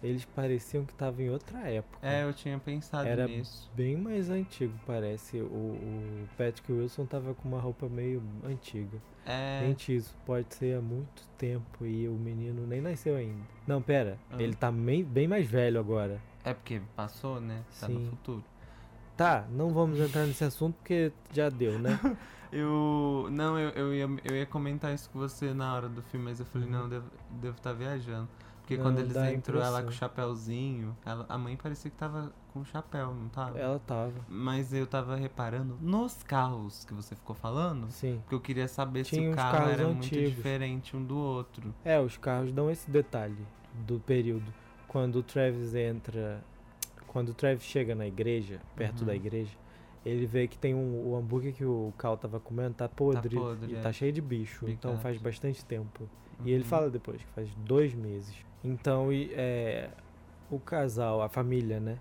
eles 0.03 0.25
pareciam 0.25 0.85
que 0.85 0.93
estavam 0.93 1.25
em 1.25 1.31
outra 1.31 1.59
época. 1.69 2.07
É, 2.07 2.25
eu 2.25 2.33
tinha 2.33 2.59
pensado 2.59 3.09
Era 3.09 3.27
nisso. 3.27 3.71
Bem 3.75 3.97
mais 3.97 4.31
antigo, 4.31 4.75
parece. 4.87 5.39
O, 5.39 5.45
o 5.45 6.29
Patrick 6.37 6.71
Wilson 6.73 7.07
tava 7.07 7.35
com 7.35 7.49
uma 7.49 7.61
roupa 7.61 7.89
meio 7.89 8.23
antiga. 8.45 8.99
É. 9.27 9.61
Gente, 9.63 9.97
isso 9.97 10.15
pode 10.27 10.55
ser 10.55 10.77
há 10.77 10.81
muito 10.83 11.27
tempo 11.39 11.87
e 11.87 12.07
o 12.07 12.13
menino 12.13 12.67
nem 12.67 12.81
nasceu 12.81 13.17
ainda. 13.17 13.41
Não, 13.67 13.81
pera. 13.81 14.19
Ah. 14.31 14.37
Ele 14.43 14.55
tá 14.55 14.71
bem, 14.71 15.03
bem 15.03 15.27
mais 15.27 15.47
velho 15.47 15.81
agora. 15.81 16.21
É 16.45 16.53
porque 16.53 16.83
passou, 16.95 17.41
né? 17.41 17.63
Tá 17.81 17.87
Sim. 17.87 17.95
no 17.95 18.11
futuro. 18.11 18.45
Tá, 19.17 19.47
não 19.51 19.71
vamos 19.71 19.99
entrar 19.99 20.27
nesse 20.27 20.45
assunto 20.45 20.75
porque 20.75 21.13
já 21.33 21.49
deu, 21.49 21.79
né? 21.79 21.99
Eu. 22.57 23.29
Não, 23.31 23.59
eu, 23.59 23.71
eu, 23.71 23.95
ia, 23.95 24.09
eu 24.25 24.37
ia 24.37 24.47
comentar 24.47 24.95
isso 24.95 25.11
com 25.11 25.19
você 25.19 25.53
na 25.53 25.75
hora 25.75 25.89
do 25.89 26.01
filme, 26.03 26.27
mas 26.27 26.41
eu 26.41 26.47
falei, 26.47 26.69
Uhum. 26.69 26.75
não, 26.89 26.93
eu 26.93 27.03
devo 27.31 27.57
estar 27.57 27.73
viajando. 27.73 28.29
Porque 28.61 28.77
Não, 28.79 28.85
quando 28.85 28.99
eles 29.01 29.15
a 29.15 29.31
entrou 29.31 29.61
ela 29.61 29.83
com 29.83 29.91
o 29.91 29.93
chapéuzinho, 29.93 30.97
ela, 31.05 31.27
a 31.29 31.37
mãe 31.37 31.55
parecia 31.55 31.91
que 31.91 31.97
tava 31.99 32.33
com 32.51 32.61
o 32.61 32.65
chapéu, 32.65 33.13
não 33.15 33.29
tava? 33.29 33.59
Ela 33.59 33.79
tava. 33.79 34.13
Mas 34.27 34.73
eu 34.73 34.87
tava 34.87 35.17
reparando 35.17 35.77
nos 35.83 36.23
carros 36.23 36.83
que 36.87 36.95
você 36.95 37.15
ficou 37.15 37.37
falando, 37.37 37.91
Sim. 37.91 38.21
porque 38.23 38.35
eu 38.35 38.41
queria 38.41 38.67
saber 38.67 39.05
Tinha 39.05 39.21
se 39.21 39.29
o 39.29 39.37
carro 39.37 39.53
carros 39.59 39.73
era 39.73 39.85
muito 39.85 39.99
antigos. 40.07 40.35
diferente 40.35 40.97
um 40.97 41.05
do 41.05 41.19
outro. 41.19 41.75
É, 41.85 42.01
os 42.01 42.17
carros 42.17 42.53
dão 42.53 42.71
esse 42.71 42.91
detalhe 42.91 43.37
do 43.87 44.01
período. 44.01 44.51
Quando 44.89 45.17
o 45.17 45.23
Travis 45.23 45.75
entra. 45.75 46.43
Quando 47.09 47.29
o 47.31 47.35
Travis 47.35 47.65
chega 47.65 47.95
na 47.95 48.07
igreja, 48.07 48.61
perto 48.75 49.01
Uhum. 49.01 49.07
da 49.09 49.15
igreja, 49.15 49.53
ele 50.05 50.27
vê 50.27 50.47
que 50.47 50.59
tem 50.59 50.75
um, 50.75 51.09
o 51.11 51.17
hambúrguer 51.17 51.53
que 51.55 51.65
o 51.65 51.93
Cal 51.99 52.17
tava 52.17 52.39
comendo 52.41 52.75
tá 52.75 52.89
podre, 52.89 53.37
podre, 53.37 53.73
e 53.73 53.77
é. 53.77 53.81
tá 53.81 53.93
cheio 53.93 54.13
de 54.13 54.21
bicho. 54.21 54.69
Então 54.69 54.99
faz 54.99 55.17
bastante 55.19 55.65
tempo. 55.65 56.09
E 56.45 56.51
ele 56.51 56.63
Uhum. 56.63 56.69
fala 56.69 56.91
depois 56.91 57.23
que 57.23 57.29
faz 57.33 57.49
dois 57.65 57.95
meses. 57.95 58.35
Então, 58.63 59.13
e, 59.13 59.33
é, 59.35 59.91
o 60.51 60.59
casal, 60.59 61.23
a 61.23 61.29
família, 61.29 61.79
né? 61.81 61.99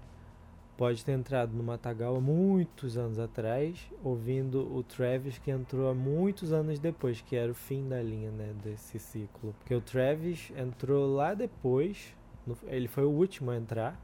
Pode 0.76 1.06
ter 1.06 1.12
entrado 1.12 1.54
no 1.56 1.62
Matagal 1.64 2.16
há 2.16 2.20
muitos 2.20 2.98
anos 2.98 3.20
atrás, 3.20 3.80
ouvindo 4.04 4.76
o 4.76 4.82
Travis 4.82 5.38
que 5.38 5.52
entrou 5.52 5.88
há 5.90 5.94
muitos 5.94 6.52
anos 6.52 6.80
depois, 6.80 7.22
que 7.22 7.36
era 7.36 7.52
o 7.52 7.56
fim 7.56 7.88
da 7.88 8.02
linha, 8.02 8.32
né? 8.32 8.52
Desse 8.64 8.98
ciclo. 8.98 9.54
Porque 9.60 9.76
o 9.76 9.80
Travis 9.82 10.52
entrou 10.58 11.14
lá 11.16 11.36
depois, 11.36 12.16
no- 12.46 12.58
ele 12.66 12.88
foi 12.88 13.04
o 13.06 13.10
último 13.12 13.52
a 13.52 13.56
entrar, 13.56 14.00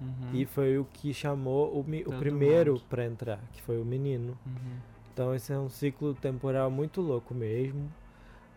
Uhum. 0.00 0.30
e 0.32 0.46
foi 0.46 0.78
o 0.78 0.86
que 0.92 1.12
chamou 1.12 1.68
o, 1.76 1.80
o 1.80 2.18
primeiro 2.18 2.80
pra 2.88 3.04
entrar, 3.04 3.38
que 3.52 3.60
foi 3.60 3.78
o 3.80 3.84
menino. 3.84 4.36
Uhum. 4.46 4.76
Então 5.12 5.34
esse 5.34 5.52
é 5.52 5.58
um 5.58 5.68
ciclo 5.68 6.14
temporal 6.14 6.70
muito 6.70 7.00
louco 7.02 7.34
mesmo. 7.34 7.92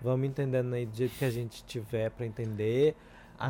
Vamos 0.01 0.27
entendendo 0.27 0.73
aí 0.73 0.85
do 0.85 0.95
jeito 0.95 1.17
que 1.17 1.25
a 1.25 1.29
gente 1.29 1.63
tiver 1.65 2.09
pra 2.11 2.25
entender. 2.25 2.95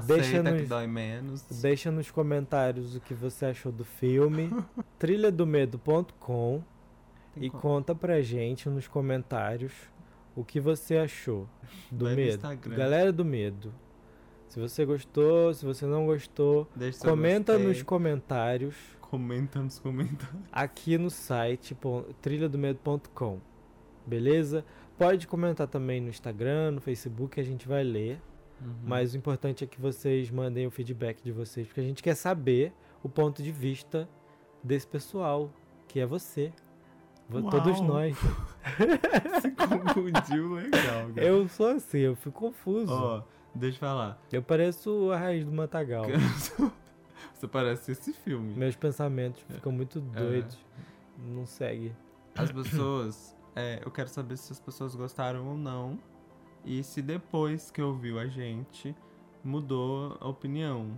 Deixa 0.07 0.23
Aceita 0.23 0.51
que 0.53 0.59
nos- 0.61 0.69
dói 0.69 0.87
menos. 0.87 1.41
Deixa 1.61 1.91
nos 1.91 2.09
comentários 2.09 2.95
o 2.95 2.99
que 2.99 3.13
você 3.13 3.45
achou 3.47 3.71
do 3.71 3.83
filme. 3.83 4.49
trilhadomedo.com 4.97 6.63
Tem 7.33 7.43
e 7.43 7.49
co- 7.49 7.59
conta 7.59 7.93
pra 7.93 8.21
gente 8.21 8.69
nos 8.69 8.87
comentários 8.87 9.71
o 10.35 10.43
que 10.43 10.59
você 10.59 10.97
achou 10.97 11.47
do 11.91 12.05
Vai 12.05 12.15
medo. 12.15 12.35
Instagram. 12.35 12.75
Galera 12.75 13.11
do 13.11 13.23
medo. 13.25 13.73
Se 14.53 14.59
você 14.59 14.85
gostou, 14.85 15.51
se 15.51 15.65
você 15.65 15.83
não 15.87 16.05
gostou, 16.05 16.67
Deixa 16.75 16.99
comenta 17.09 17.57
nos 17.57 17.81
comentários 17.81 18.75
Comenta 19.01 19.59
nos 19.59 19.79
comentários. 19.79 20.43
aqui 20.51 20.95
no 20.95 21.09
site 21.09 21.75
trilhadomedo.com. 22.21 23.39
Beleza? 24.05 24.63
Pode 24.95 25.25
comentar 25.25 25.67
também 25.67 25.99
no 25.99 26.09
Instagram, 26.09 26.69
no 26.69 26.81
Facebook, 26.81 27.39
a 27.39 27.43
gente 27.43 27.67
vai 27.67 27.83
ler. 27.83 28.21
Uhum. 28.61 28.73
Mas 28.85 29.15
o 29.15 29.17
importante 29.17 29.63
é 29.63 29.67
que 29.67 29.81
vocês 29.81 30.29
mandem 30.29 30.67
o 30.67 30.71
feedback 30.71 31.23
de 31.23 31.31
vocês, 31.31 31.65
porque 31.65 31.81
a 31.81 31.83
gente 31.83 32.03
quer 32.03 32.13
saber 32.15 32.71
o 33.01 33.09
ponto 33.09 33.41
de 33.41 33.51
vista 33.51 34.07
desse 34.63 34.85
pessoal, 34.85 35.49
que 35.87 35.99
é 35.99 36.05
você. 36.05 36.53
Vo- 37.27 37.39
Uau. 37.39 37.49
Todos 37.49 37.81
nós. 37.81 38.15
Se 39.41 39.49
confundiu 39.49 40.53
legal, 40.53 41.09
cara. 41.15 41.27
Eu 41.27 41.47
sou 41.47 41.69
assim, 41.69 41.97
eu 41.99 42.15
fico 42.15 42.39
confuso. 42.39 42.93
Ó, 42.93 43.23
deixa 43.55 43.77
eu 43.77 43.79
falar. 43.79 44.21
Eu 44.31 44.41
pareço 44.43 45.11
a 45.11 45.17
raiz 45.17 45.45
do 45.45 45.51
Matagal. 45.51 46.05
Você 47.33 47.47
parece 47.47 47.91
esse 47.91 48.13
filme. 48.13 48.53
Meus 48.55 48.75
pensamentos 48.75 49.41
ficam 49.49 49.71
muito 49.71 49.99
É. 50.13 50.19
doidos. 50.19 50.57
Não 51.17 51.45
segue. 51.45 51.93
As 52.35 52.51
pessoas. 52.51 53.35
é, 53.55 53.81
eu 53.83 53.91
quero 53.91 54.09
saber 54.09 54.37
se 54.37 54.51
as 54.51 54.59
pessoas 54.59 54.95
gostaram 54.95 55.47
ou 55.47 55.57
não. 55.57 55.99
E 56.65 56.81
se 56.83 57.01
depois 57.01 57.69
que 57.69 57.81
ouviu 57.81 58.17
a 58.19 58.27
gente 58.27 58.95
mudou 59.43 60.17
a 60.21 60.27
opinião. 60.27 60.91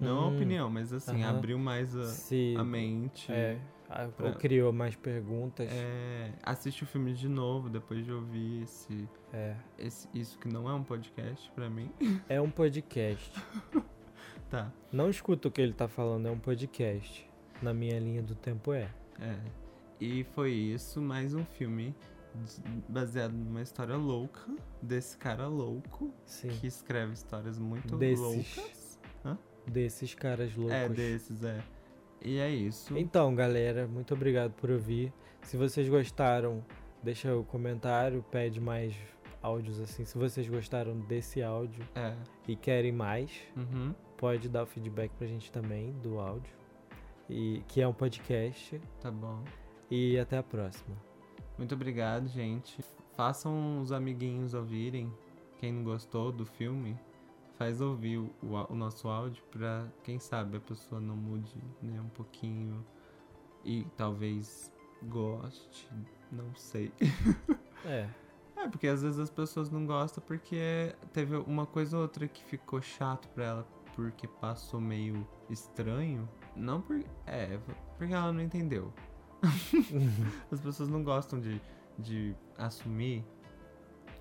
Não 0.00 0.22
a 0.24 0.26
Hum, 0.28 0.34
opinião, 0.34 0.68
mas 0.68 0.92
assim, 0.92 1.22
aham. 1.22 1.38
abriu 1.38 1.58
mais 1.58 1.94
a, 1.94 2.06
Se 2.06 2.56
a 2.58 2.64
mente. 2.64 3.30
é, 3.30 3.56
a- 3.88 4.08
pra- 4.08 4.26
ou 4.26 4.32
criou 4.34 4.72
mais 4.72 4.96
perguntas. 4.96 5.68
É, 5.70 6.32
assiste 6.42 6.82
o 6.82 6.86
filme 6.86 7.14
de 7.14 7.28
novo 7.28 7.70
depois 7.70 8.04
de 8.04 8.12
ouvir 8.12 8.64
esse, 8.64 9.08
É. 9.32 9.56
esse, 9.78 10.08
isso 10.12 10.38
que 10.38 10.46
não 10.48 10.68
é 10.68 10.74
um 10.74 10.82
podcast 10.84 11.50
pra 11.52 11.70
mim. 11.70 11.90
É 12.28 12.40
um 12.40 12.50
podcast. 12.50 13.32
Tá. 14.50 14.70
Não 14.92 15.08
escuta 15.08 15.48
o 15.48 15.50
que 15.50 15.62
ele 15.62 15.72
tá 15.72 15.88
falando, 15.88 16.28
é 16.28 16.30
um 16.30 16.38
podcast. 16.38 17.26
Na 17.62 17.72
minha 17.72 17.98
linha 17.98 18.22
do 18.22 18.34
tempo 18.34 18.74
é. 18.74 18.86
É. 19.18 19.34
E 19.98 20.24
foi 20.24 20.50
isso, 20.52 21.00
mais 21.00 21.32
um 21.32 21.42
filme 21.42 21.94
baseado 22.86 23.32
numa 23.32 23.62
história 23.62 23.96
louca 23.96 24.42
desse 24.82 25.16
cara 25.16 25.46
louco 25.48 26.12
Sim. 26.26 26.48
que 26.48 26.66
escreve 26.66 27.14
histórias 27.14 27.58
muito 27.58 27.96
Desses. 27.96 28.20
loucas. 28.20 29.00
Desses 29.66 30.12
caras 30.14 30.54
loucos. 30.54 30.74
É, 30.74 30.88
desses, 30.90 31.42
é. 31.44 31.62
E 32.20 32.38
é 32.38 32.50
isso. 32.50 32.98
Então, 32.98 33.34
galera, 33.34 33.86
muito 33.86 34.12
obrigado 34.12 34.52
por 34.52 34.70
ouvir. 34.70 35.12
Se 35.42 35.56
vocês 35.56 35.88
gostaram, 35.88 36.62
deixa 37.02 37.34
o 37.34 37.42
comentário, 37.44 38.22
pede 38.30 38.60
mais 38.60 38.94
áudios 39.42 39.80
assim. 39.80 40.04
Se 40.04 40.16
vocês 40.16 40.48
gostaram 40.48 40.98
desse 41.00 41.42
áudio 41.42 41.84
É. 41.94 42.14
e 42.46 42.54
querem 42.56 42.92
mais, 42.92 43.30
Uhum. 43.56 43.94
pode 44.16 44.48
dar 44.48 44.62
o 44.62 44.66
feedback 44.66 45.10
pra 45.18 45.26
gente 45.26 45.50
também 45.50 45.92
do 46.00 46.18
áudio. 46.18 46.54
E 47.28 47.62
que 47.68 47.80
é 47.80 47.88
um 47.88 47.92
podcast. 47.94 48.80
Tá 49.00 49.10
bom. 49.10 49.42
E 49.90 50.18
até 50.18 50.38
a 50.38 50.42
próxima. 50.42 50.96
Muito 51.58 51.74
obrigado, 51.74 52.26
gente. 52.28 52.82
Façam 53.16 53.80
os 53.80 53.92
amiguinhos 53.92 54.54
ouvirem. 54.54 55.12
Quem 55.58 55.72
não 55.72 55.84
gostou 55.84 56.32
do 56.32 56.44
filme, 56.44 56.96
faz 57.56 57.80
ouvir 57.80 58.18
o, 58.18 58.30
o 58.68 58.74
nosso 58.74 59.06
áudio 59.08 59.42
pra, 59.50 59.86
quem 60.02 60.18
sabe, 60.18 60.56
a 60.56 60.60
pessoa 60.60 61.00
não 61.00 61.14
mude 61.16 61.54
né, 61.80 62.00
um 62.00 62.08
pouquinho 62.08 62.84
e 63.64 63.84
talvez 63.96 64.72
goste. 65.04 65.88
Não 66.30 66.54
sei. 66.54 66.92
É. 67.84 68.08
É, 68.62 68.68
porque 68.68 68.86
às 68.86 69.02
vezes 69.02 69.18
as 69.18 69.30
pessoas 69.30 69.70
não 69.70 69.84
gostam 69.84 70.22
porque 70.24 70.94
teve 71.12 71.36
uma 71.36 71.66
coisa 71.66 71.96
ou 71.96 72.02
outra 72.02 72.28
que 72.28 72.44
ficou 72.44 72.80
chato 72.80 73.28
pra 73.30 73.44
ela 73.44 73.68
porque 73.96 74.28
passou 74.28 74.80
meio 74.80 75.26
estranho. 75.50 76.28
Não 76.54 76.80
por. 76.80 77.02
É, 77.26 77.58
porque 77.98 78.14
ela 78.14 78.32
não 78.32 78.40
entendeu. 78.40 78.92
As 80.50 80.60
pessoas 80.60 80.88
não 80.88 81.02
gostam 81.02 81.40
de, 81.40 81.60
de 81.98 82.36
assumir 82.56 83.24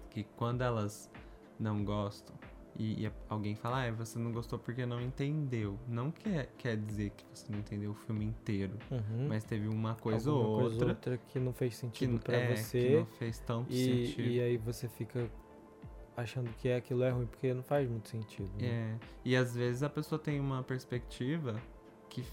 que 0.09 0.23
quando 0.23 0.61
elas 0.61 1.11
não 1.59 1.85
gostam 1.85 2.35
e, 2.77 3.05
e 3.05 3.11
alguém 3.29 3.55
fala, 3.55 3.83
ah, 3.85 3.91
você 3.91 4.17
não 4.17 4.31
gostou 4.31 4.57
porque 4.57 4.85
não 4.85 4.99
entendeu. 5.01 5.77
Não 5.87 6.09
quer, 6.11 6.47
quer 6.57 6.77
dizer 6.77 7.11
que 7.11 7.25
você 7.33 7.51
não 7.51 7.59
entendeu 7.59 7.91
o 7.91 7.93
filme 7.95 8.25
inteiro. 8.25 8.77
Uhum. 8.89 9.27
Mas 9.27 9.43
teve 9.43 9.67
uma 9.67 9.95
coisa 9.95 10.29
Alguma 10.29 10.47
ou 10.49 10.59
coisa 10.61 10.73
outra 10.75 10.87
outra 10.89 11.17
que 11.27 11.39
não 11.39 11.53
fez 11.53 11.73
que, 11.73 11.79
sentido 11.81 12.19
pra 12.19 12.35
é, 12.37 12.53
que 12.53 12.57
você. 12.59 12.97
não 12.99 13.05
fez 13.05 13.39
tanto 13.39 13.71
E, 13.71 14.07
sentido. 14.07 14.27
e 14.29 14.41
aí 14.41 14.57
você 14.57 14.87
fica 14.87 15.29
achando 16.15 16.49
que 16.57 16.71
aquilo 16.71 17.03
é 17.03 17.09
ruim 17.09 17.25
porque 17.25 17.53
não 17.53 17.63
faz 17.63 17.89
muito 17.89 18.09
sentido. 18.09 18.49
né? 18.59 18.67
É, 18.67 18.97
e 19.25 19.35
às 19.35 19.55
vezes 19.55 19.83
a 19.83 19.89
pessoa 19.89 20.19
tem 20.19 20.39
uma 20.39 20.63
perspectiva 20.63 21.61
que, 22.09 22.23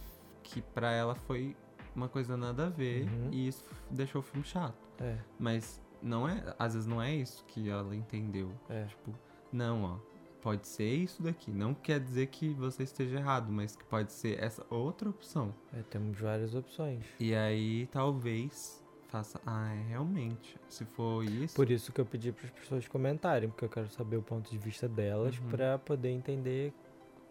que 0.43 0.61
pra 0.63 0.93
ela 0.93 1.15
foi 1.15 1.57
uma 1.95 2.09
coisa 2.09 2.37
nada 2.37 2.67
a 2.67 2.71
ver 2.71 3.05
Uhum. 3.09 3.31
e 3.33 3.49
isso 3.49 3.65
deixou 3.91 4.21
o 4.21 4.23
filme 4.23 4.45
chato. 4.47 4.79
É. 5.01 5.17
Mas 5.39 5.83
não 6.03 6.29
é, 6.29 6.55
às 6.59 6.75
vezes 6.75 6.87
não 6.87 7.03
é 7.03 7.13
isso 7.15 7.45
que 7.47 7.69
ela 7.69 7.95
entendeu. 7.95 8.51
É. 8.69 8.85
Tipo, 8.85 9.13
não, 9.53 9.83
ó, 9.83 9.99
pode 10.41 10.67
ser 10.69 10.89
isso 10.95 11.23
daqui. 11.23 11.51
Não 11.51 11.75
quer 11.75 12.01
dizer 12.01 12.27
que 12.29 12.53
você 12.55 12.83
esteja 12.83 13.17
errado, 13.19 13.51
mas 13.53 13.75
que 13.77 13.85
pode 13.85 14.13
ser 14.13 14.43
essa 14.43 14.65
outra 14.71 15.09
opção. 15.11 15.55
É, 15.73 15.83
temos 15.83 16.19
várias 16.19 16.55
opções. 16.55 17.05
E 17.19 17.35
aí 17.35 17.87
talvez 17.93 18.83
faça, 19.09 19.41
ah, 19.47 19.73
é, 19.75 19.83
realmente, 19.89 20.59
se 20.69 20.85
for 20.85 21.25
isso, 21.25 21.55
Por 21.57 21.71
isso 21.71 21.93
que 21.93 22.01
eu 22.01 22.05
pedi 22.07 22.31
para 22.31 22.45
as 22.45 22.51
pessoas 22.51 22.87
comentarem, 22.87 23.49
porque 23.49 23.65
eu 23.65 23.69
quero 23.71 23.89
saber 23.89 24.17
o 24.17 24.23
ponto 24.23 24.51
de 24.51 24.59
vista 24.59 24.87
delas 24.89 25.39
Uhum. 25.39 25.49
pra 25.49 25.79
poder 25.79 26.11
entender 26.11 26.73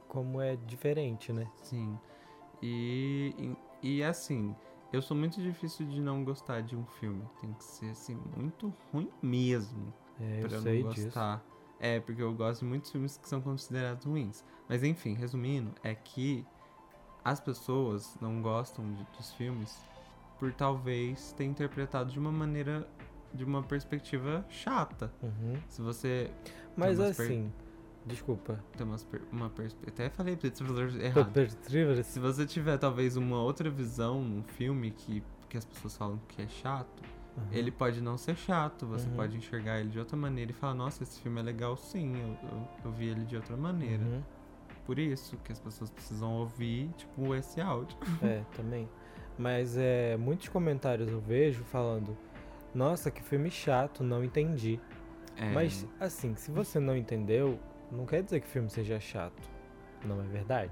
como 0.08 0.41
é 0.41 0.55
diferente, 0.55 1.32
né? 1.32 1.49
sim. 1.62 1.97
E, 2.64 3.55
e, 3.84 3.97
e, 3.97 4.03
assim, 4.03 4.55
eu 4.91 4.99
sou 5.01 5.16
muito 5.16 5.39
difícil 5.39 5.86
de 5.86 6.01
não 6.01 6.24
gostar 6.24 6.62
de 6.62 6.76
um 6.76 6.84
filme. 6.86 7.24
Tem 7.39 7.53
que 7.53 7.64
ser 7.64 7.91
assim 7.91 8.18
muito 8.36 8.74
ruim 8.91 9.12
mesmo. 9.22 9.93
É, 10.20 10.41
eu 10.41 10.47
pra 10.47 10.58
eu 10.58 10.62
sei 10.64 10.84
não 10.84 10.89
disso. 10.89 11.10
É, 11.80 11.99
porque 11.99 12.21
eu 12.21 12.34
gosto 12.34 12.61
de 12.61 12.65
muitos 12.65 12.91
filmes 12.91 13.17
que 13.17 13.28
são 13.30 13.39
considerados 13.41 14.05
ruins. 14.05 14.43
Mas 14.67 14.84
enfim, 14.84 15.13
resumindo, 15.13 15.71
é 15.84 15.93
que 15.93 16.45
as 17.23 17.39
pessoas 17.39 18.17
não 18.21 18.41
gostam 18.41 18.86
de- 18.93 19.05
dos 19.17 19.32
filmes 19.34 19.78
por 20.39 20.53
talvez 20.53 21.34
ter 21.34 21.43
interpretado 21.45 22.11
de 22.11 22.17
uma 22.19 22.32
maneira, 22.32 22.88
de 23.34 23.43
uma 23.43 23.61
perspectiva 23.63 24.45
chata. 24.49 25.11
Uhum. 25.21 25.55
Se 25.67 25.82
você 25.82 26.32
Mas 26.75 26.97
umas 26.97 27.17
per- 27.17 27.25
assim, 27.25 27.51
desculpa. 28.05 28.63
tem 28.78 28.86
umas 28.88 29.03
per- 29.03 29.21
uma 29.32 29.49
perspectiva. 29.49 29.91
Até 30.07 30.09
falei 30.15 30.36
errado. 30.99 31.32
Se 32.03 32.19
você 32.19 32.45
tiver 32.45 32.78
talvez 32.78 33.17
uma 33.17 33.41
outra 33.41 33.69
visão 33.69 34.21
num 34.23 34.43
filme 34.43 34.91
que, 34.91 35.23
que 35.49 35.57
as 35.57 35.65
pessoas 35.65 35.97
falam 35.97 36.19
que 36.28 36.41
é 36.41 36.47
chato, 36.47 37.03
Uhum. 37.38 37.43
ele 37.51 37.69
pode 37.71 38.01
não 38.01 38.17
ser 38.17 38.35
chato, 38.35 38.85
você 38.88 39.07
Uhum. 39.07 39.15
pode 39.15 39.38
enxergar 39.38 39.79
ele 39.79 39.89
de 39.89 39.99
outra 39.99 40.17
maneira 40.17 40.49
e 40.51 40.53
falar, 40.55 40.73
nossa, 40.73 41.03
esse 41.03 41.19
filme 41.21 41.39
é 41.39 41.43
legal 41.43 41.77
sim, 41.77 42.13
eu, 42.19 42.49
eu, 42.49 42.67
eu 42.85 42.91
vi 42.91 43.05
ele 43.09 43.25
de 43.25 43.35
outra 43.35 43.55
maneira. 43.55 44.03
Uhum. 44.03 44.23
Por 44.85 44.97
isso 44.97 45.38
que 45.43 45.51
as 45.51 45.59
pessoas 45.59 45.89
precisam 45.91 46.33
ouvir, 46.33 46.89
tipo, 46.97 47.35
esse 47.35 47.61
áudio. 47.61 47.97
É, 48.23 48.43
também. 48.55 48.89
Mas 49.38 49.77
é, 49.77 50.17
muitos 50.17 50.49
comentários 50.49 51.07
eu 51.09 51.19
vejo 51.21 51.63
falando, 51.65 52.17
nossa, 52.73 53.11
que 53.11 53.21
filme 53.21 53.51
chato, 53.51 54.03
não 54.03 54.23
entendi. 54.23 54.79
É, 55.35 55.51
Mas, 55.53 55.85
assim, 55.99 56.35
se 56.35 56.49
você 56.49 56.79
não 56.79 56.97
entendeu, 56.97 57.59
não 57.91 58.05
quer 58.07 58.23
dizer 58.23 58.39
que 58.39 58.47
o 58.47 58.49
filme 58.49 58.69
seja 58.69 58.99
chato. 58.99 59.47
Não 60.03 60.19
é 60.21 60.25
verdade? 60.27 60.71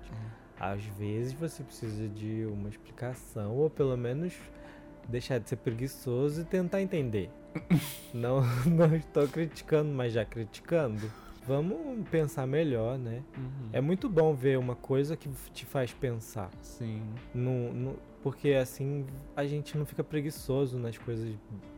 Às 0.59 0.84
vezes 0.86 1.34
você 1.34 1.63
precisa 1.63 2.07
de 2.09 2.45
uma 2.51 2.70
explicação, 2.70 3.51
ou 3.55 3.70
pelo 3.70 3.95
menos 3.95 4.34
deixar 5.08 5.39
de 5.39 5.49
ser 5.49 5.58
preguiçoso 5.58 6.41
e 6.41 6.45
tentar 6.45 6.82
entender. 6.82 7.30
não, 8.14 8.41
não 8.66 8.95
estou 8.95 9.28
criticando, 9.28 9.91
mas 9.91 10.14
já 10.14 10.26
criticando. 10.26 11.12
Vamos 11.47 12.08
pensar 12.10 12.47
melhor, 12.47 12.97
né? 12.97 13.22
Uhum. 13.38 13.70
É 13.72 13.80
muito 13.80 14.10
bom 14.10 14.34
ver 14.34 14.58
uma 14.58 14.76
coisa 14.76 15.16
que 15.16 15.30
te 15.53 15.64
faz 15.64 15.93
pensar. 15.93 16.49
Sim. 16.62 17.03
No, 17.34 17.72
no- 17.72 17.99
porque 18.24 18.49
assim 18.53 19.06
a 19.36 19.45
gente 19.45 19.78
não 19.78 19.86
fica 19.86 20.03
preguiçoso 20.03 20.80
nas 20.80 20.97
coisas 20.97 21.36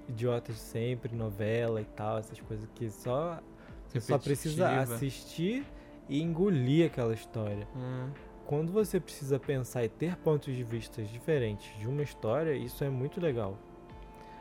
idiotas 0.07 0.55
de 0.55 0.61
sempre, 0.61 1.13
novela 1.13 1.81
e 1.81 1.85
tal, 1.85 2.17
essas 2.17 2.39
coisas 2.39 2.65
que 2.75 2.89
só 2.89 3.41
você 3.89 3.99
só 3.99 4.17
precisa 4.17 4.69
assistir 4.79 5.65
e 6.07 6.21
engolir 6.21 6.85
aquela 6.87 7.13
história. 7.13 7.67
É. 7.75 8.26
Quando 8.47 8.71
você 8.71 8.97
precisa 8.99 9.37
pensar 9.37 9.83
e 9.83 9.89
ter 9.89 10.15
pontos 10.15 10.55
de 10.55 10.63
vista 10.63 11.03
diferentes 11.03 11.77
de 11.77 11.85
uma 11.87 12.01
história, 12.01 12.53
isso 12.55 12.81
é 12.81 12.89
muito 12.89 13.19
legal. 13.19 13.57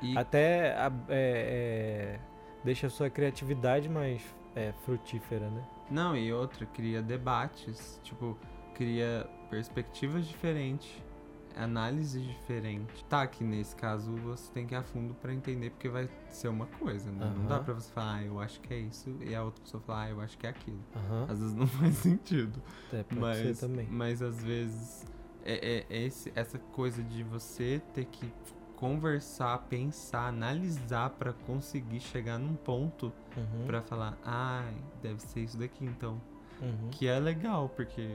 E 0.01 0.17
Até 0.17 0.69
é- 0.69 0.93
é, 1.09 2.19
deixa 2.63 2.87
a 2.87 2.91
sua 2.91 3.11
criatividade 3.11 3.89
mais 3.89 4.23
é, 4.55 4.73
frutífera, 4.85 5.51
né? 5.51 5.63
Não, 5.91 6.17
e 6.17 6.33
outra, 6.33 6.65
cria 6.67 7.03
debates, 7.03 8.01
tipo, 8.05 8.39
cria 8.75 9.27
perspectivas 9.51 10.25
diferentes, 10.27 10.89
análises 11.57 12.23
diferentes. 12.23 13.03
Tá, 13.09 13.27
que 13.27 13.43
nesse 13.43 13.75
caso 13.77 14.15
você 14.17 14.53
tem 14.53 14.67
que 14.67 14.75
ir 14.75 14.79
a 14.79 14.83
fundo 14.83 15.15
pra 15.15 15.33
entender 15.33 15.71
porque 15.71 15.89
vai 15.89 16.09
ser 16.29 16.49
uma 16.49 16.67
coisa, 16.67 17.11
né? 17.11 17.33
Não 17.37 17.47
dá 17.47 17.59
pra 17.61 17.75
você 17.75 17.91
falar, 17.93 18.17
ah, 18.17 18.23
eu 18.25 18.39
acho 18.41 18.61
que 18.61 18.73
é 18.75 18.79
isso, 18.79 19.17
e 19.21 19.35
a 19.35 19.43
outra 19.43 19.63
pessoa 19.63 19.83
falar, 19.83 20.03
ah, 20.05 20.11
eu 20.11 20.21
acho 20.21 20.37
que 20.39 20.47
é 20.47 20.51
aquilo. 20.51 20.81
Aham. 20.95 21.27
Às 21.29 21.39
vezes 21.41 21.55
não 21.55 21.67
faz 21.81 21.95
sentido. 21.97 22.63
É, 22.93 23.03
pode 23.03 23.21
mas, 23.21 23.39
ser 23.39 23.57
também. 23.67 23.87
mas 23.91 24.23
às 24.23 24.43
vezes 24.45 25.07
é, 25.45 25.85
é 25.91 26.03
esse, 26.05 26.33
essa 26.35 26.59
coisa 26.59 27.03
de 27.03 27.23
você 27.23 27.81
ter 27.95 28.05
que 28.07 28.33
conversar, 28.77 29.59
pensar, 29.71 30.27
analisar 30.29 31.09
pra 31.11 31.33
conseguir 31.33 32.01
chegar 32.01 32.39
num 32.39 32.55
ponto 32.55 33.11
Uhum, 33.37 33.67
pra 33.67 33.81
falar, 33.83 34.19
ai, 34.25 34.75
deve 35.03 35.21
ser 35.23 35.41
isso 35.41 35.57
daqui 35.59 35.85
então. 35.85 36.21
uhum, 36.61 36.89
Que 36.91 37.07
é 37.07 37.19
legal, 37.19 37.69
porque 37.71 38.07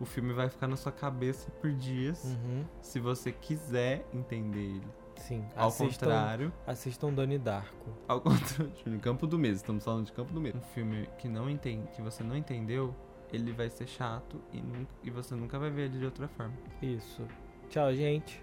o 0.00 0.04
filme 0.04 0.32
vai 0.32 0.48
ficar 0.48 0.66
na 0.66 0.76
sua 0.76 0.92
cabeça 0.92 1.50
por 1.52 1.72
dias 1.72 2.24
uhum. 2.24 2.64
se 2.80 3.00
você 3.00 3.32
quiser 3.32 4.06
entender 4.12 4.60
ele. 4.60 4.86
Sim. 5.16 5.44
Ao 5.56 5.68
assistam, 5.68 6.06
contrário, 6.06 6.52
Assistam 6.66 7.12
Donnie 7.12 7.38
Darko. 7.38 7.90
ao 8.06 8.20
contrário, 8.20 8.72
no 8.84 9.00
Campo 9.00 9.26
do 9.26 9.38
Mês, 9.38 9.56
estamos 9.56 9.82
falando 9.82 10.06
de 10.06 10.12
Campo 10.12 10.32
do 10.32 10.40
Mês. 10.40 10.54
Um 10.54 10.60
filme 10.60 11.08
que 11.18 11.28
não 11.28 11.48
entende, 11.48 11.88
que 11.92 12.02
você 12.02 12.22
não 12.22 12.36
entendeu, 12.36 12.94
ele 13.32 13.52
vai 13.52 13.70
ser 13.70 13.86
chato 13.86 14.40
e, 14.52 14.60
nunca, 14.60 14.92
e 15.02 15.10
você 15.10 15.34
nunca 15.34 15.58
vai 15.58 15.70
ver 15.70 15.86
ele 15.86 15.98
de 15.98 16.04
outra 16.04 16.28
forma. 16.28 16.54
Isso. 16.82 17.22
Tchau, 17.70 17.92
gente. 17.94 18.42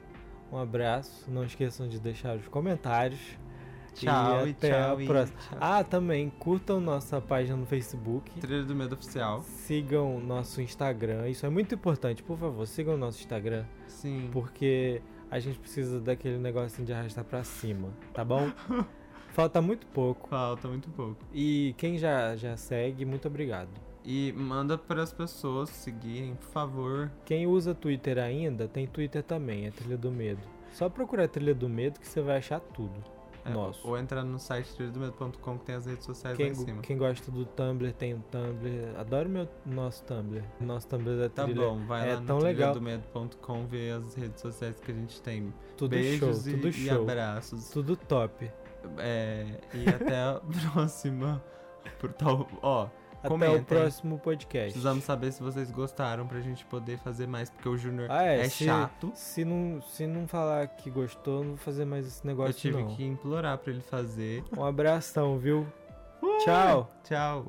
Um 0.52 0.58
abraço. 0.58 1.30
Não 1.32 1.44
esqueçam 1.44 1.88
de 1.88 2.00
deixar 2.00 2.36
os 2.36 2.48
comentários. 2.48 3.38
Tchau 3.94 4.48
e, 4.48 4.52
até 4.52 4.70
tchau. 4.70 4.94
a 4.94 5.06
próxima. 5.06 5.40
tchau. 5.40 5.58
Ah, 5.60 5.84
também 5.84 6.30
curtam 6.40 6.80
nossa 6.80 7.22
página 7.22 7.56
no 7.56 7.66
Facebook. 7.66 8.32
Trilha 8.40 8.64
do 8.64 8.76
Medo 8.76 8.94
Oficial. 8.94 9.42
Sigam 9.44 10.20
nosso 10.20 10.62
Instagram. 10.62 11.30
Isso 11.30 11.46
é 11.46 11.50
muito 11.50 11.76
importante. 11.76 12.24
Por 12.24 12.38
favor, 12.38 12.66
sigam 12.68 12.98
nosso 12.98 13.20
Instagram. 13.20 13.66
Sim. 13.88 14.30
Porque 14.32 15.02
a 15.30 15.40
gente 15.40 15.58
precisa 15.60 16.00
daquele 16.00 16.38
negocinho 16.38 16.86
de 16.86 16.94
arrastar 16.94 17.24
pra 17.24 17.44
cima. 17.44 17.90
Tá 18.14 18.24
bom? 18.24 18.52
Falta 19.34 19.62
muito 19.62 19.88
pouco. 19.88 20.30
Falta 20.30 20.68
muito 20.68 20.90
pouco. 20.92 21.18
E 21.34 21.74
quem 21.78 21.98
já, 21.98 22.36
já 22.36 22.56
segue, 22.56 23.04
muito 23.04 23.28
obrigado. 23.28 23.70
E 24.06 24.32
manda 24.34 24.78
para 24.78 25.02
as 25.02 25.14
pessoas 25.14 25.70
seguirem, 25.70 26.36
por 26.36 26.50
favor. 26.50 27.12
Quem 27.26 27.48
usa 27.48 27.74
Twitter 27.74 28.20
ainda, 28.20 28.68
tem 28.68 28.86
Twitter 28.86 29.24
também, 29.24 29.66
é 29.66 29.72
Trilha 29.72 29.98
do 29.98 30.12
Medo. 30.12 30.42
Só 30.74 30.90
procurar 30.90 31.28
Trilha 31.28 31.56
do 31.56 31.70
Medo 31.70 32.00
que 32.00 32.08
você 32.08 32.22
vai 32.22 32.38
achar 32.38 32.60
tudo. 32.60 32.94
É, 33.46 33.50
Nosso. 33.50 33.86
Ou 33.88 33.98
entrar 33.98 34.24
no 34.24 34.40
site 34.40 34.74
trilhadomedo.com 34.74 35.58
que 35.60 35.66
tem 35.66 35.76
as 35.76 35.86
redes 35.86 36.06
sociais 36.06 36.38
lá 36.38 36.44
Quem, 36.46 36.52
em 36.54 36.56
cima. 36.56 36.82
quem 36.82 36.98
gosta 36.98 37.30
do 37.30 37.46
Tumblr 37.46 37.92
tem 37.94 38.14
o 38.14 38.20
Tumblr. 38.32 38.98
Adoro 38.98 39.28
meu 39.30 39.50
nosso 39.66 40.02
Tumblr. 40.06 40.42
Nosso 40.62 40.88
Tumblr 40.88 41.18
da 41.20 41.30
Tá 41.30 41.44
trilha. 41.44 41.62
bom, 41.68 41.86
vai 41.86 42.10
é 42.10 42.14
lá 42.16 42.22
no 42.22 42.40
trilhadomedo.com 42.40 43.68
ver 43.68 43.92
as 43.96 44.16
redes 44.16 44.42
sociais 44.42 44.80
que 44.80 44.92
a 44.92 44.96
gente 44.96 45.22
tem. 45.22 45.54
Tudo 45.76 45.90
Beijos 45.92 46.44
show, 46.44 46.50
e, 46.52 46.56
tudo 46.56 46.68
e 46.70 46.74
show. 46.74 47.02
abraços. 47.02 47.70
Tudo 47.70 47.96
top. 47.98 48.50
É, 48.98 49.60
e 49.74 49.90
até 49.90 50.16
a 50.24 50.40
próxima. 50.74 51.44
Por 52.00 52.14
tal, 52.14 52.48
ó, 52.62 52.88
Até 53.24 53.30
Comentem. 53.30 53.58
o 53.62 53.64
próximo 53.64 54.20
podcast. 54.20 54.72
precisamos 54.74 55.06
saber 55.06 55.32
se 55.32 55.42
vocês 55.42 55.72
gostaram 55.72 56.28
pra 56.28 56.42
gente 56.42 56.66
poder 56.66 56.98
fazer 57.00 57.26
mais, 57.26 57.50
porque 57.50 57.70
o 57.70 57.78
Júnior 57.78 58.08
Ah, 58.12 58.24
é, 58.26 58.42
é 58.42 58.50
se- 58.50 58.66
chato. 58.66 59.12
Se 59.16 59.46
não, 59.46 59.82
se 59.82 60.06
não 60.06 60.28
falar 60.28 60.68
que 60.68 60.90
gostou, 60.90 61.40
não 61.42 61.50
vou 61.52 61.58
fazer 61.58 61.86
mais 61.86 62.06
esse 62.06 62.22
Eu 62.24 62.28
negócio 62.28 62.54
tive 62.54 62.82
não. 62.84 62.88
que 62.96 63.04
implorar 63.06 63.58
pra 63.58 63.72
ele 63.72 63.82
fazer. 63.82 64.44
Um 64.58 64.66
abração, 64.66 65.38
viu? 65.40 65.66
Tchau. 66.44 66.90
Tchau. 67.04 67.46